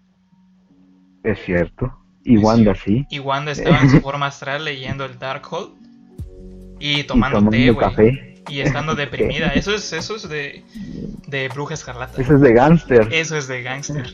Es 1.23 1.39
cierto. 1.43 1.91
Y 2.23 2.38
Wanda 2.38 2.75
sí. 2.75 3.05
Y 3.09 3.19
Wanda 3.19 3.51
estaba 3.53 3.80
en 3.80 3.89
su 3.89 4.01
forma 4.01 4.28
astral 4.28 4.65
leyendo 4.65 5.05
el 5.05 5.17
Darkhold 5.17 5.71
y 6.80 7.03
tomando, 7.03 7.39
tomando 7.39 7.57
té, 7.57 7.71
güey. 7.71 7.89
café. 7.89 8.43
Y 8.49 8.59
estando 8.59 8.93
deprimida. 8.95 9.47
Eso 9.47 9.73
es, 9.73 9.91
eso 9.93 10.15
es 10.15 10.30
de, 10.30 10.63
de 11.28 11.49
bruja 11.49 11.73
escarlata. 11.73 12.21
Eso 12.21 12.36
es 12.36 12.41
de 12.41 12.53
gangster. 12.53 13.07
Eso 13.11 13.36
es 13.36 13.47
de 13.47 13.63
gángster. 13.63 14.13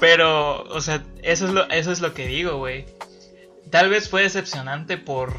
Pero, 0.00 0.64
o 0.64 0.80
sea, 0.80 1.02
eso 1.22 1.46
es 1.46 1.52
lo, 1.52 1.68
eso 1.70 1.92
es 1.92 2.00
lo 2.00 2.12
que 2.12 2.26
digo, 2.26 2.58
güey. 2.58 2.84
Tal 3.70 3.90
vez 3.90 4.08
fue 4.08 4.22
decepcionante 4.22 4.96
por 4.96 5.34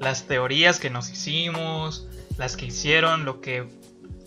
las 0.00 0.26
teorías 0.26 0.78
que 0.78 0.90
nos 0.90 1.10
hicimos, 1.10 2.08
las 2.38 2.56
que 2.56 2.66
hicieron, 2.66 3.24
lo 3.24 3.40
que 3.40 3.68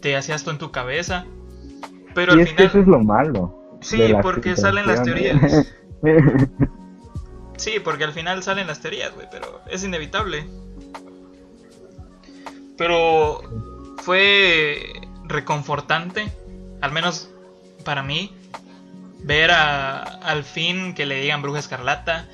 te 0.01 0.15
hacías 0.15 0.43
tú 0.43 0.51
en 0.51 0.57
tu 0.57 0.71
cabeza. 0.71 1.25
Pero 2.15 2.35
y 2.35 2.41
al 2.41 2.47
es 2.47 2.53
que 2.53 2.63
eso 2.63 2.79
es 2.79 2.85
final, 2.85 2.99
lo 2.99 3.03
malo. 3.03 3.77
sí, 3.81 4.13
porque 4.21 4.55
salen 4.55 4.87
las 4.87 5.03
teorías. 5.03 5.73
Sí, 7.59 7.73
porque 7.83 8.05
al 8.05 8.13
final 8.13 8.41
salen 8.41 8.67
las 8.67 8.79
teorías, 8.79 9.13
güey, 9.13 9.27
pero 9.29 9.61
es 9.69 9.83
inevitable. 9.83 10.45
Pero 12.77 13.41
fue 13.97 14.93
reconfortante, 15.25 16.31
al 16.79 16.93
menos 16.93 17.29
para 17.83 18.01
mí, 18.01 18.33
ver 19.23 19.51
a, 19.51 20.01
al 20.01 20.45
fin 20.45 20.93
que 20.93 21.05
le 21.05 21.19
digan 21.19 21.41
bruja 21.41 21.59
escarlata, 21.59 22.29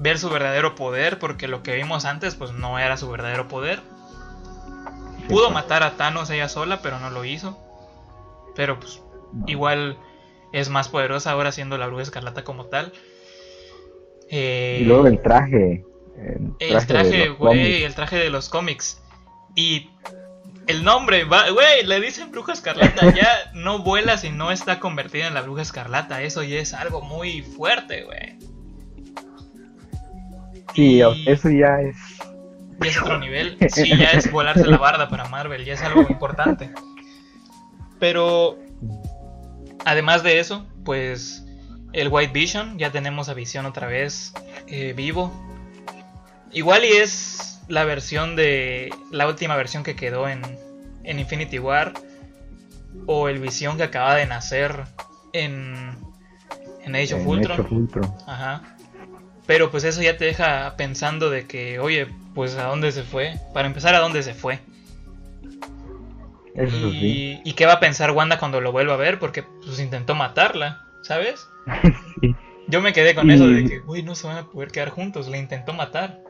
ver 0.00 0.18
su 0.18 0.30
verdadero 0.30 0.74
poder, 0.74 1.18
porque 1.18 1.46
lo 1.46 1.62
que 1.62 1.76
vimos 1.76 2.06
antes 2.06 2.34
pues 2.34 2.52
no 2.52 2.78
era 2.78 2.96
su 2.96 3.08
verdadero 3.08 3.48
poder. 3.48 3.80
Pudo 5.28 5.50
matar 5.50 5.82
a 5.82 5.92
Thanos 5.92 6.30
ella 6.30 6.48
sola, 6.48 6.80
pero 6.82 6.98
no 6.98 7.10
lo 7.10 7.24
hizo. 7.24 7.56
Pero 8.56 8.80
pues 8.80 9.00
igual 9.46 9.98
es 10.52 10.70
más 10.70 10.88
poderosa 10.88 11.30
ahora 11.30 11.52
siendo 11.52 11.78
la 11.78 11.86
bruja 11.86 12.02
escarlata 12.02 12.42
como 12.42 12.64
tal. 12.64 12.92
Eh, 14.30 14.78
Y 14.80 14.84
luego 14.84 15.06
el 15.06 15.20
traje. 15.20 15.84
El 16.58 16.86
traje, 16.86 17.28
güey, 17.28 17.84
el 17.84 17.94
traje 17.94 18.16
de 18.16 18.30
los 18.30 18.48
cómics. 18.48 19.00
Y 19.54 19.90
el 20.66 20.82
nombre, 20.82 21.24
güey, 21.24 21.84
le 21.84 22.00
dicen 22.00 22.32
bruja 22.32 22.52
escarlata, 22.52 23.14
ya 23.14 23.28
no 23.54 23.80
vuela 23.80 24.16
si 24.16 24.30
no 24.30 24.50
está 24.50 24.80
convertida 24.80 25.26
en 25.26 25.34
la 25.34 25.42
bruja 25.42 25.62
escarlata. 25.62 26.22
Eso 26.22 26.42
ya 26.42 26.58
es 26.58 26.72
algo 26.74 27.02
muy 27.02 27.42
fuerte, 27.42 28.02
güey. 28.04 28.38
Sí, 30.74 31.02
y- 31.02 31.24
eso 31.30 31.50
ya 31.50 31.80
es. 31.80 31.96
Ya 32.82 32.88
es 32.90 32.98
otro 33.00 33.18
nivel. 33.18 33.56
Sí, 33.68 33.88
ya 33.96 34.10
es 34.10 34.30
volarse 34.30 34.66
la 34.66 34.78
barda 34.78 35.08
para 35.08 35.28
Marvel, 35.28 35.64
ya 35.64 35.74
es 35.74 35.82
algo 35.82 36.02
importante. 36.08 36.70
Pero, 37.98 38.58
además 39.84 40.22
de 40.22 40.40
eso, 40.40 40.66
pues 40.84 41.44
el 41.92 42.08
White 42.08 42.32
Vision, 42.32 42.78
ya 42.78 42.90
tenemos 42.90 43.28
a 43.28 43.34
Vision 43.34 43.66
otra 43.66 43.86
vez 43.86 44.32
eh, 44.66 44.94
vivo. 44.96 45.30
Igual 46.52 46.84
y 46.84 46.88
es 46.92 47.60
la 47.68 47.84
versión 47.84 48.36
de. 48.36 48.92
La 49.10 49.26
última 49.28 49.56
versión 49.56 49.82
que 49.82 49.94
quedó 49.94 50.28
en, 50.28 50.40
en 51.04 51.18
Infinity 51.18 51.58
War. 51.58 51.92
O 53.06 53.28
el 53.28 53.38
Vision 53.38 53.76
que 53.76 53.84
acaba 53.84 54.16
de 54.16 54.26
nacer 54.26 54.84
en. 55.32 55.96
En 56.82 56.96
Age 56.96 57.14
of 57.14 57.20
en 57.20 57.26
Ultron. 57.28 57.52
Age 57.52 57.60
of 57.62 57.72
Ultron. 57.72 58.14
Ajá. 58.26 58.62
Pero 59.50 59.72
pues 59.72 59.82
eso 59.82 60.00
ya 60.00 60.16
te 60.16 60.26
deja 60.26 60.76
pensando 60.76 61.28
de 61.28 61.44
que, 61.44 61.80
oye, 61.80 62.06
pues 62.36 62.56
a 62.56 62.66
dónde 62.68 62.92
se 62.92 63.02
fue. 63.02 63.32
Para 63.52 63.66
empezar, 63.66 63.96
a 63.96 63.98
dónde 63.98 64.22
se 64.22 64.32
fue. 64.32 64.60
Eso 66.54 66.90
sí. 66.92 67.40
Y, 67.44 67.50
y 67.50 67.54
qué 67.54 67.66
va 67.66 67.72
a 67.72 67.80
pensar 67.80 68.12
Wanda 68.12 68.38
cuando 68.38 68.60
lo 68.60 68.70
vuelva 68.70 68.94
a 68.94 68.96
ver, 68.96 69.18
porque 69.18 69.42
pues 69.42 69.80
intentó 69.80 70.14
matarla, 70.14 70.82
¿sabes? 71.02 71.48
Sí. 72.20 72.36
Yo 72.68 72.80
me 72.80 72.92
quedé 72.92 73.16
con 73.16 73.28
Y- 73.28 73.34
eso 73.34 73.48
de 73.48 73.64
que, 73.64 73.80
uy, 73.88 74.04
no 74.04 74.14
se 74.14 74.28
van 74.28 74.36
a 74.38 74.44
poder 74.46 74.70
quedar 74.70 74.90
juntos, 74.90 75.28
le 75.28 75.38
intentó 75.38 75.72
matar. 75.72 76.20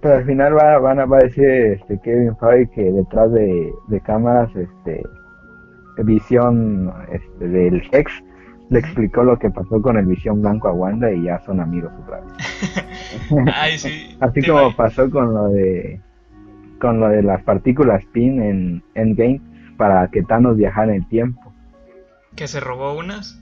Pero 0.00 0.16
al 0.16 0.24
final 0.26 0.56
va, 0.58 0.78
van 0.80 0.98
a, 0.98 1.04
va 1.04 1.18
a 1.18 1.22
decir 1.22 1.44
este, 1.48 2.00
Kevin 2.02 2.36
Feige 2.38 2.68
que 2.74 2.82
detrás 2.82 3.30
de, 3.32 3.72
de 3.86 4.00
cámaras, 4.00 4.50
este, 4.56 5.02
Visión 5.98 6.92
este, 7.12 7.46
del 7.46 7.80
Hex 7.92 8.10
le 8.72 8.78
explicó 8.80 9.22
lo 9.22 9.38
que 9.38 9.50
pasó 9.50 9.80
con 9.82 9.96
el 9.98 10.06
Visión 10.06 10.40
Blanco 10.42 10.68
a 10.68 10.72
Wanda 10.72 11.12
y 11.12 11.24
ya 11.24 11.38
son 11.40 11.60
amigos 11.60 11.92
otra 12.02 12.20
vez. 12.20 12.32
Ay, 13.54 13.78
sí. 13.78 14.16
Así 14.20 14.40
como 14.42 14.74
pasó 14.76 15.10
con 15.10 15.34
lo 15.34 15.48
de 15.48 16.00
con 16.80 16.98
lo 16.98 17.08
de 17.08 17.22
las 17.22 17.42
partículas 17.44 18.04
PIN 18.12 18.42
en 18.42 18.82
Endgame 18.94 19.40
para 19.76 20.08
que 20.08 20.22
Thanos 20.22 20.56
viajara 20.56 20.94
en 20.94 21.02
el 21.02 21.08
tiempo. 21.08 21.52
Que 22.34 22.48
se 22.48 22.58
robó 22.60 22.98
unas. 22.98 23.38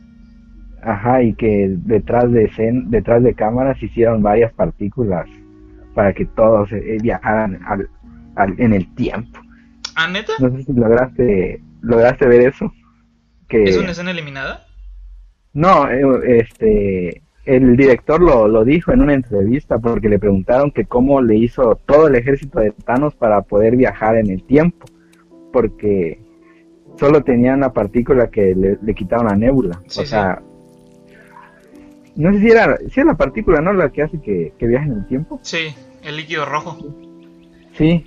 Ajá, 0.83 1.22
y 1.22 1.35
que 1.35 1.74
detrás 1.85 2.31
de 2.33 2.51
escen- 2.51 2.89
detrás 2.89 3.22
de 3.22 3.35
cámaras 3.35 3.83
hicieron 3.83 4.22
varias 4.22 4.53
partículas 4.55 5.26
para 5.95 6.12
que 6.12 6.24
todos 6.26 6.72
eh, 6.72 6.99
viajaran 7.03 7.61
al, 7.66 7.89
al- 8.37 8.55
en 8.61 8.72
el 8.74 8.93
tiempo. 8.95 9.39
¿Ah, 9.95 10.09
neta? 10.09 10.33
No 10.39 10.51
sé 10.51 10.62
si 10.64 10.72
lograste 10.72 11.62
lograste 11.83 12.26
ver 12.26 12.43
eso. 12.43 12.72
Que 13.49 13.64
¿Es 13.64 13.76
una 13.78 13.91
escena 13.93 14.11
eliminada? 14.11 14.66
No, 15.53 15.90
eh, 15.90 16.38
este 16.38 17.22
el 17.44 17.76
director 17.76 18.20
lo, 18.20 18.46
lo 18.46 18.64
dijo 18.64 18.92
en 18.92 19.01
una 19.01 19.14
entrevista 19.14 19.78
porque 19.78 20.09
le 20.09 20.18
preguntaron 20.18 20.70
que 20.70 20.84
cómo 20.84 21.20
le 21.20 21.36
hizo 21.36 21.76
todo 21.86 22.07
el 22.07 22.14
ejército 22.14 22.61
de 22.61 22.70
Thanos 22.70 23.14
para 23.14 23.42
poder 23.42 23.76
viajar 23.76 24.16
en 24.16 24.30
el 24.30 24.44
tiempo, 24.44 24.86
porque 25.53 26.20
solo 26.96 27.22
tenía 27.22 27.55
una 27.55 27.72
partícula 27.72 28.30
que 28.30 28.55
le, 28.55 28.78
le 28.80 28.94
quitaba 28.94 29.22
una 29.22 29.36
nébula, 29.36 29.80
Sí, 29.86 30.01
o 30.01 30.07
sea, 30.07 30.42
no 32.16 32.32
sé 32.32 32.40
si 32.40 32.51
era, 32.51 32.76
si 32.88 33.01
era 33.01 33.12
la 33.12 33.16
partícula, 33.16 33.61
¿no? 33.61 33.72
La 33.72 33.90
que 33.90 34.03
hace 34.03 34.20
que, 34.20 34.53
que 34.59 34.66
viaje 34.66 34.86
en 34.86 34.98
el 34.98 35.07
tiempo. 35.07 35.40
Sí, 35.42 35.74
el 36.05 36.16
líquido 36.16 36.44
rojo. 36.44 36.76
Sí, 37.72 38.07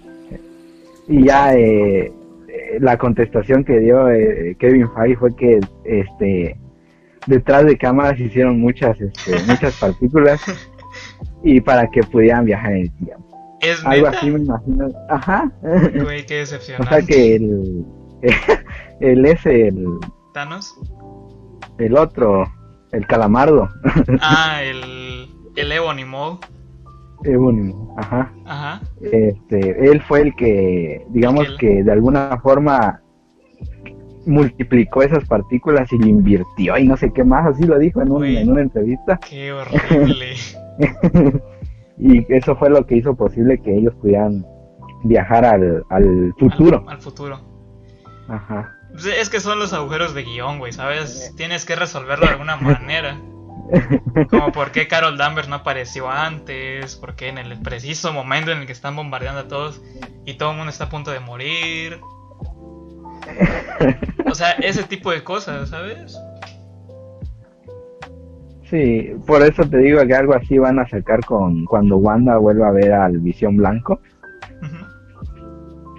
y 1.07 1.25
ya 1.25 1.55
eh, 1.55 2.11
eh, 2.47 2.77
la 2.79 2.97
contestación 2.97 3.63
que 3.63 3.79
dio 3.79 4.09
eh, 4.09 4.55
Kevin 4.59 4.89
Feige 4.95 5.17
fue 5.17 5.35
que 5.35 5.59
este 5.83 6.55
detrás 7.27 7.65
de 7.65 7.77
cámaras 7.77 8.19
hicieron 8.19 8.59
muchas 8.59 8.99
este, 8.99 9.41
muchas 9.47 9.75
partículas 9.79 10.41
y 11.43 11.59
para 11.61 11.89
que 11.89 12.01
pudieran 12.03 12.45
viajar 12.45 12.73
en 12.73 12.81
el 12.83 12.91
tiempo. 12.97 13.57
¿Es 13.61 13.83
Algo 13.85 14.07
así 14.07 14.29
me 14.29 14.39
imagino. 14.39 14.87
Ajá. 15.09 15.51
Güey, 15.61 16.25
qué 16.25 16.35
o 16.37 16.39
decepcionante. 16.39 16.89
sea 16.89 17.01
que 17.05 17.35
el 17.35 17.85
el 18.99 19.25
ese 19.25 19.67
el, 19.69 19.85
¿Thanos? 20.33 20.73
el 21.77 21.97
otro 21.97 22.45
el 22.91 23.05
calamardo 23.07 23.69
Ah, 24.21 24.61
el, 24.63 25.27
el 25.55 25.71
Ebony 25.71 26.05
Maw. 26.05 26.39
Ebonimo, 27.25 27.95
ajá. 27.97 28.31
Ajá. 28.45 28.81
este, 29.01 29.89
él 29.89 30.01
fue 30.01 30.21
el 30.21 30.35
que, 30.35 31.05
digamos 31.09 31.47
El- 31.47 31.57
que 31.57 31.83
de 31.83 31.91
alguna 31.91 32.37
forma 32.43 33.01
multiplicó 34.25 35.01
esas 35.03 35.25
partículas 35.27 35.91
y 35.91 35.97
le 35.99 36.07
invirtió 36.09 36.77
y 36.77 36.87
no 36.87 36.95
sé 36.97 37.11
qué 37.13 37.23
más, 37.23 37.45
así 37.47 37.63
lo 37.65 37.77
dijo 37.79 38.01
en, 38.01 38.11
un- 38.11 38.25
en 38.25 38.49
una 38.51 38.61
entrevista. 38.61 39.19
Qué 39.29 39.51
horrible. 39.51 40.35
y 41.97 42.33
eso 42.33 42.55
fue 42.55 42.69
lo 42.69 42.85
que 42.85 42.97
hizo 42.97 43.15
posible 43.15 43.59
que 43.61 43.75
ellos 43.75 43.93
pudieran 44.01 44.45
viajar 45.03 45.45
al, 45.45 45.83
al 45.89 46.33
futuro. 46.39 46.83
Al, 46.87 46.95
al 46.95 47.01
futuro. 47.01 47.39
Ajá. 48.27 48.75
Pues 48.91 49.05
Es 49.05 49.29
que 49.29 49.39
son 49.39 49.59
los 49.59 49.73
agujeros 49.73 50.13
de 50.13 50.23
guion, 50.23 50.59
güey, 50.59 50.71
¿sabes? 50.71 51.33
Tienes 51.35 51.65
que 51.65 51.75
resolverlo 51.75 52.25
de 52.25 52.31
alguna 52.33 52.55
manera. 52.57 53.19
Como 54.29 54.51
por 54.51 54.71
qué 54.71 54.87
Carol 54.87 55.17
Danvers 55.17 55.47
no 55.47 55.55
apareció 55.55 56.09
antes, 56.09 56.95
por 56.95 57.15
qué 57.15 57.29
en 57.29 57.37
el 57.37 57.59
preciso 57.61 58.11
momento 58.13 58.51
en 58.51 58.59
el 58.59 58.65
que 58.65 58.71
están 58.73 58.95
bombardeando 58.95 59.41
a 59.41 59.47
todos 59.47 59.81
y 60.25 60.33
todo 60.35 60.51
el 60.51 60.57
mundo 60.57 60.69
está 60.69 60.85
a 60.85 60.89
punto 60.89 61.11
de 61.11 61.19
morir. 61.21 61.99
O 64.29 64.35
sea, 64.35 64.51
ese 64.53 64.83
tipo 64.83 65.11
de 65.11 65.23
cosas, 65.23 65.69
¿sabes? 65.69 66.19
Sí, 68.69 69.13
por 69.27 69.41
eso 69.43 69.63
te 69.63 69.77
digo 69.77 70.05
que 70.07 70.15
algo 70.15 70.33
así 70.33 70.57
van 70.57 70.79
a 70.79 70.87
sacar 70.87 71.23
con 71.25 71.65
cuando 71.65 71.97
Wanda 71.97 72.37
vuelva 72.37 72.69
a 72.69 72.71
ver 72.71 72.93
al 72.93 73.19
Visión 73.19 73.57
Blanco. 73.57 73.99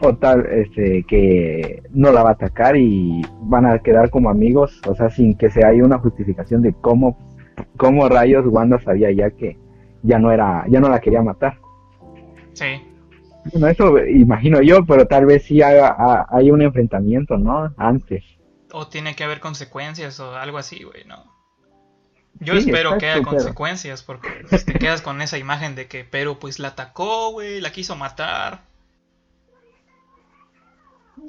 O 0.00 0.14
tal 0.16 0.44
este 0.46 1.04
que 1.04 1.82
no 1.90 2.12
la 2.12 2.22
va 2.24 2.30
a 2.30 2.32
atacar 2.32 2.76
y 2.76 3.22
van 3.42 3.64
a 3.64 3.78
quedar 3.78 4.10
como 4.10 4.28
amigos 4.28 4.82
o 4.86 4.94
sea 4.94 5.08
sin 5.08 5.34
que 5.34 5.48
se 5.48 5.64
haya 5.64 5.82
una 5.82 5.98
justificación 5.98 6.60
de 6.60 6.74
cómo 6.74 7.16
cómo 7.78 8.08
rayos 8.08 8.44
Wanda 8.46 8.78
sabía 8.80 9.10
ya 9.12 9.30
que 9.30 9.56
ya 10.02 10.18
no 10.18 10.30
era 10.30 10.66
ya 10.68 10.80
no 10.80 10.90
la 10.90 11.00
quería 11.00 11.22
matar 11.22 11.56
Sí. 12.54 12.66
Bueno 13.52 13.68
eso 13.68 13.98
imagino 14.06 14.62
yo 14.62 14.84
pero 14.86 15.06
tal 15.06 15.26
vez 15.26 15.44
sí 15.44 15.60
hay 15.62 16.50
un 16.50 16.62
enfrentamiento 16.62 17.36
no 17.38 17.72
antes 17.76 18.24
O 18.72 18.88
tiene 18.88 19.14
que 19.14 19.22
haber 19.24 19.38
consecuencias 19.40 20.18
o 20.18 20.34
algo 20.36 20.58
así, 20.58 20.82
güey, 20.82 21.04
¿no? 21.04 21.32
Yo 22.40 22.54
Sí, 22.54 22.68
espero 22.70 22.98
que 22.98 23.06
haya 23.08 23.20
pero- 23.22 23.30
consecuencias 23.30 24.02
porque 24.02 24.28
pues, 24.50 24.64
te 24.64 24.74
quedas 24.74 25.00
con 25.02 25.22
esa 25.22 25.38
imagen 25.38 25.76
de 25.76 25.86
que 25.86 26.04
pero 26.04 26.38
pues 26.40 26.58
la 26.58 26.68
atacó, 26.68 27.30
güey, 27.30 27.60
la 27.60 27.70
quiso 27.70 27.94
matar. 27.94 28.62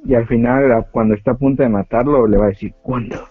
y 0.04 0.16
al 0.16 0.28
final 0.28 0.88
cuando 0.92 1.14
está 1.16 1.32
a 1.32 1.38
punto 1.38 1.62
de 1.64 1.70
matarlo 1.70 2.26
le 2.28 2.38
va 2.38 2.46
a 2.46 2.50
decir 2.50 2.74
¿cuándo? 2.82 3.28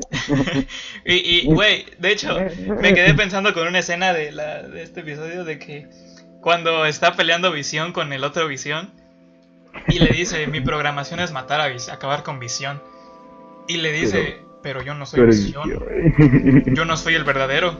Y, 1.04 1.14
y, 1.40 1.46
güey, 1.46 1.84
de 1.98 2.12
hecho, 2.12 2.34
me 2.80 2.94
quedé 2.94 3.12
pensando 3.14 3.52
con 3.52 3.66
una 3.68 3.80
escena 3.80 4.12
de, 4.14 4.32
la, 4.32 4.62
de 4.62 4.82
este 4.82 5.00
episodio 5.00 5.44
de 5.44 5.58
que 5.58 5.88
cuando 6.40 6.86
está 6.86 7.14
peleando 7.14 7.52
Visión 7.52 7.92
con 7.92 8.12
el 8.12 8.24
otro 8.24 8.46
Visión 8.48 8.90
y 9.88 9.98
le 9.98 10.08
dice, 10.12 10.46
mi 10.46 10.60
programación 10.60 11.20
es 11.20 11.32
matar 11.32 11.60
a 11.60 11.92
acabar 11.92 12.22
con 12.22 12.38
Visión. 12.38 12.80
Y 13.68 13.76
le 13.76 13.92
dice, 13.92 14.38
pero, 14.62 14.82
yo 14.82 14.94
no 14.94 15.06
soy 15.06 15.20
Pero 15.20 15.32
Visión, 15.32 15.70
yo- 15.70 15.80
yo 16.74 16.84
no 16.84 16.96
soy 16.96 17.14
el 17.14 17.24
verdadero. 17.24 17.76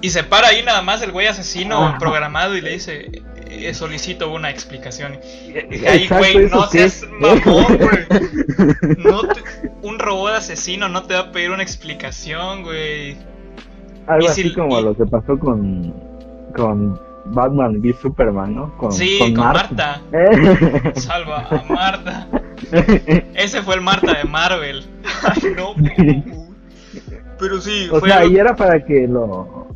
Y 0.00 0.10
se 0.10 0.24
para 0.24 0.48
ahí 0.48 0.62
nada 0.62 0.82
más 0.82 1.02
el 1.02 1.12
güey 1.12 1.26
asesino 1.28 1.96
programado 1.98 2.56
y 2.56 2.60
le 2.60 2.70
dice, 2.72 3.22
"Eh, 3.46 3.72
solicito 3.74 4.30
una 4.32 4.50
explicación. 4.50 5.18
Ay, 5.22 6.02
Exacto, 6.04 6.16
güey, 6.18 6.36
¿eso 6.46 6.56
no 6.56 6.66
seas 6.68 7.06
mamón, 7.20 7.78
güey. 7.78 8.96
No 8.98 9.22
te- 9.28 9.42
un 9.82 9.98
robot 10.00 10.32
asesino 10.34 10.88
no 10.88 11.04
te 11.04 11.14
va 11.14 11.20
a 11.20 11.32
pedir 11.32 11.50
una 11.52 11.62
explicación, 11.62 12.62
güey. 12.64 13.16
algo 14.08 14.24
Y 14.24 14.28
así 14.28 14.52
como 14.52 14.80
y- 14.80 14.82
lo 14.82 14.96
que 14.96 15.06
pasó 15.06 15.38
con 15.38 15.94
con 16.56 17.00
Batman 17.24 17.80
v 17.80 17.94
Superman 18.00 18.54
no 18.54 18.76
con, 18.76 18.92
Sí, 18.92 19.18
con 19.18 19.34
Marta. 19.34 20.00
Salva 20.94 21.46
a 21.50 21.64
Marta. 21.72 22.28
Ese 23.34 23.62
fue 23.62 23.76
el 23.76 23.80
Marta 23.80 24.12
de 24.18 24.24
Marvel. 24.24 24.84
Ay, 25.22 25.52
no. 25.56 25.74
Pero 27.38 27.60
sí, 27.60 27.88
O 27.90 28.00
fue. 28.00 28.08
sea, 28.08 28.24
y 28.24 28.36
era 28.36 28.54
para 28.54 28.84
que 28.84 29.06
lo. 29.08 29.68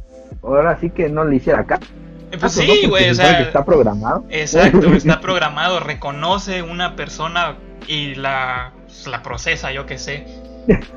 Ahora 0.43 0.79
sí 0.81 0.91
que 0.91 1.09
no 1.09 1.25
le 1.25 1.37
hiciera 1.37 1.65
caso. 1.65 1.85
Eh, 2.31 2.39
Pues 2.39 2.57
¿no? 2.57 2.63
sí, 2.63 2.67
Porque 2.69 2.87
güey, 2.89 3.11
o 3.11 3.15
sea. 3.15 3.41
está 3.41 3.65
programado. 3.65 4.25
Exacto, 4.29 4.87
está 4.95 5.21
programado, 5.21 5.81
reconoce 5.81 6.63
una 6.63 6.95
persona 6.97 7.57
y 7.89 8.15
la, 8.15 8.73
la 9.07 9.23
procesa, 9.23 9.73
yo 9.73 9.87
que 9.87 9.99
sé. 9.99 10.27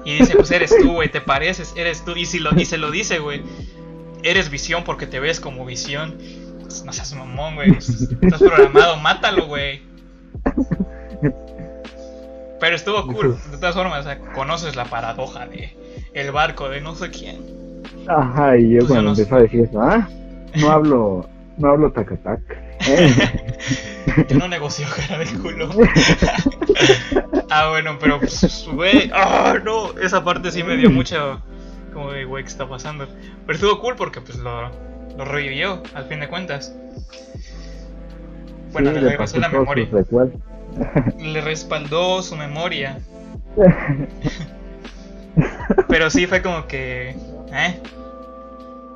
Y 0.03 0.17
dice, 0.19 0.35
pues 0.35 0.49
eres 0.51 0.75
tú, 0.81 0.93
güey, 0.93 1.09
te 1.11 1.21
pareces, 1.21 1.73
eres 1.77 2.03
tú. 2.03 2.15
Y, 2.15 2.25
si 2.25 2.39
lo, 2.39 2.49
y 2.59 2.65
se 2.65 2.77
lo 2.77 2.89
dice, 2.91 3.19
güey, 3.19 3.43
eres 4.23 4.49
visión 4.49 4.83
porque 4.83 5.05
te 5.07 5.19
ves 5.19 5.39
como 5.39 5.65
visión. 5.65 6.15
Pues, 6.69 6.85
no 6.85 6.93
seas 6.93 7.15
mamón, 7.15 7.55
güey. 7.55 7.71
Estás 7.71 8.37
programado, 8.37 8.97
mátalo, 8.97 9.47
güey. 9.47 9.81
Pero 12.59 12.75
estuvo 12.75 13.07
cool. 13.07 13.39
De 13.49 13.57
todas 13.57 13.73
formas, 13.73 14.01
o 14.01 14.03
sea, 14.03 14.19
conoces 14.35 14.75
la 14.75 14.85
paradoja 14.85 15.47
de 15.47 15.75
el 16.13 16.31
barco 16.31 16.69
de 16.69 16.79
no 16.79 16.93
sé 16.93 17.09
quién. 17.09 17.37
Ajá, 18.07 18.55
y 18.55 18.69
yo 18.69 18.79
Pues 18.81 18.91
cuando 18.91 19.09
empezó 19.09 19.37
a 19.37 19.41
decir 19.41 19.61
eso, 19.61 19.81
ah, 19.81 20.07
no 20.57 20.69
hablo, 20.69 21.27
no 21.57 21.69
hablo 21.69 21.91
tacatac. 21.91 22.39
Eh, 22.87 23.15
Yo 24.29 24.37
no 24.37 24.47
negocio 24.47 24.85
cara 24.95 25.17
de 25.17 25.25
culo. 25.39 25.69
ah, 27.49 27.69
bueno, 27.69 27.97
pero 27.99 28.19
pues, 28.19 28.67
güey, 28.71 29.09
ah, 29.11 29.57
no, 29.63 29.97
esa 29.99 30.23
parte 30.23 30.51
sí 30.51 30.61
me 30.61 30.77
dio 30.77 30.91
mucho 30.91 31.41
como 31.93 32.11
de, 32.11 32.25
güey, 32.25 32.43
¿qué 32.43 32.49
está 32.49 32.69
pasando? 32.69 33.07
Pero 33.47 33.55
estuvo 33.55 33.79
cool 33.79 33.95
porque 33.95 34.21
pues 34.21 34.37
lo, 34.37 34.71
lo 35.19 35.25
revivió, 35.25 35.83
al 35.93 36.05
fin 36.05 36.21
de 36.21 36.29
cuentas. 36.29 36.73
Bueno, 38.71 38.89
sí, 38.89 38.95
le 38.95 39.01
le 39.01 39.09
regresó 39.09 39.37
la 39.37 39.49
memoria. 39.49 39.89
Le 41.19 41.41
respaldó 41.41 42.21
su 42.21 42.37
memoria. 42.37 42.99
Pero 45.89 46.09
sí 46.09 46.25
fue 46.25 46.41
como 46.41 46.67
que, 46.67 47.17
¿eh? 47.51 47.79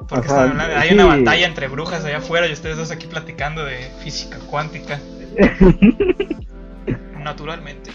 Porque 0.07 0.30
Ajá, 0.30 0.43
hablando? 0.43 0.78
Hay 0.78 0.89
sí. 0.89 0.93
una 0.93 1.07
batalla 1.07 1.45
entre 1.45 1.67
brujas 1.67 2.05
allá 2.05 2.19
afuera 2.19 2.47
y 2.47 2.53
ustedes 2.53 2.78
dos 2.78 2.91
aquí 2.91 3.07
platicando 3.07 3.65
de 3.65 3.80
física 4.01 4.38
cuántica. 4.49 5.01
Naturalmente. 7.19 7.91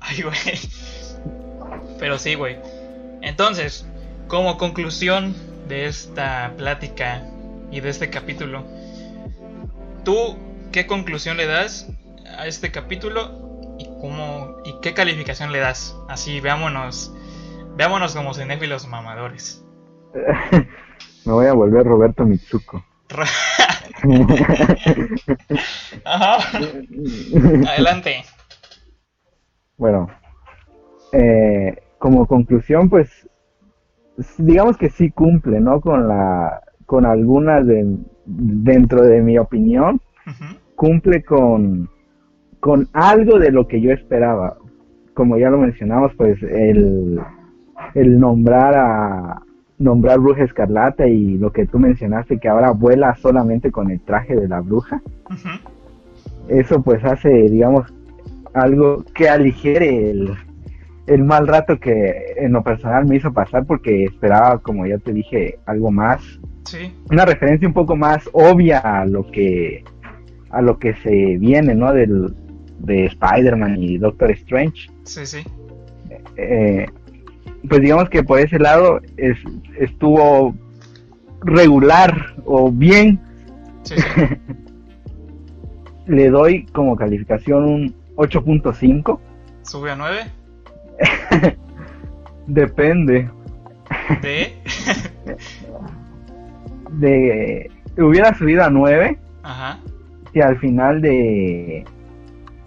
Ay, 0.00 0.20
güey. 0.20 0.34
Pero 1.98 2.18
sí, 2.18 2.34
güey. 2.34 2.58
Entonces, 3.22 3.86
como 4.26 4.58
conclusión 4.58 5.34
de 5.66 5.86
esta 5.86 6.52
plática 6.58 7.22
y 7.70 7.80
de 7.80 7.90
este 7.90 8.10
capítulo, 8.10 8.64
¿tú 10.04 10.36
qué 10.72 10.86
conclusión 10.86 11.36
le 11.36 11.46
das 11.46 11.90
a 12.38 12.46
este 12.46 12.70
capítulo 12.70 13.76
y 13.78 13.86
cómo 14.00 14.58
y 14.64 14.74
qué 14.80 14.94
calificación 14.94 15.52
le 15.52 15.58
das? 15.58 15.96
Así, 16.08 16.40
veámonos, 16.40 17.14
veámonos 17.76 18.14
como 18.14 18.34
cinéfilos 18.34 18.86
mamadores. 18.88 19.64
Me 21.24 21.32
voy 21.32 21.46
a 21.46 21.52
volver 21.52 21.84
Roberto 21.84 22.24
Mitsuko. 22.24 22.84
Ajá. 26.04 26.38
Adelante. 27.68 28.24
Bueno, 29.76 30.08
eh, 31.12 31.76
como 31.98 32.26
conclusión, 32.26 32.88
pues 32.88 33.28
digamos 34.38 34.76
que 34.76 34.90
sí 34.90 35.10
cumple, 35.10 35.60
¿no? 35.60 35.80
Con 35.80 36.08
la, 36.08 36.62
con 36.88 37.04
algunas 37.04 37.66
de, 37.66 37.98
dentro 38.24 39.02
de 39.02 39.20
mi 39.20 39.36
opinión, 39.36 40.00
cumple 40.74 41.22
con, 41.22 41.90
con 42.60 42.88
algo 42.94 43.38
de 43.38 43.52
lo 43.52 43.68
que 43.68 43.82
yo 43.82 43.92
esperaba. 43.92 44.56
Como 45.12 45.36
ya 45.36 45.50
lo 45.50 45.58
mencionamos, 45.58 46.14
pues 46.16 46.42
el, 46.42 47.20
el 47.94 48.18
nombrar 48.18 48.74
a 48.74 49.42
nombrar 49.78 50.18
bruja 50.18 50.44
escarlata 50.44 51.06
y 51.06 51.36
lo 51.36 51.52
que 51.52 51.66
tú 51.66 51.78
mencionaste 51.78 52.38
que 52.38 52.48
ahora 52.48 52.70
vuela 52.70 53.14
solamente 53.16 53.70
con 53.70 53.90
el 53.90 54.00
traje 54.00 54.34
de 54.34 54.48
la 54.48 54.60
bruja. 54.60 55.02
Eso 56.48 56.82
pues 56.82 57.04
hace, 57.04 57.28
digamos, 57.28 57.92
algo 58.54 59.04
que 59.14 59.28
aligere 59.28 60.10
el, 60.10 60.30
el 61.08 61.24
mal 61.24 61.48
rato 61.48 61.78
que 61.80 62.34
en 62.36 62.52
lo 62.52 62.62
personal 62.62 63.06
me 63.06 63.16
hizo 63.16 63.32
pasar 63.32 63.64
porque 63.66 64.04
esperaba, 64.04 64.58
como 64.58 64.86
ya 64.86 64.98
te 64.98 65.12
dije, 65.12 65.58
algo 65.66 65.90
más, 65.90 66.22
Sí. 66.64 66.92
una 67.10 67.24
referencia 67.24 67.66
un 67.66 67.74
poco 67.74 67.96
más 67.96 68.28
obvia 68.32 68.78
a 68.78 69.06
lo 69.06 69.28
que 69.30 69.82
a 70.50 70.62
lo 70.62 70.78
que 70.78 70.94
se 70.96 71.36
viene, 71.38 71.74
¿no? 71.74 71.92
Del, 71.92 72.34
de 72.78 73.06
Spider-Man 73.06 73.82
y 73.82 73.98
Doctor 73.98 74.30
Strange. 74.32 74.90
Sí, 75.04 75.26
sí. 75.26 75.38
Eh, 76.36 76.86
pues 77.68 77.80
digamos 77.80 78.08
que 78.08 78.22
por 78.22 78.38
ese 78.38 78.58
lado 78.58 79.00
es, 79.16 79.36
estuvo 79.78 80.54
regular 81.42 82.34
o 82.44 82.70
bien 82.70 83.20
Sí, 83.82 83.94
sí. 83.96 84.06
le 86.06 86.30
doy 86.30 86.64
como 86.66 86.96
calificación 86.96 87.64
un 87.64 87.94
8.5 88.16 89.18
Sube 89.62 89.90
a 89.90 89.96
9. 89.96 90.16
Depende. 92.46 93.30
De. 94.22 94.56
De 96.92 97.70
hubiera 97.98 98.34
subido 98.34 98.64
a 98.64 98.70
9 98.70 99.18
Ajá. 99.42 99.78
si 100.32 100.40
al 100.40 100.58
final 100.58 101.00
de 101.00 101.84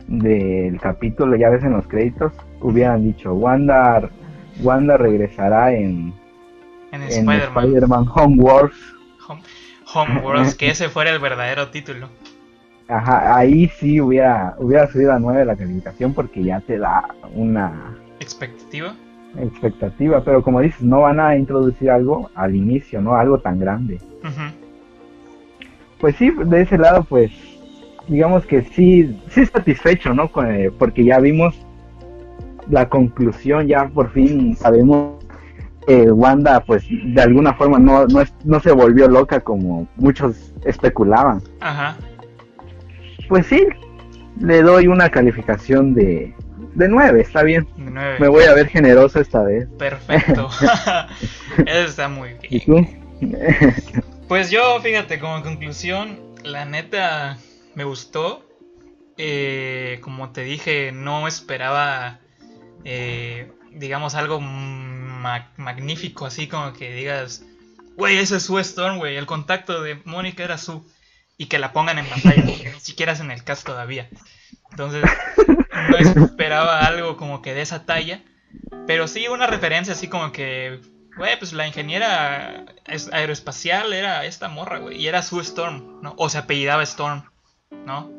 del 0.07 0.79
capítulo, 0.81 1.37
ya 1.37 1.49
ves 1.49 1.63
en 1.63 1.71
los 1.71 1.87
créditos, 1.87 2.33
hubieran 2.59 3.03
dicho 3.03 3.33
Wanda 3.33 4.09
Wanda 4.61 4.97
regresará 4.97 5.73
en, 5.73 6.13
En 6.91 7.01
en 7.01 7.09
Spider-Man. 7.09 7.65
Spider-Man 7.65 8.05
Home 8.13 8.43
Wars. 8.43 8.75
Home, 9.93 10.55
que 10.57 10.69
ese 10.69 10.89
fuera 10.89 11.11
el 11.11 11.19
verdadero 11.19 11.69
título. 11.69 12.09
Ajá, 12.87 13.37
ahí 13.37 13.69
sí 13.79 14.01
hubiera 14.01 14.55
hubiera 14.57 14.87
subido 14.87 15.13
a 15.13 15.19
9 15.19 15.45
la 15.45 15.55
calificación 15.55 16.13
porque 16.13 16.43
ya 16.43 16.59
te 16.59 16.77
da 16.77 17.05
una 17.33 17.95
Expectativa. 18.21 18.95
expectativa, 19.37 20.23
pero 20.23 20.43
como 20.43 20.59
dices, 20.59 20.81
no 20.81 21.01
van 21.01 21.19
a 21.19 21.35
introducir 21.35 21.89
algo 21.89 22.29
al 22.35 22.55
inicio, 22.55 23.01
¿no? 23.01 23.15
Algo 23.15 23.39
tan 23.39 23.59
grande. 23.59 23.99
Pues 25.99 26.15
sí, 26.17 26.31
de 26.45 26.61
ese 26.61 26.77
lado, 26.77 27.03
pues, 27.03 27.31
digamos 28.07 28.45
que 28.45 28.61
sí, 28.61 29.19
sí 29.29 29.45
satisfecho, 29.45 30.13
¿no? 30.13 30.29
Eh, 30.45 30.71
porque 30.77 31.03
ya 31.03 31.19
vimos 31.19 31.55
la 32.69 32.87
conclusión, 32.89 33.67
ya 33.67 33.87
por 33.87 34.11
fin 34.11 34.55
sabemos 34.55 35.23
que 35.87 36.11
Wanda, 36.11 36.63
pues, 36.63 36.85
de 36.89 37.21
alguna 37.21 37.53
forma 37.53 37.79
no, 37.79 38.05
no 38.43 38.59
se 38.59 38.71
volvió 38.71 39.07
loca 39.07 39.39
como 39.39 39.87
muchos 39.95 40.53
especulaban. 40.65 41.41
Ajá. 41.59 41.97
Pues 43.29 43.47
sí, 43.47 43.65
le 44.39 44.61
doy 44.61 44.87
una 44.87 45.09
calificación 45.09 45.93
de, 45.93 46.35
de 46.75 46.87
9, 46.87 47.21
está 47.21 47.43
bien. 47.43 47.67
De 47.75 47.91
9. 47.91 48.17
Me 48.19 48.27
voy 48.27 48.43
a 48.45 48.53
ver 48.53 48.67
generoso 48.69 49.19
esta 49.19 49.41
vez. 49.43 49.67
Perfecto. 49.77 50.49
Eso 51.65 51.87
está 51.89 52.07
muy 52.07 52.35
¿Y 52.49 52.65
bien. 52.65 52.85
tú? 53.19 53.97
Pues 54.27 54.49
yo, 54.49 54.79
fíjate, 54.81 55.19
como 55.19 55.41
conclusión, 55.43 56.19
la 56.43 56.65
neta 56.65 57.37
me 57.75 57.83
gustó. 57.83 58.47
Eh, 59.17 59.99
como 60.01 60.31
te 60.31 60.43
dije, 60.43 60.91
no 60.91 61.27
esperaba, 61.27 62.19
eh, 62.85 63.51
digamos, 63.73 64.15
algo 64.15 64.39
ma- 64.39 65.51
magnífico, 65.57 66.25
así 66.25 66.47
como 66.47 66.73
que 66.73 66.91
digas, 66.93 67.43
güey, 67.97 68.17
ese 68.17 68.37
es 68.37 68.43
Sue 68.43 68.61
Storm, 68.61 68.97
güey, 68.97 69.17
el 69.17 69.25
contacto 69.27 69.83
de 69.83 69.95
Mónica 70.05 70.43
era 70.43 70.57
su. 70.57 70.89
Y 71.37 71.47
que 71.47 71.59
la 71.59 71.73
pongan 71.73 71.97
en 71.97 72.05
pantalla, 72.05 72.43
porque 72.45 72.71
ni 72.73 72.79
siquiera 72.79 73.13
es 73.13 73.19
en 73.19 73.31
el 73.31 73.43
cast 73.43 73.65
todavía. 73.65 74.07
Entonces, 74.71 75.03
no 75.89 76.25
esperaba 76.25 76.79
algo 76.81 77.17
como 77.17 77.41
que 77.41 77.53
de 77.53 77.61
esa 77.61 77.85
talla. 77.85 78.21
Pero 78.87 79.07
sí 79.07 79.27
una 79.27 79.47
referencia 79.47 79.93
así 79.93 80.07
como 80.07 80.31
que, 80.31 80.81
güey, 81.17 81.37
pues 81.39 81.53
la 81.53 81.67
ingeniera 81.67 82.65
es- 82.85 83.11
aeroespacial 83.13 83.93
era 83.93 84.25
esta 84.25 84.49
morra, 84.49 84.79
güey. 84.79 84.97
Y 84.97 85.07
era 85.07 85.21
Sue 85.21 85.41
Storm, 85.41 86.01
¿no? 86.01 86.13
O 86.17 86.29
se 86.29 86.37
apellidaba 86.37 86.83
Storm, 86.83 87.23
¿no? 87.85 88.09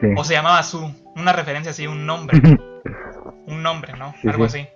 Sí. 0.00 0.06
O 0.16 0.24
se 0.24 0.34
llamaba 0.34 0.62
Sue. 0.62 0.94
Una 1.16 1.32
referencia 1.32 1.70
así, 1.72 1.86
un 1.86 2.06
nombre. 2.06 2.40
un 3.46 3.62
nombre, 3.62 3.94
¿no? 3.98 4.14
Sí, 4.22 4.28
Algo 4.28 4.48
sí. 4.48 4.60
así. 4.60 4.68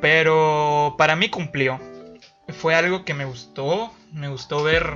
Pero 0.00 0.94
para 0.98 1.16
mí 1.16 1.28
cumplió. 1.28 1.80
Fue 2.58 2.74
algo 2.74 3.04
que 3.04 3.14
me 3.14 3.24
gustó. 3.24 3.92
Me 4.12 4.28
gustó 4.28 4.62
ver 4.62 4.94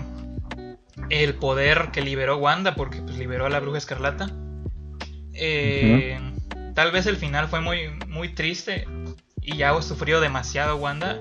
el 1.10 1.34
poder 1.36 1.90
que 1.92 2.00
liberó 2.02 2.36
Wanda, 2.36 2.74
porque 2.74 3.00
pues 3.00 3.16
liberó 3.16 3.46
a 3.46 3.50
la 3.50 3.60
bruja 3.60 3.78
escarlata. 3.78 4.30
Eh, 5.38 6.18
Tal 6.78 6.92
vez 6.92 7.06
el 7.06 7.16
final 7.16 7.48
fue 7.48 7.60
muy, 7.60 7.88
muy 8.06 8.28
triste 8.28 8.86
y 9.42 9.56
ya 9.56 9.82
sufrió 9.82 10.20
demasiado 10.20 10.76
Wanda. 10.76 11.18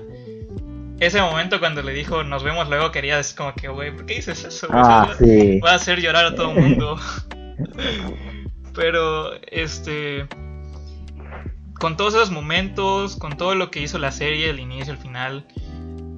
Ese 1.00 1.20
momento 1.20 1.58
cuando 1.58 1.82
le 1.82 1.92
dijo 1.92 2.22
nos 2.22 2.44
vemos 2.44 2.68
luego 2.68 2.92
quería 2.92 3.16
decir 3.16 3.36
como 3.36 3.54
que, 3.54 3.66
güey, 3.66 3.90
¿por 3.90 4.06
qué 4.06 4.14
dices 4.14 4.44
eso? 4.44 4.68
Ah, 4.70 5.16
sí. 5.18 5.58
Va 5.58 5.72
a 5.72 5.74
hacer 5.74 6.00
llorar 6.00 6.26
a 6.26 6.36
todo 6.36 6.52
el 6.52 6.60
mundo. 6.60 7.00
Pero, 8.72 9.34
este. 9.50 10.28
Con 11.80 11.96
todos 11.96 12.14
esos 12.14 12.30
momentos, 12.30 13.16
con 13.16 13.36
todo 13.36 13.56
lo 13.56 13.72
que 13.72 13.80
hizo 13.80 13.98
la 13.98 14.12
serie, 14.12 14.50
el 14.50 14.60
inicio, 14.60 14.92
el 14.92 14.98
final, 15.00 15.44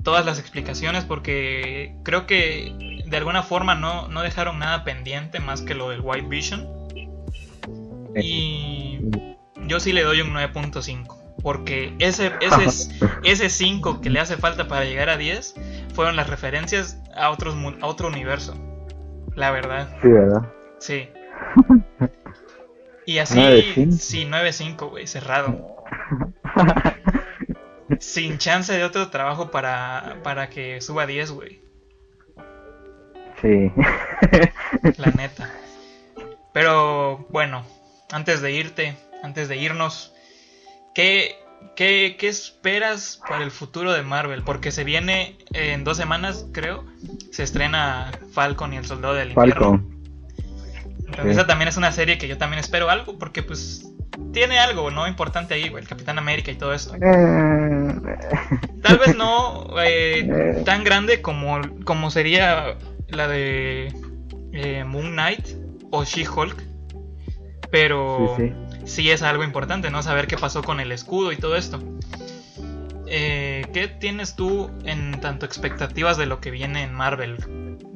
todas 0.05 0.26
las 0.26 0.38
explicaciones, 0.38 1.07
porque 1.07 1.94
creo 2.05 2.26
que 2.26 3.01
de 3.07 3.16
alguna 3.16 3.42
forma 3.42 3.74
no, 3.74 4.07
no 4.09 4.20
dejaron 4.20 4.59
nada 4.59 4.84
pendiente 4.84 5.40
más 5.40 5.62
que 5.62 5.74
lo 5.74 5.88
del 5.88 6.03
White 6.03 6.28
Vision. 6.28 6.80
Y 8.16 9.00
yo 9.66 9.80
sí 9.80 9.92
le 9.92 10.02
doy 10.02 10.20
un 10.20 10.32
9.5. 10.32 11.16
Porque 11.42 11.94
ese, 11.98 12.32
ese, 12.40 12.90
ese 13.24 13.48
5 13.48 14.00
que 14.00 14.11
le 14.11 14.20
hace 14.20 14.36
falta 14.36 14.68
para 14.68 14.84
llegar 14.84 15.08
a 15.08 15.16
10 15.16 15.54
fueron 15.94 16.16
las 16.16 16.28
referencias 16.28 17.00
a, 17.14 17.30
otros, 17.30 17.56
a 17.80 17.86
otro 17.86 18.08
universo. 18.08 18.54
La 19.34 19.50
verdad. 19.50 19.88
Sí, 20.02 20.08
¿verdad? 20.08 20.52
Sí. 20.78 21.08
Y 23.06 23.18
así, 23.18 23.34
sí, 23.98 24.24
9-5, 24.24 24.88
güey, 24.88 25.08
cerrado. 25.08 25.84
Sin 27.98 28.38
chance 28.38 28.72
de 28.72 28.84
otro 28.84 29.08
trabajo 29.08 29.50
para, 29.50 30.18
para 30.22 30.48
que 30.48 30.80
suba 30.80 31.06
10, 31.06 31.32
güey. 31.32 31.61
Sí. 33.40 33.72
La 34.98 35.11
neta. 35.11 35.50
Pero 36.52 37.26
bueno, 37.30 37.64
antes 38.12 38.40
de 38.40 38.52
irte, 38.52 38.96
antes 39.22 39.48
de 39.48 39.56
irnos, 39.56 40.12
¿qué, 40.94 41.36
qué, 41.76 42.16
qué 42.18 42.28
esperas 42.28 43.20
para 43.28 43.44
el 43.44 43.50
futuro 43.50 43.92
de 43.92 44.02
Marvel? 44.02 44.42
Porque 44.42 44.72
se 44.72 44.84
viene 44.84 45.36
en 45.52 45.84
dos 45.84 45.96
semanas, 45.96 46.46
creo, 46.52 46.84
se 47.30 47.42
estrena 47.42 48.11
Falcon 48.32 48.72
y 48.72 48.76
el 48.76 48.86
Soldado 48.86 49.14
del 49.14 49.30
Invierno. 49.30 49.54
Falcon. 49.54 50.00
Esa 51.24 51.46
también 51.46 51.68
es 51.68 51.76
una 51.76 51.92
serie 51.92 52.18
que 52.18 52.28
yo 52.28 52.38
también 52.38 52.61
espero 52.61 52.88
algo, 52.88 53.18
porque 53.18 53.42
pues 53.42 53.84
tiene 54.32 54.58
algo, 54.58 54.90
¿no? 54.90 55.06
Importante 55.08 55.54
ahí, 55.54 55.68
güey, 55.68 55.82
el 55.82 55.88
Capitán 55.88 56.18
América 56.18 56.50
y 56.50 56.54
todo 56.54 56.72
esto. 56.72 56.94
Eh. 56.94 56.98
Tal 58.82 58.98
vez 58.98 59.16
no 59.16 59.66
eh, 59.82 60.20
eh. 60.20 60.62
tan 60.64 60.84
grande 60.84 61.20
como, 61.20 61.61
como 61.84 62.11
sería 62.11 62.76
la 63.08 63.28
de 63.28 63.92
Moon 64.86 65.12
Knight 65.12 65.48
o 65.90 66.04
She-Hulk, 66.04 66.70
pero 67.71 68.37
sí, 68.85 69.11
es 69.11 69.23
algo 69.23 69.45
importante, 69.45 69.91
¿no? 69.91 70.03
Saber 70.03 70.27
qué 70.27 70.37
pasó 70.37 70.62
con 70.62 70.81
el 70.81 70.93
escudo 70.93 71.33
y 71.33 71.37
todo 71.37 71.57
esto. 71.57 71.81
¿Qué 73.07 73.89
tienes 74.01 74.35
tú 74.35 74.71
en 74.85 75.21
tanto 75.21 75.47
expectativas 75.47 76.16
de 76.16 76.27
lo 76.27 76.41
que 76.41 76.51
viene 76.51 76.83
en 76.83 76.93
Marvel 76.93 77.37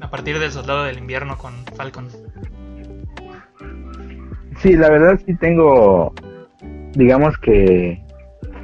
a 0.00 0.10
partir 0.10 0.38
del 0.38 0.50
Soldado 0.50 0.84
del 0.84 0.98
Invierno 0.98 1.38
con 1.38 1.54
Falcon? 1.76 2.08
Sí, 4.60 4.74
la 4.74 4.88
verdad 4.88 5.20
sí 5.26 5.34
tengo, 5.34 6.14
digamos 6.92 7.36
que 7.38 8.02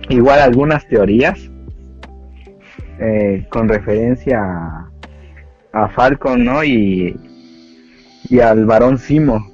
igual 0.08 0.40
algunas 0.40 0.86
teorías 0.88 1.50
eh, 2.98 3.46
con 3.50 3.68
referencia 3.68 4.40
a, 5.72 5.88
Falcon, 5.88 6.44
¿no? 6.44 6.62
Y, 6.64 7.16
y 8.28 8.40
al 8.40 8.66
varón 8.66 8.98
Simo, 8.98 9.50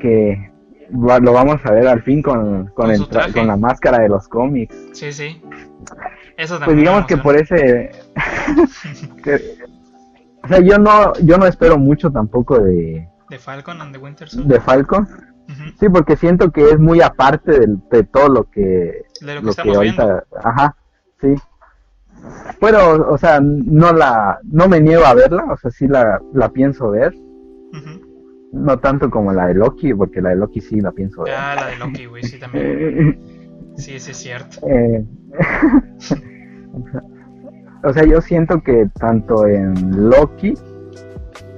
que 0.00 0.47
lo 0.90 1.32
vamos 1.32 1.60
a 1.64 1.72
ver 1.72 1.86
al 1.86 2.02
fin 2.02 2.22
con, 2.22 2.68
con, 2.68 2.90
con 3.32 3.46
la 3.46 3.56
máscara 3.56 3.98
de 3.98 4.08
los 4.08 4.28
cómics. 4.28 4.74
Sí, 4.92 5.12
sí. 5.12 5.42
Eso 6.36 6.58
pues 6.64 6.76
digamos 6.76 7.06
que 7.06 7.16
por 7.16 7.36
ese... 7.36 7.90
o 10.44 10.48
sea, 10.48 10.60
yo 10.60 10.78
no, 10.78 11.12
yo 11.14 11.36
no 11.36 11.46
espero 11.46 11.78
mucho 11.78 12.10
tampoco 12.10 12.58
de... 12.60 13.08
De 13.28 13.38
Falcon 13.38 13.80
and 13.80 13.92
the 13.92 13.98
Winter 13.98 14.28
Soldier. 14.28 14.52
De 14.52 14.60
Falcon. 14.60 15.08
Sí, 15.80 15.88
porque 15.88 16.16
siento 16.16 16.50
que 16.50 16.62
es 16.70 16.78
muy 16.78 17.00
aparte 17.00 17.58
de, 17.90 18.02
todo 18.04 18.28
lo 18.28 18.50
que, 18.50 19.06
de 19.20 19.40
lo 19.40 19.52
que, 19.54 19.74
ahorita, 19.74 20.24
ajá, 20.44 20.76
sí. 21.20 21.34
Pero, 22.60 23.10
o 23.10 23.16
sea, 23.16 23.40
no 23.40 23.92
la, 23.92 24.40
no 24.42 24.68
me 24.68 24.80
niego 24.80 25.06
a 25.06 25.14
verla, 25.14 25.44
o 25.50 25.56
sea, 25.56 25.70
sí 25.70 25.88
la, 25.88 26.20
la 26.34 26.50
pienso 26.50 26.90
ver. 26.90 27.14
No 28.52 28.78
tanto 28.78 29.10
como 29.10 29.32
la 29.32 29.46
de 29.46 29.54
Loki, 29.54 29.92
porque 29.92 30.20
la 30.20 30.30
de 30.30 30.36
Loki 30.36 30.60
sí 30.60 30.80
la 30.80 30.92
pienso 30.92 31.22
ver. 31.22 31.34
Ah, 31.36 31.54
la 31.54 31.66
de 31.68 31.76
Loki, 31.76 32.06
güey, 32.06 32.22
sí 32.22 32.38
también. 32.38 33.18
sí, 33.76 34.00
sí 34.00 34.10
es 34.10 34.16
cierto. 34.16 34.66
Eh, 34.66 35.04
o 37.84 37.92
sea, 37.92 38.04
yo 38.04 38.20
siento 38.20 38.62
que 38.62 38.88
tanto 38.98 39.46
en 39.46 40.08
Loki, 40.08 40.54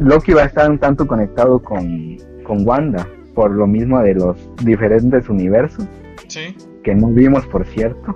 Loki 0.00 0.32
va 0.32 0.42
a 0.42 0.46
estar 0.46 0.70
un 0.70 0.78
tanto 0.78 1.06
conectado 1.06 1.62
con, 1.62 2.16
con 2.44 2.66
Wanda 2.66 3.06
por 3.34 3.50
lo 3.50 3.66
mismo 3.66 4.00
de 4.00 4.14
los 4.14 4.36
diferentes 4.64 5.28
universos. 5.28 5.86
Sí. 6.28 6.56
Que 6.82 6.94
no 6.94 7.08
vimos, 7.08 7.46
por 7.46 7.66
cierto. 7.66 8.14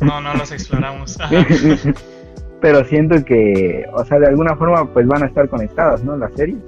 No, 0.00 0.20
no 0.20 0.34
los 0.34 0.52
exploramos. 0.52 1.18
Pero 2.60 2.84
siento 2.84 3.24
que, 3.24 3.84
o 3.92 4.04
sea, 4.04 4.18
de 4.18 4.26
alguna 4.26 4.56
forma, 4.56 4.92
pues 4.92 5.06
van 5.06 5.22
a 5.22 5.26
estar 5.26 5.48
conectadas, 5.48 6.02
¿no? 6.02 6.16
Las 6.16 6.32
series. 6.34 6.58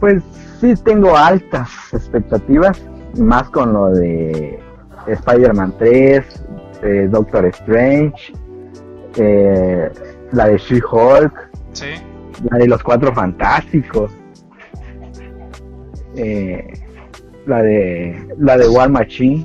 Pues 0.00 0.22
sí 0.60 0.74
tengo 0.84 1.16
altas 1.16 1.70
expectativas, 1.92 2.80
más 3.18 3.48
con 3.50 3.72
lo 3.72 3.90
de 3.90 4.58
Spider-Man 5.06 5.74
3, 5.78 6.44
eh, 6.82 7.08
Doctor 7.10 7.46
Strange, 7.46 8.32
eh, 9.16 9.90
la 10.32 10.48
de 10.48 10.58
She-Hulk, 10.58 11.50
sí. 11.72 11.86
la 12.50 12.58
de 12.58 12.68
los 12.68 12.82
Cuatro 12.82 13.14
Fantásticos 13.14 14.12
eh, 16.16 16.72
la 17.46 17.62
de 17.62 18.26
la 18.38 18.56
de 18.56 18.68
War 18.68 18.90
Machine 18.90 19.44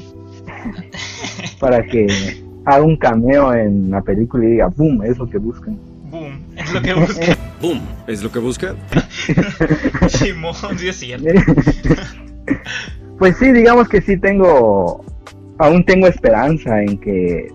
para 1.59 1.83
que 1.83 2.07
haga 2.65 2.81
un 2.81 2.95
cameo 2.95 3.53
en 3.53 3.91
la 3.91 4.01
película 4.01 4.45
y 4.45 4.51
diga 4.51 4.67
boom 4.67 5.03
es 5.03 5.17
lo 5.17 5.29
que 5.29 5.37
buscan 5.37 5.77
es 6.72 6.74
lo 6.74 6.82
que 6.82 6.93
buscan 6.93 7.38
boom 7.61 7.82
es 8.07 8.24
lo 8.24 8.32
que 8.32 8.39
buscan 8.39 8.76
Simón 10.09 10.55
sí 10.78 10.88
es 10.89 10.95
cierto. 10.97 11.26
Pues 13.17 13.38
sí 13.38 13.51
digamos 13.51 13.88
que 13.88 14.01
sí 14.01 14.17
tengo 14.17 15.05
aún 15.59 15.86
tengo 15.86 16.07
esperanza 16.07 16.82
en 16.82 16.97
que 16.99 17.51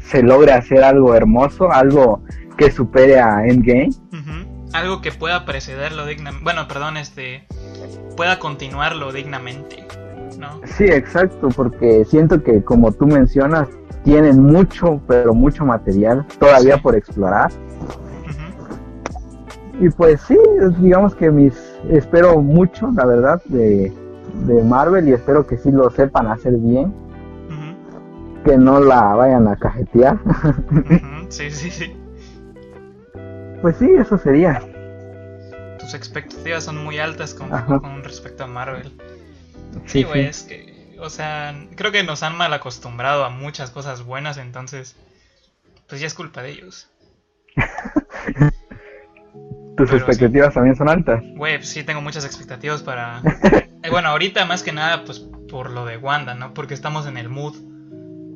se 0.00 0.22
logre 0.22 0.52
hacer 0.52 0.82
algo 0.82 1.14
hermoso 1.14 1.70
algo 1.70 2.22
que 2.56 2.70
supere 2.70 3.18
a 3.18 3.46
Endgame. 3.46 3.90
Algo 4.72 5.00
que 5.00 5.12
pueda 5.12 5.44
precederlo 5.44 6.06
dignamente 6.06 6.42
bueno 6.42 6.66
perdón 6.68 6.96
este 6.96 7.46
pueda 8.16 8.38
continuarlo 8.38 9.12
dignamente, 9.12 9.86
¿no? 10.38 10.60
Sí, 10.76 10.84
exacto, 10.84 11.48
porque 11.48 12.04
siento 12.04 12.42
que 12.42 12.62
como 12.62 12.92
tú 12.92 13.06
mencionas, 13.06 13.68
tienen 14.04 14.40
mucho, 14.40 15.00
pero 15.08 15.34
mucho 15.34 15.64
material 15.64 16.26
todavía 16.38 16.78
por 16.78 16.94
explorar. 16.94 17.50
Y 19.80 19.88
pues 19.90 20.20
sí, 20.22 20.38
digamos 20.78 21.14
que 21.14 21.30
mis 21.30 21.54
espero 21.90 22.40
mucho, 22.40 22.90
la 22.92 23.06
verdad, 23.06 23.42
de, 23.46 23.92
de 24.46 24.62
Marvel 24.62 25.08
y 25.08 25.12
espero 25.12 25.46
que 25.46 25.58
sí 25.58 25.70
lo 25.70 25.90
sepan 25.90 26.28
hacer 26.28 26.54
bien. 26.54 26.92
Que 28.44 28.58
no 28.58 28.78
la 28.78 29.14
vayan 29.14 29.48
a 29.48 29.56
cajetear. 29.56 30.18
Sí, 31.30 31.50
sí, 31.50 31.70
sí. 31.70 31.96
Pues 33.62 33.76
sí, 33.78 33.90
eso 33.98 34.18
sería 34.18 34.60
tus 35.84 35.94
expectativas 35.94 36.64
son 36.64 36.82
muy 36.82 36.98
altas 36.98 37.34
con, 37.34 37.50
respecto 38.02 38.44
a 38.44 38.46
Marvel. 38.46 38.90
Sí, 39.86 40.02
güey, 40.02 40.26
es 40.26 40.44
que, 40.44 40.96
o 40.98 41.10
sea, 41.10 41.54
creo 41.76 41.92
que 41.92 42.02
nos 42.04 42.22
han 42.22 42.36
mal 42.36 42.52
acostumbrado 42.54 43.24
a 43.24 43.30
muchas 43.30 43.70
cosas 43.70 44.02
buenas, 44.02 44.38
entonces, 44.38 44.96
pues 45.86 46.00
ya 46.00 46.06
es 46.06 46.14
culpa 46.14 46.42
de 46.42 46.52
ellos. 46.52 46.88
¿Tus 49.76 49.92
expectativas 49.92 50.54
también 50.54 50.76
son 50.76 50.88
altas? 50.88 51.22
Güey, 51.36 51.62
sí 51.62 51.82
tengo 51.84 52.00
muchas 52.00 52.24
expectativas 52.24 52.82
para... 52.82 53.22
Eh, 53.84 53.90
bueno, 53.90 54.08
ahorita 54.08 54.46
más 54.46 54.62
que 54.62 54.72
nada, 54.72 55.04
pues 55.04 55.18
por 55.50 55.68
lo 55.68 55.84
de 55.84 55.98
Wanda, 55.98 56.34
¿no? 56.34 56.54
Porque 56.54 56.72
estamos 56.72 57.06
en 57.06 57.18
el 57.18 57.28
mood. 57.28 57.54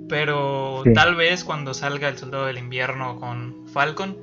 Pero 0.07 0.83
tal 0.95 1.15
vez 1.15 1.43
cuando 1.43 1.73
salga 1.73 2.11
el 2.11 2.19
Soldado 2.19 2.45
del 2.45 2.59
Invierno 2.59 3.17
con 3.19 3.67
Falcon, 3.73 4.15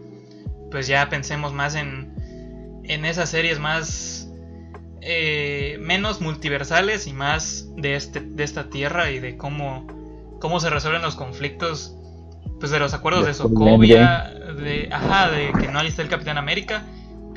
pues 0.69 0.85
ya 0.85 1.09
pensemos 1.09 1.51
más 1.51 1.73
en 1.73 2.13
en 2.87 3.05
esas 3.05 3.29
series 3.29 3.59
más 3.59 4.29
eh, 5.01 5.77
menos 5.81 6.21
multiversales 6.21 7.07
y 7.07 7.13
más 7.13 7.69
de 7.75 7.95
este 7.95 8.21
de 8.21 8.43
esta 8.43 8.69
tierra 8.69 9.11
y 9.11 9.19
de 9.19 9.37
cómo 9.37 9.87
cómo 10.39 10.59
se 10.59 10.69
resuelven 10.69 11.01
los 11.01 11.15
conflictos 11.15 11.95
pues 12.59 12.71
de 12.71 12.79
los 12.79 12.93
acuerdos 12.93 13.25
de, 13.25 13.33
Sokovia 13.33 14.31
de 14.57 14.89
ajá 14.91 15.29
de 15.29 15.51
que 15.59 15.67
no 15.67 15.81
está 15.81 16.01
el 16.01 16.09
Capitán 16.09 16.37
América 16.37 16.83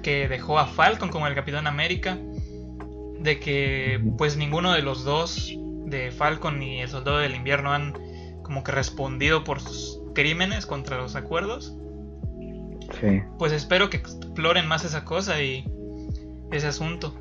que 0.08 0.26
dejó 0.26 0.58
a 0.58 0.66
Falcon 0.66 1.10
como 1.10 1.26
el 1.26 1.34
Capitán 1.34 1.66
América 1.66 2.16
de 3.20 3.38
que 3.38 4.00
pues 4.16 4.38
ninguno 4.38 4.72
de 4.72 4.80
los 4.80 5.04
dos 5.04 5.54
de 5.84 6.10
Falcon 6.10 6.58
ni 6.58 6.80
el 6.80 6.88
Soldado 6.88 7.18
del 7.18 7.34
Invierno 7.34 7.74
han 7.74 7.92
como 8.42 8.64
que 8.64 8.72
respondido 8.72 9.44
por 9.44 9.60
sus 9.60 10.00
crímenes 10.14 10.64
contra 10.64 10.96
los 10.96 11.14
acuerdos 11.14 11.76
pues 13.38 13.52
espero 13.52 13.90
que 13.90 13.98
exploren 13.98 14.66
más 14.66 14.82
esa 14.86 15.04
cosa 15.04 15.42
y 15.42 15.70
ese 16.52 16.68
asunto. 16.68 17.14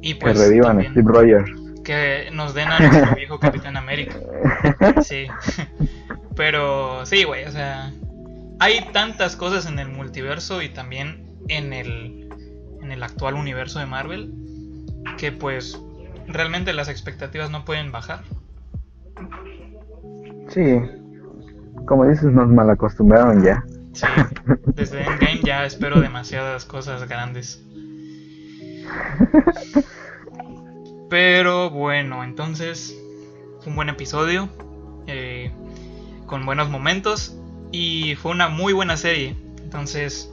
Y 0.00 0.14
pues 0.14 0.38
que 0.38 0.46
revivan 0.46 0.80
Steve 0.90 1.04
Rogers. 1.04 1.50
Que 1.84 2.30
nos 2.32 2.54
den 2.54 2.68
a 2.68 2.78
nuestro 2.78 3.14
viejo 3.16 3.38
Capitán 3.38 3.76
América. 3.76 4.16
Sí. 5.02 5.26
Pero 6.34 7.04
sí, 7.04 7.24
güey, 7.24 7.44
o 7.44 7.52
sea, 7.52 7.92
hay 8.58 8.86
tantas 8.94 9.36
cosas 9.36 9.66
en 9.66 9.78
el 9.78 9.88
multiverso 9.90 10.62
y 10.62 10.70
también 10.70 11.25
en 11.48 11.72
el 11.72 12.28
en 12.82 12.92
el 12.92 13.02
actual 13.02 13.34
universo 13.34 13.78
de 13.78 13.86
Marvel 13.86 14.32
que 15.18 15.32
pues 15.32 15.80
realmente 16.28 16.72
las 16.72 16.88
expectativas 16.88 17.50
no 17.50 17.64
pueden 17.64 17.92
bajar. 17.92 18.22
Sí, 20.48 20.80
como 21.86 22.06
dices, 22.06 22.24
nos 22.24 22.48
mal 22.48 22.70
acostumbraron 22.70 23.42
ya. 23.42 23.64
Sí, 23.92 24.06
desde 24.74 25.02
Endgame 25.02 25.40
ya 25.42 25.64
espero 25.64 26.00
demasiadas 26.00 26.64
cosas 26.64 27.08
grandes. 27.08 27.62
Pero 31.08 31.70
bueno, 31.70 32.24
entonces 32.24 32.94
fue 33.60 33.70
un 33.70 33.76
buen 33.76 33.88
episodio, 33.88 34.48
eh, 35.06 35.52
con 36.26 36.44
buenos 36.44 36.68
momentos 36.68 37.36
y 37.72 38.16
fue 38.16 38.32
una 38.32 38.48
muy 38.48 38.72
buena 38.72 38.96
serie. 38.96 39.36
Entonces, 39.62 40.32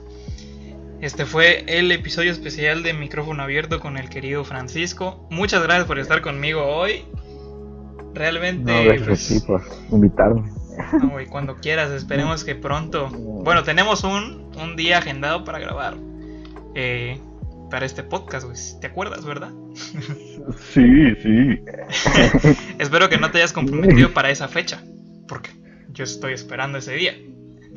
este 1.04 1.26
fue 1.26 1.64
el 1.66 1.92
episodio 1.92 2.32
especial 2.32 2.82
de 2.82 2.94
Micrófono 2.94 3.42
Abierto 3.42 3.78
con 3.78 3.98
el 3.98 4.08
querido 4.08 4.42
Francisco. 4.42 5.28
Muchas 5.30 5.62
gracias 5.62 5.86
por 5.86 5.98
estar 5.98 6.22
conmigo 6.22 6.62
hoy. 6.64 7.04
Realmente... 8.14 8.72
No, 8.72 8.84
gracias 8.84 9.06
pues, 9.06 9.28
ti 9.28 9.46
por 9.46 9.62
invitarme. 9.90 10.50
no, 10.98 11.10
güey, 11.10 11.26
cuando 11.26 11.56
quieras, 11.56 11.90
esperemos 11.90 12.42
que 12.42 12.54
pronto. 12.54 13.10
Bueno, 13.10 13.64
tenemos 13.64 14.02
un, 14.02 14.50
un 14.56 14.76
día 14.76 14.96
agendado 14.98 15.44
para 15.44 15.58
grabar. 15.58 15.94
eh, 16.74 17.20
para 17.70 17.84
este 17.84 18.02
podcast, 18.02 18.46
güey. 18.46 18.56
¿Te 18.80 18.86
acuerdas, 18.86 19.24
verdad? 19.26 19.52
Sí, 20.72 21.14
sí. 21.22 21.64
Espero 22.78 23.08
que 23.08 23.16
no 23.16 23.30
te 23.30 23.38
hayas 23.38 23.52
comprometido 23.52 24.12
para 24.12 24.30
esa 24.30 24.46
fecha. 24.46 24.82
Porque 25.26 25.50
yo 25.88 26.04
estoy 26.04 26.34
esperando 26.34 26.78
ese 26.78 26.92
día. 26.94 27.14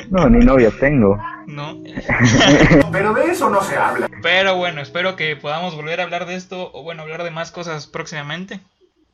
No, 0.10 0.30
ni 0.30 0.46
novia 0.46 0.70
tengo. 0.80 1.18
¿No? 1.48 1.82
Pero 2.92 3.14
de 3.14 3.32
eso 3.32 3.50
no 3.50 3.64
se 3.64 3.78
habla. 3.78 4.10
Pero 4.22 4.58
bueno, 4.58 4.82
espero 4.82 5.16
que 5.16 5.36
podamos 5.38 5.76
volver 5.76 6.02
a 6.02 6.04
hablar 6.04 6.26
de 6.26 6.36
esto. 6.36 6.70
O 6.74 6.84
bueno, 6.84 7.04
hablar 7.04 7.24
de 7.24 7.32
más 7.32 7.52
cosas 7.52 7.88
próximamente. 7.88 8.60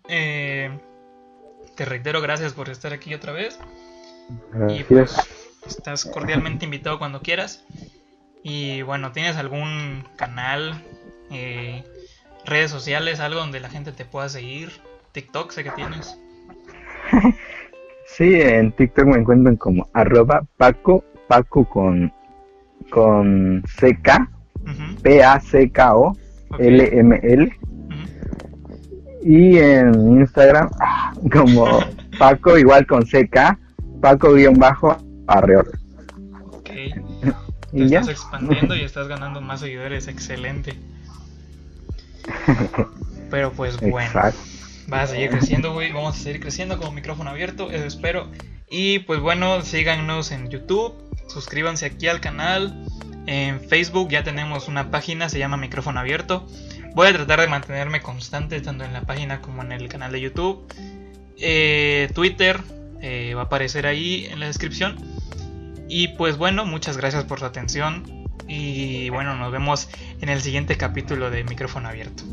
Eh, 0.09 0.75
te 1.75 1.85
reitero, 1.85 2.21
gracias 2.21 2.53
por 2.53 2.69
estar 2.69 2.91
aquí 2.91 3.13
otra 3.13 3.33
vez. 3.33 3.59
Y 4.67 4.83
pues 4.83 5.13
Gracias. 5.13 5.29
estás 5.67 6.05
cordialmente 6.05 6.65
invitado 6.65 6.97
cuando 6.97 7.21
quieras. 7.21 7.63
Y 8.41 8.81
bueno, 8.81 9.11
¿tienes 9.11 9.37
algún 9.37 10.03
canal, 10.15 10.83
eh, 11.31 11.83
redes 12.45 12.71
sociales, 12.71 13.19
algo 13.19 13.39
donde 13.39 13.59
la 13.59 13.69
gente 13.69 13.91
te 13.91 14.05
pueda 14.05 14.27
seguir? 14.27 14.81
TikTok 15.11 15.51
sé 15.51 15.63
que 15.63 15.71
tienes. 15.71 16.17
Sí, 18.05 18.39
en 18.41 18.71
TikTok 18.73 19.05
me 19.05 19.17
encuentran 19.17 19.55
como 19.55 19.89
arroba 19.93 20.43
Paco, 20.57 21.03
Paco 21.27 21.67
con, 21.67 22.13
con 22.89 23.61
CK, 23.63 24.27
Ujú, 24.61 25.01
P-A-C-K-O, 25.01 26.07
ok, 26.49 26.59
L-M-L. 26.59 27.57
Y 29.25 29.57
en 29.57 30.19
Instagram 30.19 30.69
como 31.31 31.79
Paco 32.19 32.57
igual 32.57 32.85
con 32.85 33.03
CK, 33.03 33.57
Paco-Arreola. 34.01 35.69
ok. 36.51 36.69
Te 37.71 37.79
Y 37.79 37.87
ya. 37.87 38.01
estás 38.01 38.15
expandiendo 38.21 38.75
y 38.75 38.81
estás 38.81 39.07
ganando 39.07 39.41
más 39.41 39.61
seguidores, 39.61 40.07
excelente. 40.07 40.75
Pero 43.31 43.51
pues 43.51 43.79
bueno. 43.79 44.07
Exacto. 44.07 44.39
Va 44.91 45.01
a 45.03 45.07
seguir 45.07 45.29
creciendo, 45.29 45.73
güey. 45.73 45.91
Vamos 45.91 46.15
a 46.15 46.19
seguir 46.19 46.39
creciendo 46.41 46.77
como 46.77 46.91
micrófono 46.91 47.29
abierto, 47.31 47.71
eso 47.71 47.85
espero. 47.85 48.27
Y 48.69 48.99
pues 48.99 49.21
bueno, 49.21 49.61
síganos 49.61 50.31
en 50.31 50.49
YouTube, 50.49 50.93
suscríbanse 51.27 51.85
aquí 51.85 52.07
al 52.07 52.19
canal. 52.19 52.85
En 53.25 53.61
Facebook 53.61 54.09
ya 54.09 54.23
tenemos 54.23 54.67
una 54.67 54.91
página, 54.91 55.29
se 55.29 55.39
llama 55.39 55.57
Micrófono 55.57 55.99
Abierto. 55.99 56.45
Voy 56.93 57.07
a 57.07 57.13
tratar 57.13 57.41
de 57.41 57.47
mantenerme 57.47 58.01
constante 58.01 58.59
tanto 58.61 58.83
en 58.83 58.93
la 58.93 59.01
página 59.01 59.41
como 59.41 59.63
en 59.63 59.71
el 59.71 59.87
canal 59.87 60.11
de 60.11 60.21
YouTube. 60.21 60.67
Eh, 61.37 62.09
Twitter 62.13 62.61
eh, 63.01 63.33
va 63.35 63.41
a 63.41 63.45
aparecer 63.45 63.87
ahí 63.87 64.27
en 64.29 64.39
la 64.39 64.47
descripción. 64.47 64.97
Y 65.89 66.09
pues 66.09 66.37
bueno, 66.37 66.65
muchas 66.65 66.97
gracias 66.97 67.23
por 67.23 67.39
su 67.39 67.45
atención. 67.45 68.27
Y 68.47 69.09
bueno, 69.09 69.35
nos 69.35 69.51
vemos 69.51 69.89
en 70.21 70.29
el 70.29 70.41
siguiente 70.41 70.77
capítulo 70.77 71.31
de 71.31 71.43
Micrófono 71.43 71.89
Abierto. 71.89 72.23